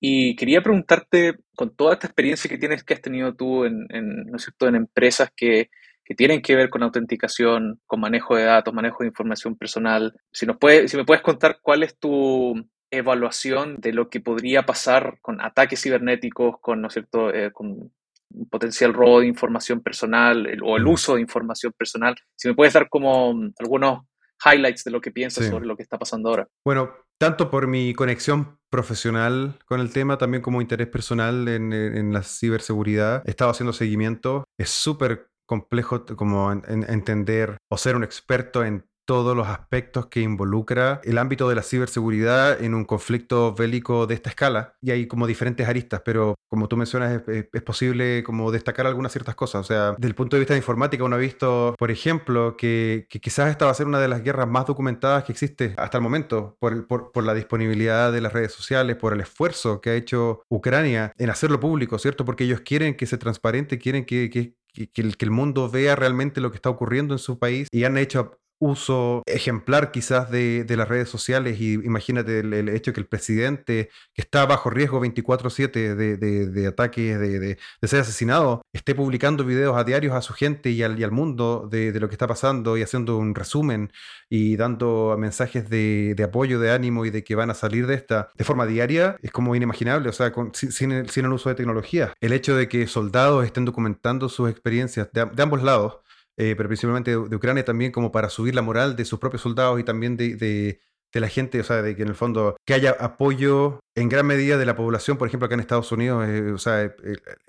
y 0.00 0.34
quería 0.36 0.62
preguntarte, 0.62 1.36
con 1.54 1.76
toda 1.76 1.92
esta 1.92 2.06
experiencia 2.06 2.48
que 2.48 2.56
tienes, 2.56 2.82
que 2.82 2.94
has 2.94 3.02
tenido 3.02 3.34
tú 3.34 3.64
en, 3.64 3.86
en, 3.90 4.24
¿no 4.24 4.36
es 4.36 4.44
cierto? 4.44 4.66
en 4.66 4.76
empresas 4.76 5.30
que 5.36 5.68
que 6.10 6.16
tienen 6.16 6.42
que 6.42 6.56
ver 6.56 6.70
con 6.70 6.82
autenticación, 6.82 7.80
con 7.86 8.00
manejo 8.00 8.34
de 8.34 8.42
datos, 8.42 8.74
manejo 8.74 9.04
de 9.04 9.10
información 9.10 9.54
personal. 9.54 10.12
Si, 10.32 10.44
nos 10.44 10.56
puede, 10.56 10.88
si 10.88 10.96
me 10.96 11.04
puedes 11.04 11.22
contar 11.22 11.60
cuál 11.62 11.84
es 11.84 11.96
tu 12.00 12.52
evaluación 12.90 13.76
de 13.76 13.92
lo 13.92 14.10
que 14.10 14.18
podría 14.18 14.66
pasar 14.66 15.18
con 15.22 15.40
ataques 15.40 15.80
cibernéticos, 15.80 16.56
con, 16.60 16.80
¿no 16.80 16.88
es 16.88 16.94
cierto?, 16.94 17.32
eh, 17.32 17.52
con 17.52 17.92
un 18.28 18.48
potencial 18.50 18.92
robo 18.92 19.20
de 19.20 19.28
información 19.28 19.82
personal 19.82 20.48
o 20.64 20.76
el 20.76 20.86
uso 20.88 21.14
de 21.14 21.20
información 21.20 21.72
personal. 21.78 22.16
Si 22.34 22.48
me 22.48 22.54
puedes 22.54 22.74
dar 22.74 22.88
como 22.88 23.32
algunos 23.60 24.00
highlights 24.44 24.82
de 24.82 24.90
lo 24.90 25.00
que 25.00 25.12
piensas 25.12 25.46
sobre 25.46 25.64
lo 25.64 25.76
que 25.76 25.84
está 25.84 25.96
pasando 25.96 26.30
ahora. 26.30 26.48
Bueno, 26.64 26.90
tanto 27.18 27.52
por 27.52 27.68
mi 27.68 27.94
conexión 27.94 28.58
profesional 28.68 29.60
con 29.64 29.78
el 29.78 29.92
tema, 29.92 30.18
también 30.18 30.42
como 30.42 30.60
interés 30.60 30.88
personal 30.88 31.46
en, 31.46 31.72
en 31.72 32.12
la 32.12 32.24
ciberseguridad, 32.24 33.22
he 33.26 33.30
estado 33.30 33.52
haciendo 33.52 33.72
seguimiento. 33.72 34.42
Es 34.58 34.70
súper 34.70 35.29
complejo 35.50 36.06
como 36.14 36.52
entender 36.52 37.56
o 37.68 37.76
ser 37.76 37.96
un 37.96 38.04
experto 38.04 38.64
en 38.64 38.84
todos 39.10 39.36
los 39.36 39.48
aspectos 39.48 40.06
que 40.06 40.20
involucra 40.20 41.00
el 41.02 41.18
ámbito 41.18 41.48
de 41.48 41.56
la 41.56 41.64
ciberseguridad 41.64 42.62
en 42.62 42.74
un 42.74 42.84
conflicto 42.84 43.52
bélico 43.52 44.06
de 44.06 44.14
esta 44.14 44.30
escala. 44.30 44.76
Y 44.80 44.92
hay 44.92 45.08
como 45.08 45.26
diferentes 45.26 45.66
aristas, 45.66 46.02
pero 46.04 46.36
como 46.48 46.68
tú 46.68 46.76
mencionas, 46.76 47.22
es, 47.26 47.62
posible 47.62 48.22
como 48.22 48.52
destacar 48.52 48.86
algunas 48.86 49.10
ciertas 49.10 49.34
cosas. 49.34 49.62
O 49.62 49.64
sea, 49.64 49.92
desde 49.98 50.06
el 50.06 50.14
punto 50.14 50.36
de 50.36 50.40
vista 50.40 50.54
de 50.54 50.58
informática, 50.58 51.02
uno 51.02 51.16
ha 51.16 51.18
visto, 51.18 51.74
por 51.76 51.90
ejemplo, 51.90 52.56
que, 52.56 53.08
quizás 53.08 53.50
esta 53.50 53.64
va 53.64 53.72
a 53.72 53.74
ser 53.74 53.88
una 53.88 53.98
de 53.98 54.06
las 54.06 54.22
guerras 54.22 54.46
más 54.46 54.66
documentadas 54.66 55.24
que 55.24 55.32
existe 55.32 55.74
hasta 55.76 55.98
el 55.98 56.02
momento, 56.02 56.56
por, 56.60 56.86
por, 56.86 57.24
la 57.24 57.34
disponibilidad 57.34 58.12
de 58.12 58.20
las 58.20 58.32
redes 58.32 58.52
sociales, 58.52 58.94
por 58.94 59.12
el 59.12 59.20
esfuerzo 59.20 59.80
que 59.80 59.90
ha 59.90 59.94
hecho 59.94 60.42
Ucrania 60.48 61.12
en 61.18 61.30
hacerlo 61.30 61.58
público, 61.58 61.98
¿cierto? 61.98 62.24
Porque 62.24 62.44
ellos 62.44 62.60
quieren 62.60 62.96
que 62.96 63.06
se 63.06 63.18
transparente, 63.18 63.78
quieren 63.78 64.04
que, 64.04 64.30
que, 64.30 64.54
que, 64.72 65.02
el, 65.02 65.16
que, 65.16 65.24
el, 65.24 65.30
mundo 65.30 65.70
vea 65.70 65.96
realmente 65.96 66.40
lo 66.40 66.50
que 66.50 66.56
está 66.56 66.70
ocurriendo 66.70 67.14
en 67.14 67.18
su 67.18 67.38
país 67.38 67.68
y 67.70 67.84
han 67.84 67.98
hecho 67.98 68.39
uso 68.60 69.22
ejemplar 69.26 69.90
quizás 69.90 70.30
de, 70.30 70.64
las 70.68 70.88
redes 70.88 71.08
sociales 71.08 71.60
y 71.60 71.74
imagínate 71.74 72.40
el, 72.40 72.68
hecho 72.68 72.92
que 72.92 73.00
el 73.00 73.06
presidente 73.06 73.90
que 74.14 74.22
está 74.22 74.46
bajo 74.46 74.70
riesgo 74.70 75.00
24/7 75.00 75.96
de, 75.96 76.16
de, 76.16 76.66
ataques, 76.66 77.18
de, 77.18 77.58
ser 77.82 78.00
asesinado, 78.00 78.62
esté 78.72 78.94
publicando 78.94 79.44
videos 79.44 79.76
a 79.76 79.84
diarios 79.84 80.14
a 80.14 80.22
su 80.22 80.34
gente 80.34 80.70
y 80.70 80.82
al, 80.82 81.10
mundo 81.10 81.68
de, 81.70 81.98
lo 81.98 82.08
que 82.08 82.14
está 82.14 82.26
pasando 82.26 82.76
y 82.76 82.82
haciendo 82.82 83.16
un 83.16 83.34
resumen 83.34 83.92
y 84.28 84.56
dando 84.56 85.16
mensajes 85.18 85.68
de, 85.70 86.14
apoyo, 86.22 86.60
de 86.60 86.70
ánimo 86.70 87.06
y 87.06 87.10
de 87.10 87.24
que 87.24 87.34
van 87.34 87.50
a 87.50 87.54
salir 87.54 87.86
de 87.86 87.94
esta 87.94 88.28
de 88.36 88.44
forma 88.44 88.66
diaria, 88.66 89.16
es 89.22 89.30
como 89.30 89.56
inimaginable, 89.56 90.10
o 90.10 90.12
sea, 90.12 90.32
sin, 90.52 90.92
el, 90.92 91.08
sin, 91.08 91.24
el, 91.24 91.32
uso 91.32 91.48
de 91.48 91.54
tecnología. 91.54 92.12
El 92.20 92.34
hecho 92.34 92.54
de 92.54 92.68
que 92.68 92.86
soldados 92.86 93.44
estén 93.46 93.64
documentando 93.64 94.28
sus 94.28 94.50
experiencias 94.50 95.08
de 95.12 95.42
ambos 95.42 95.62
lados, 95.62 96.00
eh, 96.40 96.54
pero 96.56 96.70
principalmente 96.70 97.10
de, 97.10 97.36
Ucrania 97.36 97.66
también 97.66 97.92
como 97.92 98.12
para 98.12 98.30
subir 98.30 98.54
la 98.54 98.62
moral 98.62 98.96
de 98.96 99.04
sus 99.04 99.18
propios 99.18 99.42
soldados 99.42 99.78
y 99.78 99.84
también 99.84 100.16
de, 100.16 100.36
de 100.36 100.80
la 101.18 101.28
gente, 101.28 101.58
o 101.58 101.64
sea, 101.64 101.82
de 101.82 101.96
que 101.96 102.02
en 102.02 102.08
el 102.08 102.14
fondo 102.14 102.56
que 102.64 102.74
haya 102.74 102.94
apoyo 103.00 103.80
en 103.96 104.08
gran 104.08 104.26
medida 104.26 104.56
de 104.56 104.64
la 104.64 104.76
población, 104.76 105.16
por 105.16 105.28
ejemplo, 105.28 105.46
acá 105.46 105.54
en 105.54 105.60
Estados 105.60 105.90
Unidos, 105.90 106.26
eh, 106.28 106.52
o 106.52 106.58
sea, 106.58 106.82
eh, 106.82 106.92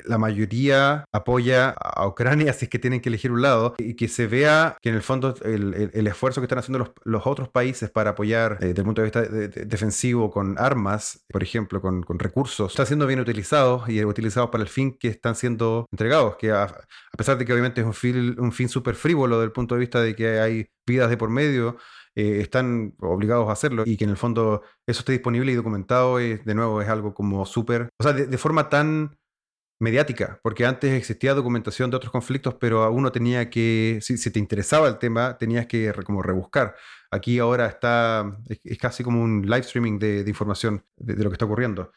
la 0.05 0.18
mayoría 0.18 1.05
apoya 1.12 1.70
a 1.70 2.07
Ucrania 2.07 2.53
si 2.53 2.66
es 2.66 2.70
que 2.70 2.80
tienen 2.80 3.01
que 3.01 3.09
elegir 3.09 3.32
un 3.32 3.41
lado 3.41 3.76
y 3.78 3.95
que 3.95 4.07
se 4.07 4.28
vea 4.28 4.78
que 4.82 4.89
en 4.89 4.95
el 4.95 5.01
fondo 5.01 5.36
el, 5.43 6.07
esfuerzo 6.07 6.41
que 6.41 6.45
están 6.45 6.59
haciendo 6.59 6.93
los, 7.03 7.28
otros 7.28 7.49
países 7.49 7.89
para 7.89 8.12
apoyar 8.12 8.57
eh, 8.59 8.68
desde 8.68 8.82
el 8.82 8.86
punto 8.86 9.01
de 9.01 9.05
vista 9.05 9.22
defensivo 9.22 10.32
con 10.32 10.57
armas, 10.57 11.24
por 11.30 11.43
ejemplo, 11.43 11.82
con, 11.82 12.03
recursos, 12.20 12.72
está 12.72 12.86
siendo 12.86 13.07
bien 13.07 13.20
utilizado 13.20 13.84
y 13.88 14.03
utilizados 14.03 14.49
para 14.49 14.64
el 14.64 14.70
fin 14.70 14.97
que 14.97 15.07
están 15.07 15.36
siendo 15.36 15.88
entregados, 15.91 16.36
que 16.36 16.51
a, 16.51 16.64
a 16.64 17.18
pesar 17.18 17.38
de 17.38 17.45
que 17.45 17.53
obviamente 17.53 17.82
es 17.82 17.88
un 17.88 17.93
fin, 17.93 18.36
un 18.39 18.51
fin 18.51 18.70
súper 18.70 18.95
frívolo 18.95 19.38
desde 19.38 19.45
el 19.45 19.51
punto 19.51 19.76
de 19.76 19.80
vista 19.80 20.01
de 20.01 20.16
que 20.16 20.39
hay 20.39 20.68
vidas 20.86 21.09
de 21.09 21.18
por 21.18 21.30
medio, 21.30 21.78
eh, 22.16 22.39
están 22.41 22.93
obligados 22.99 23.47
a 23.47 23.53
hacerlo 23.53 23.84
y 23.86 23.95
que 23.95 24.03
en 24.03 24.09
el 24.09 24.18
fondo 24.18 24.64
eso 24.86 24.99
esté 24.99 25.14
disponible 25.14 25.51
y 25.51 25.55
documentado, 25.55 26.20
es, 26.20 26.43
de 26.43 26.55
nuevo, 26.55 26.82
es 26.82 26.89
algo 26.89 27.14
como 27.14 27.45
súper, 27.45 27.89
o 27.99 28.03
sea, 28.03 28.12
de, 28.14 28.38
forma 28.38 28.68
tan 28.68 29.18
mediática, 29.80 30.39
porque 30.43 30.66
antes 30.66 30.91
existía 30.93 31.34
documentación 31.34 31.89
de 31.89 31.97
otros 31.97 32.12
conflictos, 32.12 32.55
pero 32.55 32.91
uno 32.91 33.12
tenía 33.12 33.49
que, 33.49 33.99
si, 34.01 34.30
te 34.30 34.39
interesaba 34.39 34.88
el 34.89 34.99
tema, 34.99 35.38
tenías 35.38 35.68
que 35.68 35.93
como 36.05 36.22
rebuscar. 36.22 36.76
Aquí 37.12 37.39
ahora 37.39 37.68
está, 37.68 38.38
es, 38.47 38.78
casi 38.78 39.03
como 39.03 39.22
un 39.22 39.43
live 39.43 39.59
streaming 39.59 39.97
de, 39.97 40.24
información 40.28 40.86
de, 40.97 41.16
lo 41.24 41.30
que 41.30 41.36
está 41.36 41.45
ocurriendo. 41.45 41.91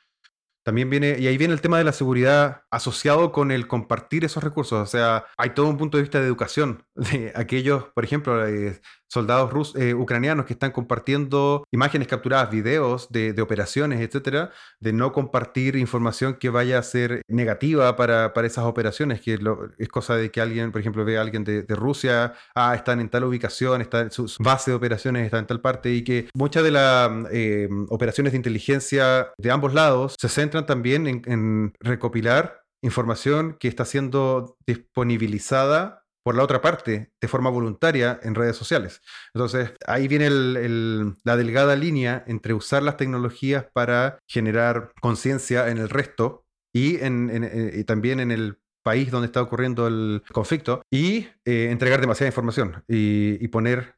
También 0.64 0.88
viene, 0.88 1.18
y 1.18 1.26
ahí 1.26 1.36
viene 1.36 1.52
el 1.52 1.60
tema 1.60 1.76
de 1.76 1.84
la 1.84 1.92
seguridad 1.92 2.62
asociado 2.70 3.32
con 3.32 3.50
el 3.50 3.66
compartir 3.68 4.24
esos 4.24 4.42
recursos. 4.42 4.80
O 4.80 4.86
sea, 4.86 5.26
hay 5.36 5.50
todo 5.50 5.66
un 5.66 5.76
punto 5.76 5.98
de 5.98 6.04
vista 6.04 6.20
de 6.20 6.26
educación 6.26 6.84
de 6.94 7.32
aquellos, 7.34 7.84
por 7.94 8.04
ejemplo, 8.04 8.46
eh, 8.46 8.80
soldados 9.08 9.74
eh, 9.76 9.94
ucranianos 9.94 10.46
que 10.46 10.54
están 10.54 10.72
compartiendo 10.72 11.64
imágenes 11.70 12.08
capturadas, 12.08 12.50
videos 12.50 13.08
de, 13.10 13.34
operaciones, 13.40 14.00
etcétera, 14.00 14.50
de 14.80 14.92
no 14.92 15.12
compartir 15.12 15.76
información 15.76 16.34
que 16.34 16.50
vaya 16.50 16.78
a 16.78 16.82
ser 16.82 17.22
negativa 17.28 17.96
para, 17.96 18.32
esas 18.44 18.64
operaciones, 18.64 19.20
que 19.20 19.38
es 19.78 19.88
cosa 19.88 20.16
de 20.16 20.30
que 20.30 20.40
alguien, 20.40 20.72
por 20.72 20.80
ejemplo, 20.80 21.04
ve 21.04 21.18
a 21.18 21.20
alguien 21.20 21.44
de, 21.44 21.64
Rusia, 21.68 22.34
ah, 22.54 22.74
están 22.74 23.00
en 23.00 23.08
tal 23.08 23.24
ubicación, 23.24 23.80
está, 23.80 24.10
su, 24.10 24.26
base 24.40 24.70
de 24.70 24.76
operaciones 24.76 25.24
está 25.24 25.38
en 25.38 25.46
tal 25.46 25.60
parte, 25.60 25.92
y 25.92 26.02
que 26.02 26.28
muchas 26.34 26.62
de 26.62 26.70
las 26.70 27.10
eh, 27.32 27.68
operaciones 27.88 28.32
de 28.32 28.38
inteligencia 28.38 29.32
de 29.38 29.50
ambos 29.50 29.74
lados 29.74 30.16
se 30.18 30.28
centran 30.28 30.66
también 30.66 31.06
en 31.06 31.72
recopilar 31.80 32.64
información 32.82 33.56
que 33.58 33.68
está 33.68 33.84
siendo 33.84 34.56
disponibilizada 34.66 36.03
por 36.24 36.34
la 36.34 36.42
otra 36.42 36.62
parte, 36.62 37.10
de 37.20 37.28
forma 37.28 37.50
voluntaria 37.50 38.18
en 38.22 38.34
redes 38.34 38.56
sociales. 38.56 39.02
Entonces, 39.34 39.74
ahí 39.86 40.08
viene 40.08 40.30
la 40.30 41.36
delgada 41.36 41.76
línea 41.76 42.24
entre 42.26 42.54
usar 42.54 42.82
las 42.82 42.96
tecnologías 42.96 43.66
para 43.74 44.18
generar 44.26 44.90
conciencia 45.02 45.68
en 45.68 45.76
el 45.76 45.90
resto 45.90 46.46
y, 46.74 46.96
en, 47.04 47.84
también 47.86 48.20
en 48.20 48.30
el 48.30 48.56
país 48.82 49.10
donde 49.10 49.26
está 49.26 49.42
ocurriendo 49.42 49.86
el 49.86 50.22
conflicto 50.32 50.82
y 50.90 51.28
eh, 51.44 51.68
entregar 51.70 52.00
demasiada 52.00 52.28
información 52.28 52.82
y, 52.88 53.46
poner 53.48 53.96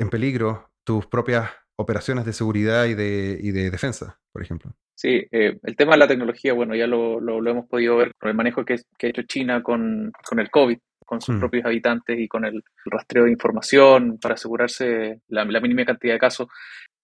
en 0.00 0.08
peligro 0.08 0.70
tus 0.84 1.06
propias 1.06 1.50
operaciones 1.78 2.24
de 2.24 2.32
seguridad 2.32 2.86
y 2.86 2.94
de, 2.94 3.36
de 3.36 3.70
defensa, 3.70 4.18
por 4.32 4.42
ejemplo. 4.42 4.74
Sí, 4.94 5.26
eh, 5.30 5.58
el 5.62 5.76
tema 5.76 5.92
de 5.92 5.98
la 5.98 6.08
tecnología, 6.08 6.54
bueno, 6.54 6.74
ya 6.74 6.86
lo, 6.86 7.20
hemos 7.46 7.68
podido 7.68 7.98
ver 7.98 8.12
con 8.18 8.30
el 8.30 8.34
manejo 8.34 8.64
que, 8.64 8.74
ha 8.74 9.06
hecho 9.06 9.22
China 9.24 9.62
con 9.62 10.10
el 10.38 10.50
COVID 10.50 10.78
con 11.06 11.20
sus 11.20 11.36
mm. 11.36 11.38
propios 11.38 11.64
habitantes 11.64 12.18
y 12.18 12.28
con 12.28 12.44
el, 12.44 12.62
rastreo 12.84 13.24
de 13.24 13.30
información 13.30 14.18
para 14.20 14.34
asegurarse 14.34 15.20
la, 15.28 15.44
mínima 15.44 15.84
cantidad 15.84 16.14
de 16.14 16.18
casos. 16.18 16.48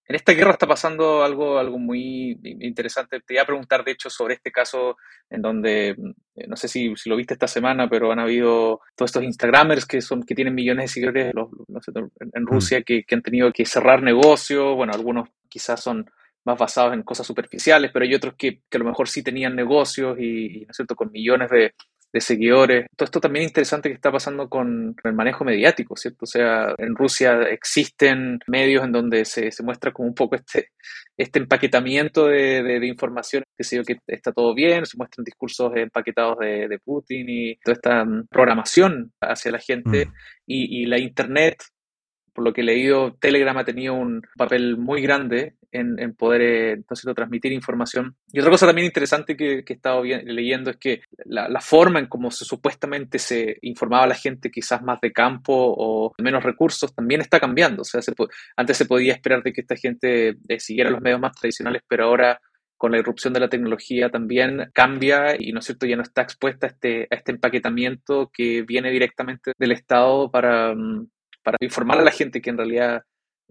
En 0.07 0.16
esta 0.16 0.32
guerra 0.32 0.50
está 0.50 0.66
pasando 0.66 1.22
algo, 1.22 1.59
algo 1.59 1.78
muy 1.78 2.38
interesante. 2.61 3.20
Te 3.20 3.34
iba 3.34 3.44
a 3.44 3.46
preguntar, 3.46 3.84
de 3.84 3.92
hecho, 3.92 4.11
sobre 4.11 4.34
este 4.34 4.50
caso 4.50 4.96
en 5.30 5.40
donde, 5.40 5.90
eh, 6.34 6.46
no 6.48 6.57
sé 6.57 6.68
si, 6.68 6.94
si 6.96 7.09
lo 7.09 7.16
viste 7.16 7.34
esta 7.34 7.46
semana, 7.46 7.88
pero 7.88 8.12
han 8.12 8.18
habido 8.18 8.80
todos 8.96 9.11
estos 9.11 9.22
Instagramers 9.22 9.86
que, 9.86 10.03
son, 10.03 10.24
que 10.24 10.34
tienen 10.34 10.55
millones 10.55 10.84
de 10.84 10.88
seguidores 10.88 11.32
en, 11.32 12.42
mm. 12.42 12.46
Rusia 12.46 12.82
que, 12.82 13.05
que, 13.05 13.14
han 13.14 13.22
tenido 13.22 13.53
que 13.53 13.64
cerrar 13.64 14.03
negocios. 14.03 14.74
Bueno, 14.74 14.92
algunos 14.92 15.28
quizás 15.48 15.80
son 15.80 16.05
más 16.44 16.59
basados 16.59 16.94
en 16.94 17.03
cosas 17.03 17.26
superficiales, 17.26 17.90
pero 17.92 18.05
hay 18.05 18.14
otros 18.14 18.34
que, 18.36 18.61
que 18.68 18.76
a 18.76 18.80
lo 18.80 18.86
mejor 18.86 19.09
sí 19.09 19.22
tenían 19.22 19.55
negocios 19.55 20.18
y, 20.18 20.62
¿no 20.66 20.70
es 20.70 20.76
cierto?, 20.76 20.96
con 20.96 21.12
millones 21.12 21.50
de, 21.50 21.74
de 22.12 22.20
seguidores. 22.20 22.86
Todo 22.96 23.06
esto 23.06 23.20
también 23.20 23.44
es 23.44 23.50
interesante 23.50 23.88
que 23.88 23.94
está 23.94 24.12
pasando 24.12 24.48
con 24.48 24.94
el 25.02 25.12
manejo 25.14 25.44
mediático, 25.44 25.96
¿cierto? 25.96 26.24
O 26.24 26.26
sea, 26.26 26.74
en 26.78 26.94
Rusia 26.94 27.42
existen 27.50 28.38
medios 28.46 28.84
en 28.84 28.92
donde 28.92 29.24
se, 29.24 29.50
se 29.50 29.62
muestra 29.62 29.92
como 29.92 30.08
un 30.08 30.14
poco 30.14 30.36
este, 30.36 30.68
este 31.16 31.38
empaquetamiento 31.38 32.26
de, 32.26 32.62
de, 32.62 32.86
información, 32.86 33.44
que 33.56 33.64
yo, 33.76 33.82
que 33.82 33.98
está 34.06 34.32
todo 34.32 34.54
bien, 34.54 34.84
se 34.84 34.98
muestran 34.98 35.24
discursos 35.24 35.72
empaquetados 35.74 36.38
de, 36.38 36.68
de 36.68 36.78
Putin 36.78 37.26
y 37.28 37.56
toda 37.56 37.74
esta 37.74 38.04
mm, 38.04 38.26
programación 38.30 39.12
hacia 39.20 39.52
la 39.52 39.58
gente. 39.58 40.06
Mm. 40.06 40.12
Y, 40.46 40.82
y 40.82 40.86
la 40.86 40.98
Internet 40.98 41.62
por 42.34 42.44
lo 42.44 42.52
que 42.52 42.62
he 42.62 42.64
leído, 42.64 43.14
Telegram 43.20 43.58
ha 43.58 43.64
tenido 43.64 43.94
un 43.94 44.22
papel 44.36 44.78
muy 44.78 45.02
grande 45.02 45.54
en, 45.72 45.98
en 45.98 46.14
poder 46.14 46.42
eh, 46.42 46.72
entonces, 46.72 47.12
transmitir 47.14 47.52
información. 47.52 48.14
Y 48.30 48.38
otra 48.38 48.50
cosa 48.50 48.66
también 48.66 48.86
interesante 48.86 49.36
que, 49.36 49.64
que 49.64 49.72
he 49.72 49.76
estado 49.76 50.04
leyendo 50.04 50.70
es 50.70 50.76
que 50.76 51.02
la, 51.24 51.48
la, 51.48 51.60
forma 51.60 51.98
en 51.98 52.06
cómo 52.06 52.30
se, 52.30 52.44
supuestamente 52.44 53.18
se 53.18 53.58
informaba 53.62 54.04
a 54.04 54.08
la 54.08 54.14
gente, 54.14 54.50
quizás 54.50 54.82
más 54.82 55.00
de 55.00 55.12
campo 55.12 55.52
o 55.54 56.12
menos 56.18 56.44
recursos, 56.44 56.94
también 56.94 57.22
está 57.22 57.40
cambiando. 57.40 57.82
O 57.82 57.84
sea, 57.84 58.00
antes 58.56 58.76
se 58.76 58.86
podía 58.86 59.14
esperar 59.14 59.42
de 59.42 59.52
que 59.52 59.62
esta 59.62 59.76
gente 59.76 60.36
eh, 60.48 60.60
siguiera 60.60 60.90
los 60.90 61.00
medios 61.00 61.20
más 61.20 61.32
tradicionales, 61.32 61.82
pero 61.88 62.04
ahora 62.04 62.38
con 62.76 62.90
la 62.90 62.98
irrupción 62.98 63.32
de 63.32 63.38
la 63.38 63.48
tecnología 63.48 64.10
también 64.10 64.70
cambia 64.74 65.36
y, 65.38 65.52
¿no 65.52 65.60
es 65.60 65.66
cierto?, 65.66 65.86
ya 65.86 65.94
no 65.94 66.02
está 66.02 66.22
expuesta 66.22 66.66
a 66.66 66.70
este, 66.70 67.06
a 67.10 67.14
este 67.14 67.30
empaquetamiento 67.30 68.30
que 68.32 68.62
viene 68.62 68.90
directamente 68.90 69.52
del 69.56 69.70
Estado 69.70 70.30
para, 70.32 70.74
mm, 70.74 71.06
para 71.44 71.58
informar 71.60 72.00
a 72.00 72.02
la 72.02 72.10
gente 72.10 72.42
que 72.42 72.50
en 72.50 72.58
realidad 72.58 73.02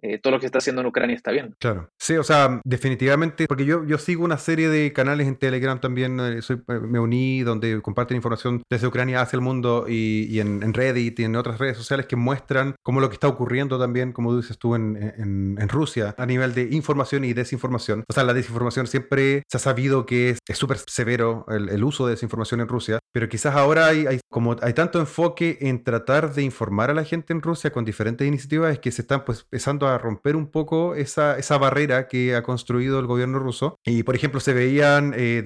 eh, 0.02 0.18
todo 0.18 0.34
lo 0.34 0.40
que 0.40 0.48
está 0.48 0.58
haciendo 0.58 0.82
en 0.82 0.88
Ucrania 0.88 1.16
está 1.16 1.32
bien. 1.32 1.56
Claro. 1.60 1.90
Sí, 2.00 2.16
o 2.18 2.24
sea, 2.24 2.60
definitivamente, 2.64 3.46
porque 3.48 3.66
yo, 3.66 3.86
yo 3.86 3.98
sigo 3.98 4.24
una 4.24 4.38
serie 4.38 4.70
de 4.70 4.94
canales 4.94 5.28
en 5.28 5.36
Telegram 5.36 5.80
también, 5.80 6.20
eh, 6.20 6.42
soy, 6.42 6.62
eh, 6.68 6.80
me 6.80 7.00
uní, 7.00 7.42
donde 7.44 7.82
comparten 7.82 8.16
información 8.16 8.64
desde 8.70 8.88
Ucrania 8.88 9.22
hacia 9.22 9.38
el 9.38 9.42
mundo 9.42 9.86
y, 9.88 10.28
y 10.30 10.40
en, 10.40 10.74
Reddit 10.74 11.20
y 11.20 11.24
en 11.26 11.36
otras 11.36 11.60
redes 11.60 11.78
sociales 11.78 12.06
que 12.06 12.16
muestran 12.16 12.76
cómo 12.82 13.00
lo 13.02 13.10
que 13.10 13.16
está 13.16 13.28
ocurriendo 13.28 13.78
también, 13.78 14.14
como 14.14 14.36
dices 14.36 14.58
tú, 14.58 14.76
en, 14.76 14.98
en, 14.98 15.70
Rusia, 15.70 16.16
a 16.18 16.26
nivel 16.26 16.54
de 16.54 16.64
información 16.72 17.24
y 17.24 17.34
desinformación. 17.34 18.04
O 18.10 18.14
sea, 18.14 18.24
la 18.24 18.34
desinformación 18.34 18.88
siempre 18.88 19.44
se 19.48 19.58
ha 19.58 19.60
sabido 19.60 20.06
que 20.06 20.38
es 20.48 20.58
súper 20.58 20.78
severo 20.78 21.46
el, 21.50 21.70
el, 21.70 21.84
uso 21.84 22.06
de 22.06 22.12
desinformación 22.12 22.62
en 22.62 22.68
Rusia, 22.68 23.00
pero 23.14 23.30
quizás 23.30 23.56
ahora 23.56 23.88
hay, 23.88 24.06
hay, 24.08 24.20
como 24.30 24.56
hay 24.62 24.74
tanto 24.74 25.00
enfoque 25.00 25.58
en 25.62 25.84
tratar 25.84 26.34
de 26.34 26.44
informar 26.44 26.90
a 26.90 26.94
la 26.94 27.04
gente 27.04 27.34
en 27.34 27.42
Rusia 27.42 27.72
con 27.72 27.86
diferentes 27.86 28.28
iniciativas, 28.28 28.80
que 28.80 28.92
se 28.92 29.02
están 29.04 29.24
pues 29.26 29.42
empezando 29.42 29.88
a 29.88 29.91
romper 29.98 30.36
un 30.36 30.48
poco 30.48 30.96
esa, 30.96 31.38
esa 31.38 31.58
barrera 31.58 32.08
que 32.08 32.36
ha 32.36 32.44
construido 32.44 33.00
el 33.00 33.08
gobierno 33.08 33.40
ruso. 33.40 33.80
Y, 33.86 34.04
por 34.04 34.16
ejemplo, 34.16 34.40
se 34.40 34.54
veían 34.54 35.14
eh, 35.16 35.44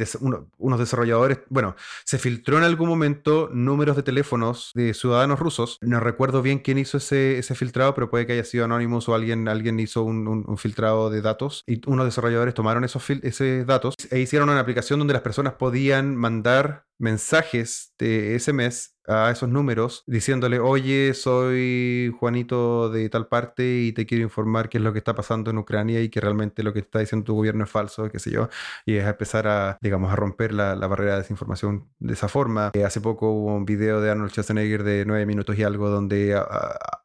unos 0.57 0.79
desarrolladores, 0.79 1.39
bueno, 1.49 1.75
se 2.03 2.17
filtró 2.17 2.57
en 2.57 2.63
algún 2.63 2.89
momento 2.89 3.49
números 3.51 3.95
de 3.95 4.03
teléfonos 4.03 4.71
de 4.73 4.93
ciudadanos 4.93 5.39
rusos. 5.39 5.77
No 5.81 5.99
recuerdo 5.99 6.41
bien 6.41 6.59
quién 6.59 6.77
hizo 6.77 6.97
ese, 6.97 7.37
ese 7.37 7.55
filtrado, 7.55 7.93
pero 7.93 8.09
puede 8.09 8.25
que 8.25 8.33
haya 8.33 8.43
sido 8.43 8.65
Anonymous 8.65 9.09
o 9.09 9.15
alguien, 9.15 9.47
alguien 9.47 9.79
hizo 9.79 10.03
un, 10.03 10.27
un, 10.27 10.57
filtrado 10.57 11.09
de 11.09 11.21
datos. 11.21 11.63
Y 11.67 11.81
unos 11.89 12.05
desarrolladores 12.05 12.53
tomaron 12.53 12.83
esos, 12.83 13.09
esos 13.09 13.65
datos 13.65 13.95
e 14.11 14.19
hicieron 14.19 14.49
una 14.49 14.59
aplicación 14.59 14.99
donde 14.99 15.13
las 15.13 15.21
personas 15.21 15.53
podían 15.53 16.15
mandar 16.15 16.85
mensajes 16.97 17.93
de 17.97 18.37
SMS 18.39 18.95
a 19.07 19.29
esos 19.31 19.49
números 19.49 20.03
diciéndole, 20.07 20.59
oye, 20.59 21.13
soy 21.13 22.13
Juanito 22.19 22.89
de 22.89 23.09
tal 23.09 23.27
parte 23.27 23.81
y 23.81 23.91
te 23.91 24.05
quiero 24.05 24.23
informar 24.23 24.69
qué 24.69 24.77
es 24.77 24.83
lo 24.83 24.93
que 24.93 24.99
está 24.99 25.13
pasando 25.13 25.51
en 25.51 25.57
Ucrania 25.57 26.01
y 26.01 26.09
que 26.09 26.21
realmente 26.21 26.63
lo 26.63 26.73
que 26.73 26.79
está 26.79 26.99
diciendo 26.99 27.25
tu 27.25 27.35
gobierno 27.35 27.63
es 27.63 27.69
falso, 27.69 28.09
qué 28.09 28.19
sé 28.19 28.31
yo, 28.31 28.49
y 28.85 28.95
es 28.95 29.05
empezar 29.07 29.47
a, 29.47 29.77
digamos, 29.81 30.11
a 30.11 30.15
romper 30.15 30.53
la, 30.53 30.75
barrera 30.85 31.13
de 31.13 31.19
desinformación 31.19 31.87
de 31.99 32.13
esa 32.13 32.27
forma. 32.27 32.71
Eh, 32.73 32.83
hace 32.83 33.01
poco 33.01 33.31
hubo 33.31 33.55
un 33.55 33.65
video 33.65 34.01
de 34.01 34.11
Arnold 34.11 34.31
Schwarzenegger 34.31 34.83
de 34.83 35.05
nueve 35.05 35.25
minutos 35.25 35.57
y 35.57 35.63
algo 35.63 35.89
donde 35.89 36.39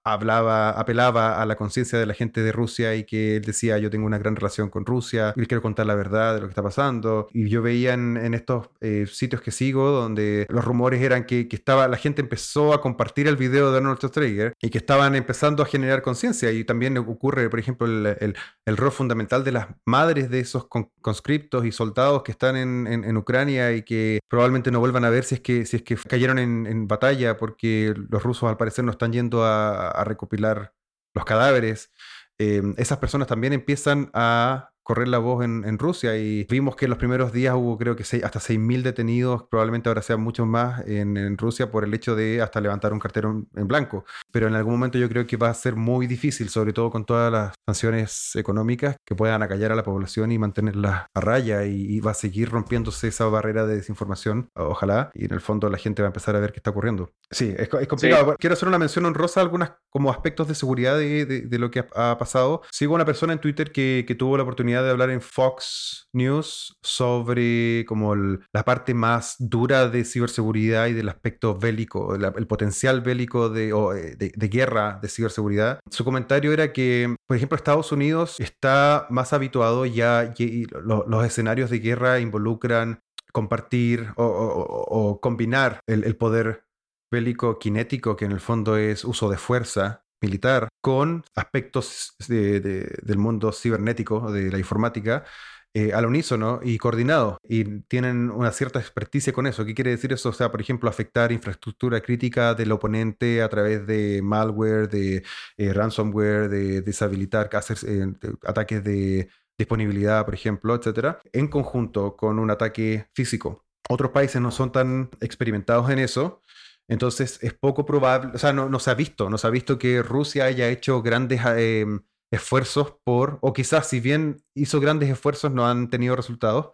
hablaba, 0.05 0.70
apelaba 0.70 1.40
a 1.40 1.46
la 1.46 1.57
conciencia 1.57 1.98
de 1.98 2.07
la 2.07 2.14
gente 2.14 2.42
de 2.42 2.53
Rusia 2.53 2.94
y 2.94 3.05
que 3.05 3.36
él 3.36 3.42
decía, 3.42 3.78
yo 3.78 3.90
tengo 3.90 4.07
una 4.07 4.18
gran 4.18 4.36
relación 4.36 4.70
con 4.70 4.86
Rusia 4.86 5.32
y 5.36 5.46
quiero 5.46 5.62
contar 5.62 5.86
la 5.86 5.94
verdad 5.94 6.34
de 6.34 6.40
lo 6.40 6.46
que 6.46 6.53
está 6.53 6.62
pasando. 6.62 7.28
Y 7.32 7.48
yo 7.48 7.62
veía 7.62 7.94
en, 7.94 8.34
estos 8.34 8.70
eh, 8.80 9.07
sitios 9.11 9.42
que 9.42 9.51
sigo 9.51 9.90
donde 9.90 10.46
los 10.48 10.64
rumores 10.64 11.03
eran 11.03 11.24
que, 11.24 11.48
que 11.48 11.57
estaba 11.57 11.88
la 11.88 11.96
gente 11.96 12.20
empezó 12.22 12.72
a 12.72 12.80
compartir 12.80 13.26
el 13.26 13.36
video 13.36 13.70
de 13.70 13.78
Arnold 13.78 13.98
Schwarzenegger 13.98 14.55
y 14.61 14.70
que 14.70 14.78
estaban 14.78 15.14
empezando 15.14 15.62
a 15.62 15.66
generar 15.66 16.03
conciencia. 16.03 16.51
Y 16.53 16.64
también 16.64 16.96
ocurre, 16.98 17.48
por 17.51 17.59
ejemplo, 17.59 17.86
el, 17.86 18.34
el, 18.64 18.76
rol 18.76 18.92
fundamental 18.92 19.44
de 19.44 19.53
las 19.53 19.66
madres 19.84 20.30
de 20.30 20.40
esos 20.40 20.66
conscriptos 21.01 21.64
y 21.64 21.72
soldados 21.72 22.22
que 22.22 22.32
están 22.32 22.57
en, 22.57 22.86
en, 22.86 23.16
Ucrania 23.16 23.72
y 23.72 23.82
que 23.82 24.20
probablemente 24.28 24.70
no 24.70 24.80
vuelvan 24.80 25.05
a 25.05 25.11
ver 25.11 25.24
si 25.24 25.34
es 25.34 25.40
que, 25.40 25.66
si 25.66 25.76
es 25.76 25.82
que 25.82 25.96
cayeron 25.96 26.38
en, 26.38 26.88
batalla 26.88 27.36
porque 27.36 27.94
los 28.09 28.22
rusos 28.22 28.48
al 28.48 28.57
parecer 28.57 28.84
no 28.84 28.92
están 28.92 29.12
yendo 29.12 29.44
a, 29.44 29.89
recopilar 30.05 30.74
los 31.14 31.24
cadáveres. 31.24 31.93
Eh, 32.38 32.62
esas 32.76 32.99
personas 32.99 33.28
también 33.28 33.53
empiezan 33.53 34.11
a 34.14 34.70
correr 34.91 35.07
la 35.07 35.18
voz 35.18 35.45
en, 35.45 35.78
Rusia 35.78 36.16
y 36.16 36.49
vimos 36.51 36.74
que 36.74 36.86
en 36.86 36.91
los 36.91 36.99
primeros 36.99 37.32
días 37.32 37.55
hubo 37.55 37.78
creo 37.78 37.95
que 37.95 38.03
seis, 38.03 38.24
hasta 38.24 38.41
6.000 38.41 38.82
detenidos, 38.82 39.45
probablemente 39.45 39.88
ahora 39.88 40.03
sean 40.03 40.20
muchos 40.20 40.49
más 40.49 40.84
en, 40.84 41.38
Rusia 41.38 41.70
por 41.70 41.84
el 41.84 41.95
hecho 41.95 42.16
de 42.16 42.43
hasta 42.43 42.61
levantar 42.61 42.93
un 42.93 42.99
cartero 42.99 43.47
en, 43.55 43.68
blanco. 43.68 44.05
Pero 44.32 44.49
en 44.49 44.57
algún 44.57 44.72
momento 44.72 44.99
yo 44.99 45.09
creo 45.09 45.28
que 45.28 45.36
va 45.36 45.49
a 45.49 45.55
ser 45.55 45.76
muy 45.76 46.09
difícil, 46.09 46.49
sobre 46.49 46.72
todo 46.72 46.91
con 46.91 47.05
todas 47.05 47.30
las 47.30 47.55
sanciones 47.68 48.34
económicas 48.34 48.97
que 49.07 49.14
puedan 49.14 49.45
acallar 49.45 49.70
a 49.70 49.76
la 49.76 49.84
población 49.84 50.32
y 50.32 50.38
mantenerla 50.38 51.07
a 51.14 51.20
raya 51.20 51.64
y, 51.64 52.01
va 52.01 52.11
a 52.11 52.14
seguir 52.14 52.51
rompiéndose 52.51 53.07
esa 53.07 53.26
barrera 53.26 53.66
de 53.66 53.76
desinformación, 53.76 54.49
ojalá, 54.55 55.12
y 55.14 55.26
en 55.26 55.34
el 55.34 55.41
fondo 55.41 55.68
la 55.68 55.78
gente 55.78 56.03
va 56.03 56.09
a 56.09 56.11
empezar 56.11 56.34
a 56.34 56.41
ver 56.41 56.51
qué 56.51 56.59
está 56.59 56.70
ocurriendo. 56.70 57.12
Sí, 57.30 57.55
es, 57.57 57.68
complicado. 57.68 58.34
Quiero 58.41 58.55
hacer 58.55 58.66
una 58.66 58.78
mención 58.78 59.05
honrosa 59.05 59.38
a 59.38 59.45
algunas 59.45 59.72
como 59.91 60.11
aspectos 60.11 60.49
de 60.49 60.57
seguridad 60.57 60.99
de, 60.99 61.59
lo 61.59 61.70
que 61.70 61.84
ha, 61.95 62.18
pasado. 62.18 62.62
Sigo 62.72 62.95
a 62.95 62.97
una 62.97 63.05
persona 63.05 63.32
en 63.32 63.38
Twitter 63.38 63.70
que, 63.70 64.05
que 64.09 64.16
tuvo 64.16 64.36
la 64.36 64.43
oportunidad 64.43 64.79
de 64.82 64.90
hablar 64.90 65.10
en 65.10 65.20
Fox 65.20 66.08
News 66.12 66.76
sobre 66.82 67.84
como 67.86 68.14
la 68.14 68.64
parte 68.64 68.94
más 68.94 69.36
dura 69.38 69.88
de 69.88 70.04
ciberseguridad 70.04 70.86
y 70.86 70.92
del 70.92 71.08
aspecto 71.08 71.58
bélico, 71.58 72.14
el 72.14 72.46
potencial 72.46 73.00
bélico 73.00 73.48
de, 73.48 73.68
eh, 73.70 74.16
de, 74.16 74.48
guerra 74.48 74.98
de 75.00 75.08
ciberseguridad. 75.08 75.80
Su 75.90 76.04
comentario 76.04 76.52
era 76.52 76.72
que, 76.72 77.14
por 77.26 77.36
ejemplo, 77.36 77.56
Estados 77.56 77.92
Unidos 77.92 78.38
está 78.40 79.06
más 79.10 79.32
habituado 79.32 79.86
ya, 79.86 80.32
y 80.36 80.66
los 80.84 81.24
escenarios 81.24 81.70
de 81.70 81.78
guerra 81.78 82.20
involucran 82.20 83.00
compartir 83.32 84.12
o, 84.16 85.20
combinar 85.20 85.80
el, 85.86 86.16
poder 86.16 86.64
bélico 87.10 87.58
kinético, 87.58 88.16
que 88.16 88.24
en 88.24 88.32
el 88.32 88.40
fondo 88.40 88.76
es 88.76 89.04
uso 89.04 89.28
de 89.30 89.36
fuerza, 89.36 90.04
militar 90.20 90.68
con 90.80 91.24
aspectos 91.34 92.14
del 92.28 93.18
mundo 93.18 93.52
cibernético, 93.52 94.30
de 94.32 94.50
la 94.50 94.58
informática, 94.58 95.24
eh, 95.72 95.92
al 95.92 96.06
unísono 96.06 96.60
y 96.64 96.78
coordinado. 96.78 97.38
Y 97.44 97.82
tienen 97.82 98.30
una 98.30 98.50
cierta 98.50 98.80
experticia 98.80 99.32
con 99.32 99.46
eso. 99.46 99.64
¿Qué 99.64 99.74
quiere 99.74 99.90
decir 99.90 100.12
eso? 100.12 100.30
O 100.30 100.32
sea, 100.32 100.50
por 100.50 100.60
ejemplo, 100.60 100.90
afectar 100.90 101.30
infraestructura 101.30 102.00
crítica 102.00 102.54
del 102.54 102.72
oponente 102.72 103.40
a 103.40 103.48
través 103.48 103.86
de 103.86 104.20
malware, 104.20 104.88
de 104.88 105.22
eh, 105.56 105.72
ransomware, 105.72 106.48
de 106.48 106.82
deshabilitar 106.82 107.48
hacer, 107.54 107.78
eh, 107.86 108.12
ataques 108.44 108.82
de 108.82 109.28
disponibilidad, 109.56 110.24
por 110.24 110.34
ejemplo, 110.34 110.74
etcétera, 110.74 111.20
en 111.32 111.46
conjunto 111.46 112.16
con 112.16 112.40
un 112.40 112.50
ataque 112.50 113.06
físico. 113.14 113.64
Otros 113.88 114.10
países 114.10 114.40
no 114.40 114.50
son 114.50 114.72
tan 114.72 115.10
experimentados 115.20 115.88
en 115.90 116.00
eso 116.00 116.42
entonces 116.91 117.38
es 117.41 117.55
poco 117.55 117.86
probable, 117.86 118.32
o 118.34 118.38
sea, 118.38 118.53
no, 118.53 118.68
no, 118.68 118.80
se 118.80 118.91
ha 118.91 118.95
visto, 118.95 119.30
no 119.30 119.38
se 119.38 119.47
ha 119.47 119.51
visto 119.51 119.78
que 119.78 120.03
Rusia 120.03 120.47
haya 120.47 120.68
hecho 120.68 121.03
grandes 121.03 121.41
eh, 121.57 121.86
esfuerzos 122.32 122.97
por, 123.05 123.38
o 123.43 123.53
quizás 123.53 123.88
si 123.88 124.01
bien 124.01 124.43
hizo 124.55 124.80
grandes 124.80 125.09
esfuerzos 125.09 125.53
no 125.53 125.68
han 125.68 125.88
tenido 125.88 126.16
resultados, 126.16 126.70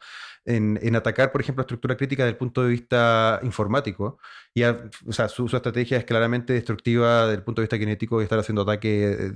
en, 0.47 0.97
atacar, 0.97 1.32
por 1.32 1.40
ejemplo, 1.40 1.62
estructura 1.62 1.97
crítica 1.97 2.22
desde 2.24 2.32
el 2.32 2.38
punto 2.38 2.62
de 2.62 2.70
vista 2.70 3.40
informático. 3.42 4.18
Y 4.55 4.62
o 4.62 5.12
sea, 5.12 5.28
su, 5.28 5.47
estrategia 5.47 5.99
es 5.99 6.05
claramente 6.05 6.53
destructiva 6.53 7.26
desde 7.26 7.38
el 7.38 7.42
punto 7.42 7.61
de 7.61 7.64
vista 7.64 7.78
kinético 7.78 8.20
y 8.20 8.24
estar 8.24 8.38
haciendo 8.38 8.62
ataques 8.62 9.32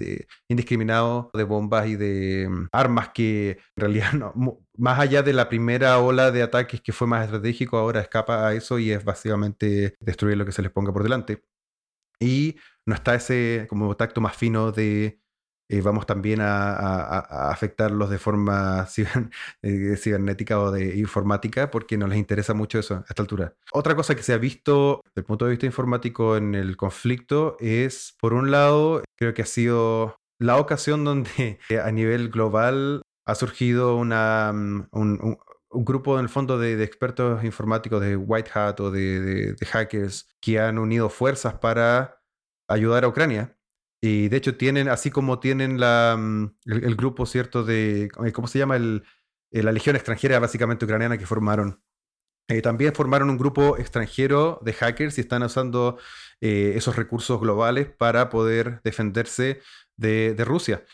indiscriminados 0.48 1.26
de 1.34 1.44
bombas 1.44 1.88
y 1.88 1.96
de 1.96 2.48
mm, 2.48 2.68
armas 2.72 3.10
que 3.10 3.58
en 3.76 3.80
realidad, 3.80 4.12
no, 4.14 4.32
más 4.76 4.98
allá 5.00 5.22
de 5.22 5.32
la 5.32 5.48
primera 5.48 5.98
ola 5.98 6.30
de 6.30 6.42
ataques 6.42 6.80
que 6.80 6.92
fue 6.92 7.06
más 7.06 7.24
estratégico, 7.24 7.76
ahora 7.76 8.00
escapa 8.00 8.46
a 8.48 8.54
eso 8.54 8.78
y 8.78 8.92
es 8.92 9.04
básicamente 9.04 9.94
destruir 10.00 10.36
lo 10.36 10.46
que 10.46 10.52
se 10.52 10.62
les 10.62 10.70
ponga 10.70 10.92
por 10.92 11.02
delante. 11.02 11.42
Y 12.20 12.56
no 12.86 12.94
está 12.94 13.14
ese 13.14 13.66
como 13.68 13.96
tacto 13.96 14.20
más 14.20 14.36
fino 14.36 14.72
de 14.72 15.20
eh, 15.72 15.82
vamos 15.82 16.04
también 16.04 16.40
a, 16.40 17.50
afectarlos 17.50 18.10
de 18.10 18.18
forma 18.18 18.88
eh, 19.62 19.96
cibernética 19.96 20.58
o 20.58 20.72
de 20.72 20.96
informática 20.96 21.70
porque 21.70 21.96
no 21.96 22.08
les 22.08 22.18
interesa 22.18 22.54
mucho 22.54 22.80
eso 22.80 22.96
a 22.96 23.04
esta 23.08 23.22
altura. 23.22 23.54
Otra 23.72 23.94
cosa 23.94 24.16
que 24.16 24.24
se 24.24 24.32
ha 24.32 24.38
visto 24.38 25.00
desde 25.04 25.20
el 25.20 25.24
punto 25.24 25.44
de 25.44 25.52
vista 25.52 25.66
informático 25.66 26.36
en 26.36 26.56
el 26.56 26.76
conflicto 26.76 27.56
es, 27.60 28.16
por 28.20 28.32
un 28.32 28.50
lado, 28.50 29.04
creo 29.16 29.32
que 29.32 29.42
ha 29.42 29.46
sido 29.46 30.16
la 30.40 30.56
ocasión 30.56 31.04
donde 31.04 31.60
a 31.84 31.92
nivel 31.92 32.30
global 32.30 33.02
ha 33.24 33.36
surgido 33.36 33.94
una, 33.94 34.52
mm, 34.52 34.88
un, 34.90 35.38
grupo 35.70 36.18
en 36.18 36.24
el 36.24 36.28
fondo 36.28 36.58
de, 36.58 36.82
expertos 36.82 37.44
informáticos 37.44 38.00
de 38.00 38.16
White 38.16 38.50
Hat 38.54 38.80
o 38.80 38.90
de, 38.90 39.54
hackers 39.68 40.28
que 40.40 40.58
han 40.58 40.78
unido 40.78 41.08
fuerzas 41.10 41.54
para 41.54 42.20
ayudar 42.66 43.04
a 43.04 43.08
Ucrania 43.08 43.56
y 44.00 44.28
de 44.28 44.36
hecho 44.36 44.56
tienen, 44.56 44.88
así 44.88 45.10
como 45.10 45.40
tienen 45.40 45.78
la, 45.78 46.16
mm, 46.18 46.54
el, 46.66 46.96
grupo, 46.96 47.26
¿cierto? 47.26 47.64
De, 47.64 48.04
eh, 48.04 48.32
¿cómo 48.32 48.48
se 48.48 48.58
llama? 48.58 48.76
El, 48.76 49.04
eh, 49.52 49.62
la 49.62 49.72
Legión 49.72 49.96
extranjera 49.96 50.38
básicamente 50.38 50.84
ucraniana 50.84 51.18
que 51.18 51.26
formaron. 51.26 51.82
Eh, 52.48 52.62
también 52.62 52.94
formaron 52.94 53.30
un 53.30 53.38
grupo 53.38 53.78
extranjero 53.78 54.60
de 54.62 54.72
hackers 54.72 55.18
y 55.18 55.20
están 55.22 55.42
usando 55.42 55.98
esos 56.40 56.96
recursos 56.96 57.38
globales 57.38 57.88
para 57.90 58.30
poder 58.30 58.80
defenderse 58.82 59.60
de, 59.96 60.34
de 60.34 60.44
Rusia. 60.44 60.84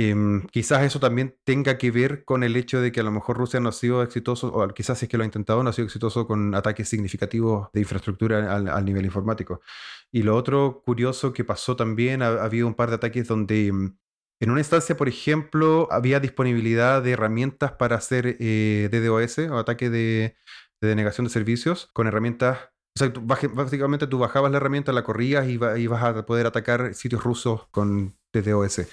Em, 0.00 0.46
quizás 0.52 0.84
eso 0.84 1.00
también 1.00 1.36
tenga 1.42 1.76
que 1.76 1.90
ver 1.90 2.24
con 2.24 2.44
el 2.44 2.54
hecho 2.54 2.80
de 2.80 2.92
que 2.92 3.00
a 3.00 3.02
lo 3.02 3.10
mejor 3.10 3.36
Rusia 3.36 3.58
no 3.58 3.70
ha 3.70 3.72
sido 3.72 4.04
exitoso, 4.04 4.46
o 4.54 4.68
quizás 4.68 5.02
es 5.02 5.08
que 5.08 5.16
lo 5.16 5.24
ha 5.24 5.26
intentado, 5.26 5.60
no 5.64 5.70
ha 5.70 5.72
sido 5.72 5.86
exitoso 5.86 6.24
con 6.24 6.54
ataques 6.54 6.88
significativos 6.88 7.68
de 7.72 7.80
infraestructura 7.80 8.54
al, 8.54 8.84
nivel 8.84 9.04
informático. 9.04 9.60
Y 10.12 10.22
lo 10.22 10.36
otro 10.36 10.82
curioso 10.84 11.32
que 11.32 11.42
pasó 11.44 11.74
también, 11.74 12.22
ha, 12.22 12.28
habido 12.44 12.68
un 12.68 12.74
par 12.74 12.90
de 12.90 12.94
ataques 12.94 13.26
donde 13.26 13.66
em, 13.66 13.96
en 14.40 14.50
una 14.50 14.60
instancia, 14.60 14.96
por 14.96 15.08
ejemplo, 15.08 15.88
había 15.90 16.20
disponibilidad 16.20 17.02
de 17.02 17.12
herramientas 17.12 17.72
para 17.72 17.96
hacer 17.96 18.36
eh, 18.38 18.88
DDoS 18.92 19.50
o 19.50 19.58
ataque 19.58 19.90
de, 19.90 20.36
denegación 20.80 21.26
de 21.26 21.32
servicios 21.32 21.90
con 21.92 22.06
herramientas 22.06 22.58
o 22.94 22.98
sea, 23.00 23.12
básicamente 23.20 24.06
tú 24.08 24.18
bajabas 24.18 24.50
la 24.50 24.56
herramienta, 24.58 24.92
la 24.92 25.04
corrías 25.04 25.46
y, 25.46 25.58
y 25.76 25.80
ibas 25.82 26.02
a 26.02 26.26
poder 26.26 26.46
atacar 26.46 26.94
sitios 26.94 27.22
rusos 27.22 27.68
con 27.70 28.16
DDoS 28.32 28.88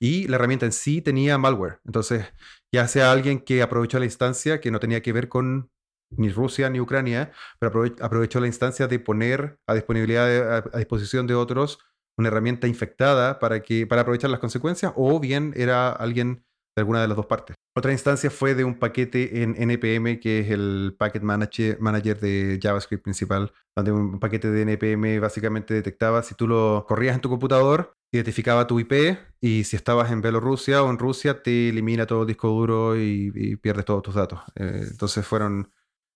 y 0.00 0.28
la 0.28 0.36
herramienta 0.36 0.66
en 0.66 0.72
sí 0.72 1.02
tenía 1.02 1.38
malware. 1.38 1.80
Entonces, 1.84 2.26
ya 2.72 2.86
sea 2.88 3.12
alguien 3.12 3.40
que 3.40 3.62
aprovechó 3.62 3.98
la 3.98 4.04
instancia 4.04 4.60
que 4.60 4.70
no 4.70 4.80
tenía 4.80 5.02
que 5.02 5.12
ver 5.12 5.28
con 5.28 5.70
ni 6.10 6.30
Rusia 6.30 6.70
ni 6.70 6.80
Ucrania, 6.80 7.32
pero 7.58 7.84
aprovechó 8.00 8.40
la 8.40 8.46
instancia 8.46 8.86
de 8.88 8.98
poner 8.98 9.58
a 9.66 9.72
a, 9.72 10.78
disposición 10.78 11.26
de 11.26 11.34
otros 11.34 11.78
una 12.16 12.28
herramienta 12.28 12.66
infectada 12.66 13.38
para 13.38 13.62
que 13.62 13.86
para 13.86 14.02
aprovechar 14.02 14.30
las 14.30 14.40
consecuencias 14.40 14.92
o 14.96 15.20
bien 15.20 15.52
era 15.56 15.90
alguien 15.90 16.44
de 16.76 16.80
alguna 16.80 17.00
de 17.02 17.08
las 17.08 17.16
dos 17.16 17.26
partes. 17.26 17.56
Otra 17.76 17.92
instancia 17.92 18.30
fue 18.30 18.54
de 18.54 18.64
un 18.64 18.78
paquete 18.78 19.42
en 19.42 19.54
NPM, 19.56 20.18
que 20.18 20.40
es 20.40 20.50
el 20.50 20.96
Packet 20.98 21.22
Manager, 21.22 21.78
manager 21.80 22.18
de 22.18 22.58
JavaScript 22.60 23.04
principal, 23.04 23.52
donde 23.76 23.92
un 23.92 24.18
paquete 24.18 24.50
de 24.50 24.62
NPM 24.62 25.20
básicamente 25.20 25.74
detectaba 25.74 26.24
si 26.24 26.34
tú 26.34 26.48
lo 26.48 26.84
corrías 26.88 27.14
en 27.14 27.20
tu 27.20 27.28
computador, 27.28 27.94
identificaba 28.12 28.66
tu 28.66 28.80
IP 28.80 29.18
y 29.40 29.64
si 29.64 29.76
estabas 29.76 30.10
en 30.10 30.22
Bielorrusia 30.22 30.82
o 30.82 30.90
en 30.90 30.98
Rusia 30.98 31.42
te 31.42 31.68
elimina 31.68 32.06
todo 32.06 32.22
el 32.22 32.28
disco 32.28 32.48
duro 32.48 32.96
y, 32.96 33.56
pierdes 33.56 33.84
todos 33.84 34.02
tus 34.02 34.14
datos. 34.14 34.40
Eh, 34.56 34.86
entonces 34.90 35.26
fueron 35.26 35.70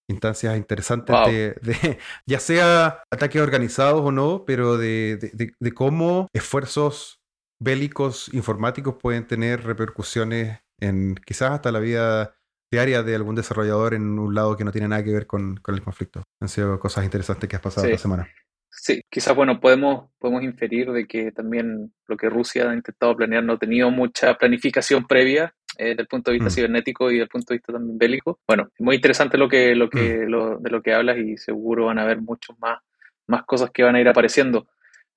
instancias 0.08 0.56
interesantes 0.56 1.16
de, 1.26 1.98
ya 2.26 2.40
sea 2.40 3.02
ataques 3.10 3.40
organizados 3.40 4.02
o 4.02 4.12
no, 4.12 4.44
pero 4.46 4.76
de, 4.76 5.16
de, 5.58 5.72
cómo 5.72 6.28
esfuerzos 6.32 7.20
bélicos 7.60 8.32
informáticos 8.32 8.96
pueden 9.00 9.26
tener 9.26 9.64
repercusiones 9.64 10.60
en 10.80 11.14
quizás 11.14 11.52
hasta 11.52 11.70
la 11.70 11.78
vida 11.78 12.34
diaria 12.70 13.02
de 13.02 13.14
algún 13.14 13.34
desarrollador 13.34 13.94
en 13.94 14.18
un 14.18 14.34
lado 14.34 14.56
que 14.56 14.64
no 14.64 14.72
tiene 14.72 14.88
nada 14.88 15.04
que 15.04 15.12
ver 15.12 15.26
con, 15.26 15.56
con 15.56 15.74
el 15.74 15.82
conflicto. 15.82 16.22
Han 16.40 16.48
sido 16.48 16.80
cosas 16.80 17.04
interesantes 17.04 17.48
que 17.48 17.56
has 17.56 17.62
pasado 17.62 17.86
esta 17.86 17.98
semana. 17.98 18.28
Sí, 18.74 19.02
quizás, 19.10 19.36
bueno, 19.36 19.60
podemos, 19.60 20.10
podemos 20.18 20.42
inferir 20.42 20.90
de 20.92 21.06
que 21.06 21.30
también 21.30 21.92
lo 22.06 22.16
que 22.16 22.30
Rusia 22.30 22.70
ha 22.70 22.74
intentado 22.74 23.14
planear 23.14 23.44
no 23.44 23.52
ha 23.52 23.58
tenido 23.58 23.90
mucha 23.90 24.34
planificación 24.34 25.06
previa 25.06 25.54
eh, 25.76 25.88
desde 25.88 26.02
el 26.02 26.08
punto 26.08 26.30
de 26.30 26.38
vista 26.38 26.48
mm. 26.48 26.54
cibernético 26.54 27.10
y 27.10 27.14
desde 27.14 27.24
el 27.24 27.28
punto 27.28 27.52
de 27.52 27.58
vista 27.58 27.72
también 27.74 27.98
bélico. 27.98 28.40
Bueno, 28.46 28.68
es 28.74 28.80
muy 28.80 28.96
interesante 28.96 29.36
lo 29.36 29.48
que, 29.48 29.74
lo 29.74 29.90
que, 29.90 30.24
mm. 30.26 30.30
lo, 30.30 30.58
de 30.58 30.70
lo 30.70 30.82
que 30.82 30.94
hablas 30.94 31.18
y 31.18 31.36
seguro 31.36 31.86
van 31.86 31.98
a 31.98 32.02
haber 32.02 32.22
muchos 32.22 32.58
más, 32.58 32.80
más 33.26 33.44
cosas 33.44 33.70
que 33.70 33.82
van 33.82 33.94
a 33.94 34.00
ir 34.00 34.08
apareciendo. 34.08 34.66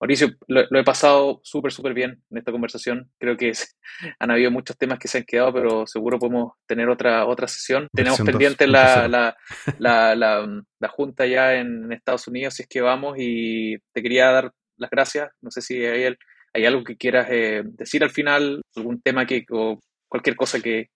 Mauricio, 0.06 0.36
lo, 0.48 0.80
he 0.80 0.84
pasado 0.84 1.42
súper, 1.44 1.72
súper 1.72 1.96
bien 1.96 2.22
en 2.30 2.38
esta 2.38 2.52
conversación. 2.52 3.10
Creo 3.18 3.36
que 3.36 3.52
han 4.20 4.30
habido 4.30 4.52
muchos 4.52 4.78
temas 4.78 5.00
que 5.00 5.08
se 5.08 5.18
han 5.18 5.24
quedado, 5.24 5.52
pero 5.52 5.88
seguro 5.88 6.20
podemos 6.20 6.54
tener 6.68 6.90
otra, 6.90 7.26
otra 7.26 7.48
sesión. 7.48 7.88
Tenemos 7.92 8.22
pendiente 8.22 8.68
la, 8.68 9.08
la, 9.08 9.36
la, 9.80 10.16
la, 10.16 10.90
junta 10.90 11.26
ya 11.26 11.56
en 11.56 11.92
Estados 11.92 12.28
Unidos, 12.28 12.54
si 12.54 12.62
es 12.62 12.70
que 12.70 12.82
vamos, 12.82 13.16
y 13.18 13.78
te 13.94 14.04
quería 14.04 14.30
dar 14.30 14.52
las 14.78 14.92
gracias. 14.92 15.32
No 15.42 15.50
sé 15.50 15.62
si 15.62 15.84
hay, 15.84 16.16
hay 16.54 16.66
algo 16.66 16.84
que 16.84 16.98
quieras 16.98 17.28
eh, 17.32 17.64
decir 17.66 18.04
al 18.04 18.12
final, 18.12 18.62
algún 18.76 19.02
tema 19.02 19.26
que, 19.26 19.44
o 19.50 19.80
cualquier 20.08 20.36
cosa 20.36 20.60
que, 20.60 20.90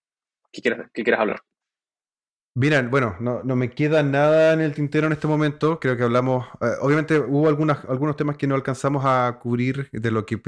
que, 0.52 0.62
quieras, 0.62 0.88
que 0.94 1.04
quieras 1.04 1.22
hablar. 1.22 1.42
Miren, 2.56 2.90
bueno, 2.90 3.16
no, 3.20 3.44
no, 3.44 3.56
me 3.56 3.70
queda 3.70 4.02
nada 4.02 4.54
en 4.54 4.60
el 4.60 4.74
tintero 4.74 5.08
en 5.08 5.14
este 5.14 5.28
momento. 5.28 5.80
Creo 5.80 5.96
que 5.96 6.04
hablamos, 6.04 6.48
eh, 6.62 6.72
obviamente 6.82 7.20
hubo 7.20 7.48
algunas, 7.48 7.86
algunos 7.86 8.16
temas 8.18 8.38
que 8.38 8.48
no 8.48 8.56
alcanzamos 8.56 9.04
a 9.06 9.40
cubrir 9.40 9.88
de 9.92 10.12
lo 10.12 10.26
que 10.26 10.40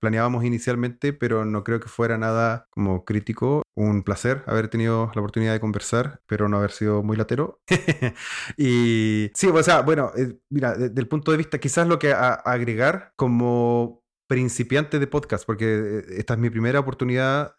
planeábamos 0.00 0.44
inicialmente, 0.44 1.12
pero 1.12 1.44
no 1.44 1.62
creo 1.62 1.78
que 1.78 1.88
fuera 1.88 2.16
nada 2.18 2.66
como 2.70 3.04
crítico. 3.04 3.62
Un 3.74 4.02
placer 4.02 4.42
haber 4.46 4.68
tenido 4.68 5.12
la 5.14 5.20
oportunidad 5.20 5.52
de 5.52 5.60
conversar, 5.60 6.20
pero 6.26 6.48
no 6.48 6.56
haber 6.56 6.72
sido 6.72 7.02
muy 7.02 7.16
latero. 7.16 7.60
y 8.56 9.30
sí, 9.34 9.46
o 9.48 9.62
sea, 9.62 9.82
bueno, 9.82 10.10
eh, 10.16 10.38
mira, 10.50 10.74
desde 10.74 11.00
el 11.00 11.08
punto 11.08 11.32
de 11.32 11.38
vista, 11.38 11.58
quizás 11.58 11.86
lo 11.86 11.98
que 11.98 12.12
agregar 12.12 13.12
como 13.14 14.02
principiante 14.26 14.98
de 14.98 15.06
podcast, 15.06 15.44
porque 15.44 15.66
eh, 15.66 16.04
esta 16.18 16.34
es 16.34 16.40
mi 16.40 16.50
primera 16.50 16.80
oportunidad 16.80 17.54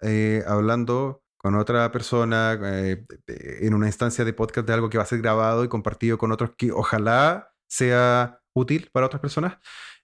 hablando 0.47 1.22
con 1.43 1.55
otra 1.55 1.91
persona, 1.91 2.57
eh, 2.63 3.05
en 3.27 3.73
una 3.73 3.87
instancia 3.87 4.23
de 4.23 4.31
podcast 4.31 4.65
de 4.65 4.73
algo 4.73 4.89
que 4.89 4.97
va 4.97 5.03
a 5.03 5.07
ser 5.07 5.19
grabado 5.21 5.65
y 5.65 5.67
compartido 5.67 6.17
con 6.17 6.31
otros 6.31 6.51
que 6.57 6.71
ojalá 6.71 7.51
sea 7.67 8.39
útil 8.53 8.89
para 8.93 9.07
otras 9.07 9.21
personas, 9.21 9.57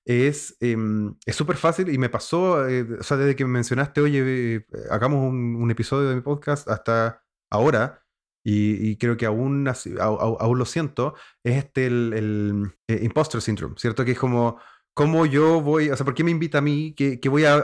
es 0.05 0.57
em, 0.59 1.15
súper 1.27 1.55
fácil 1.55 1.89
y 1.93 1.97
me 1.97 2.09
pasó, 2.09 2.67
eh, 2.67 2.85
o 2.99 3.03
sea, 3.03 3.15
desde 3.15 3.37
que 3.37 3.45
me 3.45 3.51
mencionaste, 3.51 4.01
oye, 4.01 4.55
eh, 4.55 4.65
hagamos 4.91 5.19
un, 5.21 5.71
episodio 5.71 6.09
de 6.09 6.15
mi 6.15 6.21
podcast 6.21 6.67
hasta 6.69 7.23
ahora, 7.49 8.03
y, 8.43 8.97
creo 8.97 9.15
que 9.17 9.25
aún, 9.25 9.67
aún, 9.99 10.57
lo 10.59 10.65
siento, 10.65 11.13
es 11.43 11.57
este 11.57 11.85
el, 11.85 12.73
el 12.87 13.03
imposter 13.03 13.41
syndrome, 13.41 13.75
¿cierto? 13.77 14.03
Que 14.03 14.13
es 14.13 14.19
como, 14.19 14.59
¿cómo 14.93 15.25
yo 15.25 15.61
voy, 15.61 15.89
o 15.89 15.95
sea, 15.95 16.05
¿por 16.05 16.15
qué 16.15 16.23
me 16.23 16.31
invita 16.31 16.57
a 16.57 16.61
mí? 16.61 16.93
¿Qué, 16.95 17.19
qué 17.19 17.29
voy 17.29 17.45
a, 17.45 17.55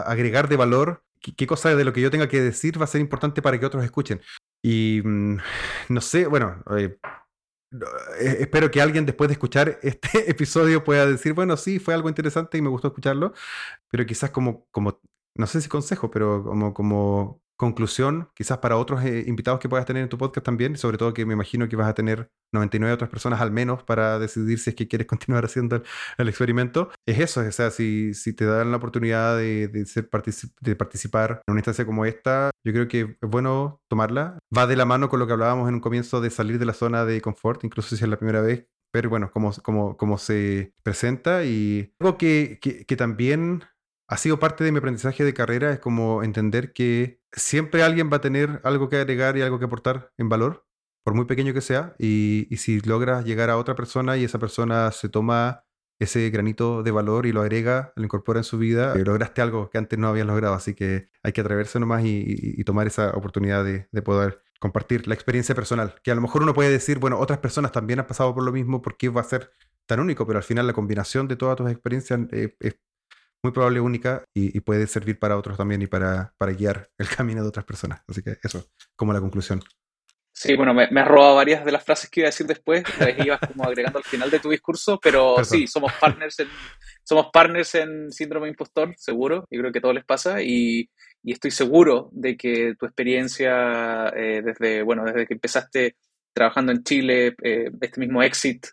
agregar 0.00 0.48
de 0.48 0.56
valor 0.56 1.01
qué, 1.22 1.46
cosa 1.46 1.74
de 1.74 1.84
lo 1.84 1.92
que 1.92 2.00
yo 2.00 2.10
tenga 2.10 2.28
que 2.28 2.40
decir 2.40 2.80
va 2.80 2.84
a 2.84 2.88
ser 2.88 3.00
importante 3.00 3.42
para 3.42 3.58
que 3.58 3.66
otros 3.66 3.84
escuchen. 3.84 4.20
Y 4.62 5.02
mm, 5.04 5.36
no 5.90 6.00
sé, 6.00 6.26
bueno, 6.26 6.62
eh, 6.76 6.98
eh, 8.20 8.36
espero 8.40 8.70
que 8.70 8.80
alguien 8.80 9.06
después 9.06 9.28
de 9.28 9.34
escuchar 9.34 9.78
este 9.82 10.30
episodio 10.30 10.84
pueda 10.84 11.06
decir, 11.06 11.32
bueno, 11.32 11.56
sí, 11.56 11.78
fue 11.78 11.94
algo 11.94 12.08
interesante 12.08 12.58
y 12.58 12.62
me 12.62 12.68
gustó 12.68 12.88
escucharlo, 12.88 13.32
pero 13.90 14.06
quizás 14.06 14.30
como, 14.30 14.66
como 14.70 15.00
no 15.34 15.46
sé 15.46 15.60
si 15.60 15.68
consejo, 15.68 16.10
pero 16.10 16.44
como, 16.44 16.74
como 16.74 17.41
conclusión, 17.62 18.28
quizás 18.34 18.58
para 18.58 18.76
otros 18.76 19.04
eh, 19.04 19.22
invitados 19.28 19.60
que 19.60 19.68
puedas 19.68 19.86
tener 19.86 20.02
en 20.02 20.08
tu 20.08 20.18
podcast 20.18 20.44
también, 20.44 20.76
sobre 20.76 20.98
todo 20.98 21.14
que 21.14 21.24
me 21.24 21.34
imagino 21.34 21.68
que 21.68 21.76
vas 21.76 21.86
a 21.86 21.94
tener 21.94 22.28
99 22.52 22.92
otras 22.92 23.08
personas 23.08 23.40
al 23.40 23.52
menos 23.52 23.84
para 23.84 24.18
decidir 24.18 24.58
si 24.58 24.70
es 24.70 24.74
que 24.74 24.88
quieres 24.88 25.06
continuar 25.12 25.44
haciendo 25.44 25.80
el, 26.18 26.28
experimento, 26.28 26.90
es 27.06 27.20
eso, 27.20 27.40
o 27.40 27.52
sea, 27.52 27.70
si, 27.70 28.14
te 28.36 28.46
dan 28.46 28.72
la 28.72 28.78
oportunidad 28.78 29.36
de, 29.36 29.86
ser 29.86 30.10
participar 30.10 31.42
en 31.46 31.52
una 31.52 31.60
instancia 31.60 31.86
como 31.86 32.04
esta, 32.04 32.50
yo 32.66 32.72
creo 32.72 32.88
que 32.88 33.16
es 33.22 33.30
bueno 33.30 33.80
tomarla. 33.88 34.38
Va 34.56 34.66
de 34.66 34.74
la 34.74 34.84
mano 34.84 35.08
con 35.08 35.20
lo 35.20 35.28
que 35.28 35.34
hablábamos 35.34 35.68
en 35.68 35.76
un 35.76 35.80
comienzo 35.80 36.20
de 36.20 36.30
salir 36.30 36.58
de 36.58 36.66
la 36.66 36.74
zona 36.74 37.04
de 37.04 37.20
confort, 37.20 37.62
incluso 37.62 37.94
si 37.94 38.02
es 38.02 38.10
la 38.10 38.18
primera 38.18 38.40
vez, 38.40 38.66
pero 38.92 39.08
bueno, 39.08 39.30
cómo, 39.32 39.52
cómo, 39.62 39.96
cómo 39.96 40.18
se 40.18 40.74
presenta 40.82 41.44
y 41.44 41.94
algo 42.00 42.18
que 42.18 42.58
también 42.98 43.62
ha 44.12 44.18
sido 44.18 44.38
parte 44.38 44.62
de 44.62 44.72
mi 44.72 44.78
aprendizaje 44.78 45.24
de 45.24 45.32
carrera, 45.32 45.72
es 45.72 45.78
como 45.78 46.22
entender 46.22 46.74
que 46.74 47.22
siempre 47.32 47.82
alguien 47.82 48.10
va 48.12 48.18
a 48.18 48.20
tener 48.20 48.60
algo 48.62 48.90
que 48.90 48.96
agregar 48.96 49.38
y 49.38 49.40
algo 49.40 49.58
que 49.58 49.64
aportar 49.64 50.12
en 50.18 50.28
valor, 50.28 50.66
por 51.02 51.14
muy 51.14 51.24
pequeño 51.24 51.54
que 51.54 51.62
sea, 51.62 51.96
y, 51.98 52.46
si 52.58 52.80
logras 52.80 53.24
llegar 53.24 53.48
a 53.48 53.56
otra 53.56 53.74
persona 53.74 54.18
y 54.18 54.24
esa 54.24 54.38
persona 54.38 54.92
se 54.92 55.08
toma 55.08 55.64
ese 55.98 56.28
granito 56.28 56.82
de 56.82 56.90
valor 56.90 57.24
y 57.24 57.32
lo 57.32 57.40
agrega, 57.40 57.94
lo 57.96 58.04
incorpora 58.04 58.40
en 58.40 58.44
su 58.44 58.58
vida, 58.58 58.92
eh, 58.96 59.02
lograste 59.02 59.40
algo 59.40 59.70
que 59.70 59.78
antes 59.78 59.98
no 59.98 60.08
habías 60.08 60.26
logrado, 60.26 60.52
así 60.52 60.74
que 60.74 61.08
hay 61.22 61.32
que 61.32 61.40
atreverse 61.40 61.80
nomás 61.80 62.02
y, 62.04 62.62
tomar 62.64 62.86
esa 62.86 63.12
oportunidad 63.12 63.64
de, 63.64 64.02
poder 64.02 64.42
compartir 64.60 65.08
la 65.08 65.14
experiencia 65.14 65.54
personal, 65.54 65.94
que 66.04 66.10
a 66.10 66.14
lo 66.14 66.20
mejor 66.20 66.42
uno 66.42 66.52
puede 66.52 66.68
decir, 66.68 66.98
bueno, 66.98 67.18
otras 67.18 67.38
personas 67.38 67.72
también 67.72 68.00
han 68.00 68.06
pasado 68.06 68.34
por 68.34 68.44
lo 68.44 68.52
mismo, 68.52 68.82
¿por 68.82 68.98
qué 68.98 69.08
va 69.08 69.22
a 69.22 69.24
ser 69.24 69.52
tan 69.86 70.00
único? 70.00 70.26
Pero 70.26 70.38
al 70.38 70.44
final 70.44 70.66
la 70.66 70.74
combinación 70.74 71.28
de 71.28 71.36
todas 71.36 71.56
tus 71.56 71.70
experiencias 71.70 72.20
eh, 72.30 72.54
es 72.60 72.76
muy 73.42 73.52
probable 73.52 73.80
única 73.80 74.24
y, 74.34 74.60
puede 74.60 74.86
servir 74.86 75.18
para 75.18 75.36
otros 75.36 75.56
también 75.56 75.82
y 75.82 75.86
para, 75.86 76.32
para, 76.38 76.52
guiar 76.52 76.90
el 76.98 77.08
camino 77.16 77.42
de 77.42 77.48
otras 77.48 77.64
personas. 77.64 78.02
Así 78.08 78.22
que 78.22 78.36
eso, 78.42 78.64
como 78.96 79.12
la 79.12 79.20
conclusión. 79.20 79.60
Sí, 80.34 80.56
bueno, 80.56 80.72
me, 80.72 80.84
has 80.84 81.08
robado 81.08 81.36
varias 81.36 81.64
de 81.64 81.72
las 81.72 81.84
frases 81.84 82.08
que 82.08 82.20
iba 82.20 82.26
a 82.26 82.30
decir 82.30 82.46
después, 82.46 82.82
las 82.98 83.18
ibas 83.24 83.38
como 83.46 83.64
agregando 83.64 83.98
al 83.98 84.04
final 84.04 84.30
de 84.30 84.40
tu 84.40 84.48
discurso, 84.48 84.98
pero 85.00 85.44
sí, 85.44 85.66
somos 85.66 85.92
partners 86.00 86.40
en, 86.40 86.48
somos 87.04 87.26
partners 87.30 87.74
en 87.74 88.10
síndrome 88.10 88.48
impostor, 88.48 88.94
seguro, 88.96 89.46
y 89.50 89.58
creo 89.58 89.70
que 89.70 89.78
a 89.78 89.82
todos 89.82 89.94
les 89.94 90.06
pasa, 90.06 90.42
y, 90.42 90.88
y 91.22 91.32
estoy 91.32 91.50
seguro 91.50 92.08
de 92.12 92.36
que 92.36 92.74
tu 92.78 92.86
experiencia 92.86 94.08
eh, 94.16 94.40
desde, 94.42 94.82
bueno, 94.82 95.04
desde 95.04 95.26
que 95.26 95.34
empezaste 95.34 95.96
trabajando 96.32 96.72
en 96.72 96.82
Chile, 96.82 97.34
eh, 97.42 97.70
este 97.80 98.00
mismo 98.00 98.22
exit 98.22 98.66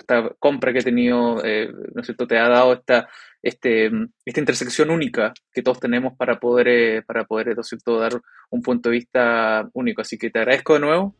esta 0.00 0.30
compra 0.38 0.72
que 0.72 0.80
he 0.80 0.82
tenido, 0.84 1.44
eh, 1.44 1.70
¿no 1.94 2.00
es 2.00 2.06
cierto?, 2.06 2.26
te 2.26 2.38
ha 2.38 2.48
dado 2.48 2.72
esta 2.72 3.08
este, 3.42 3.90
esta 4.24 4.40
intersección 4.40 4.90
única 4.90 5.34
que 5.52 5.62
todos 5.62 5.80
tenemos 5.80 6.14
para 6.16 6.38
poder, 6.38 6.68
eh, 6.68 7.02
para 7.02 7.24
poder 7.24 7.54
dar 7.56 8.12
un 8.50 8.62
punto 8.62 8.88
de 8.88 8.96
vista 8.96 9.68
único. 9.72 10.00
Así 10.00 10.16
que 10.16 10.30
te 10.30 10.38
agradezco 10.38 10.74
de 10.74 10.80
nuevo 10.80 11.14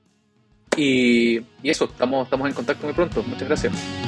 y, 0.76 1.38
y 1.62 1.70
eso, 1.70 1.86
estamos, 1.86 2.24
estamos 2.24 2.48
en 2.48 2.54
contacto 2.54 2.86
muy 2.86 2.94
pronto. 2.94 3.22
Muchas 3.24 3.48
gracias. 3.48 4.01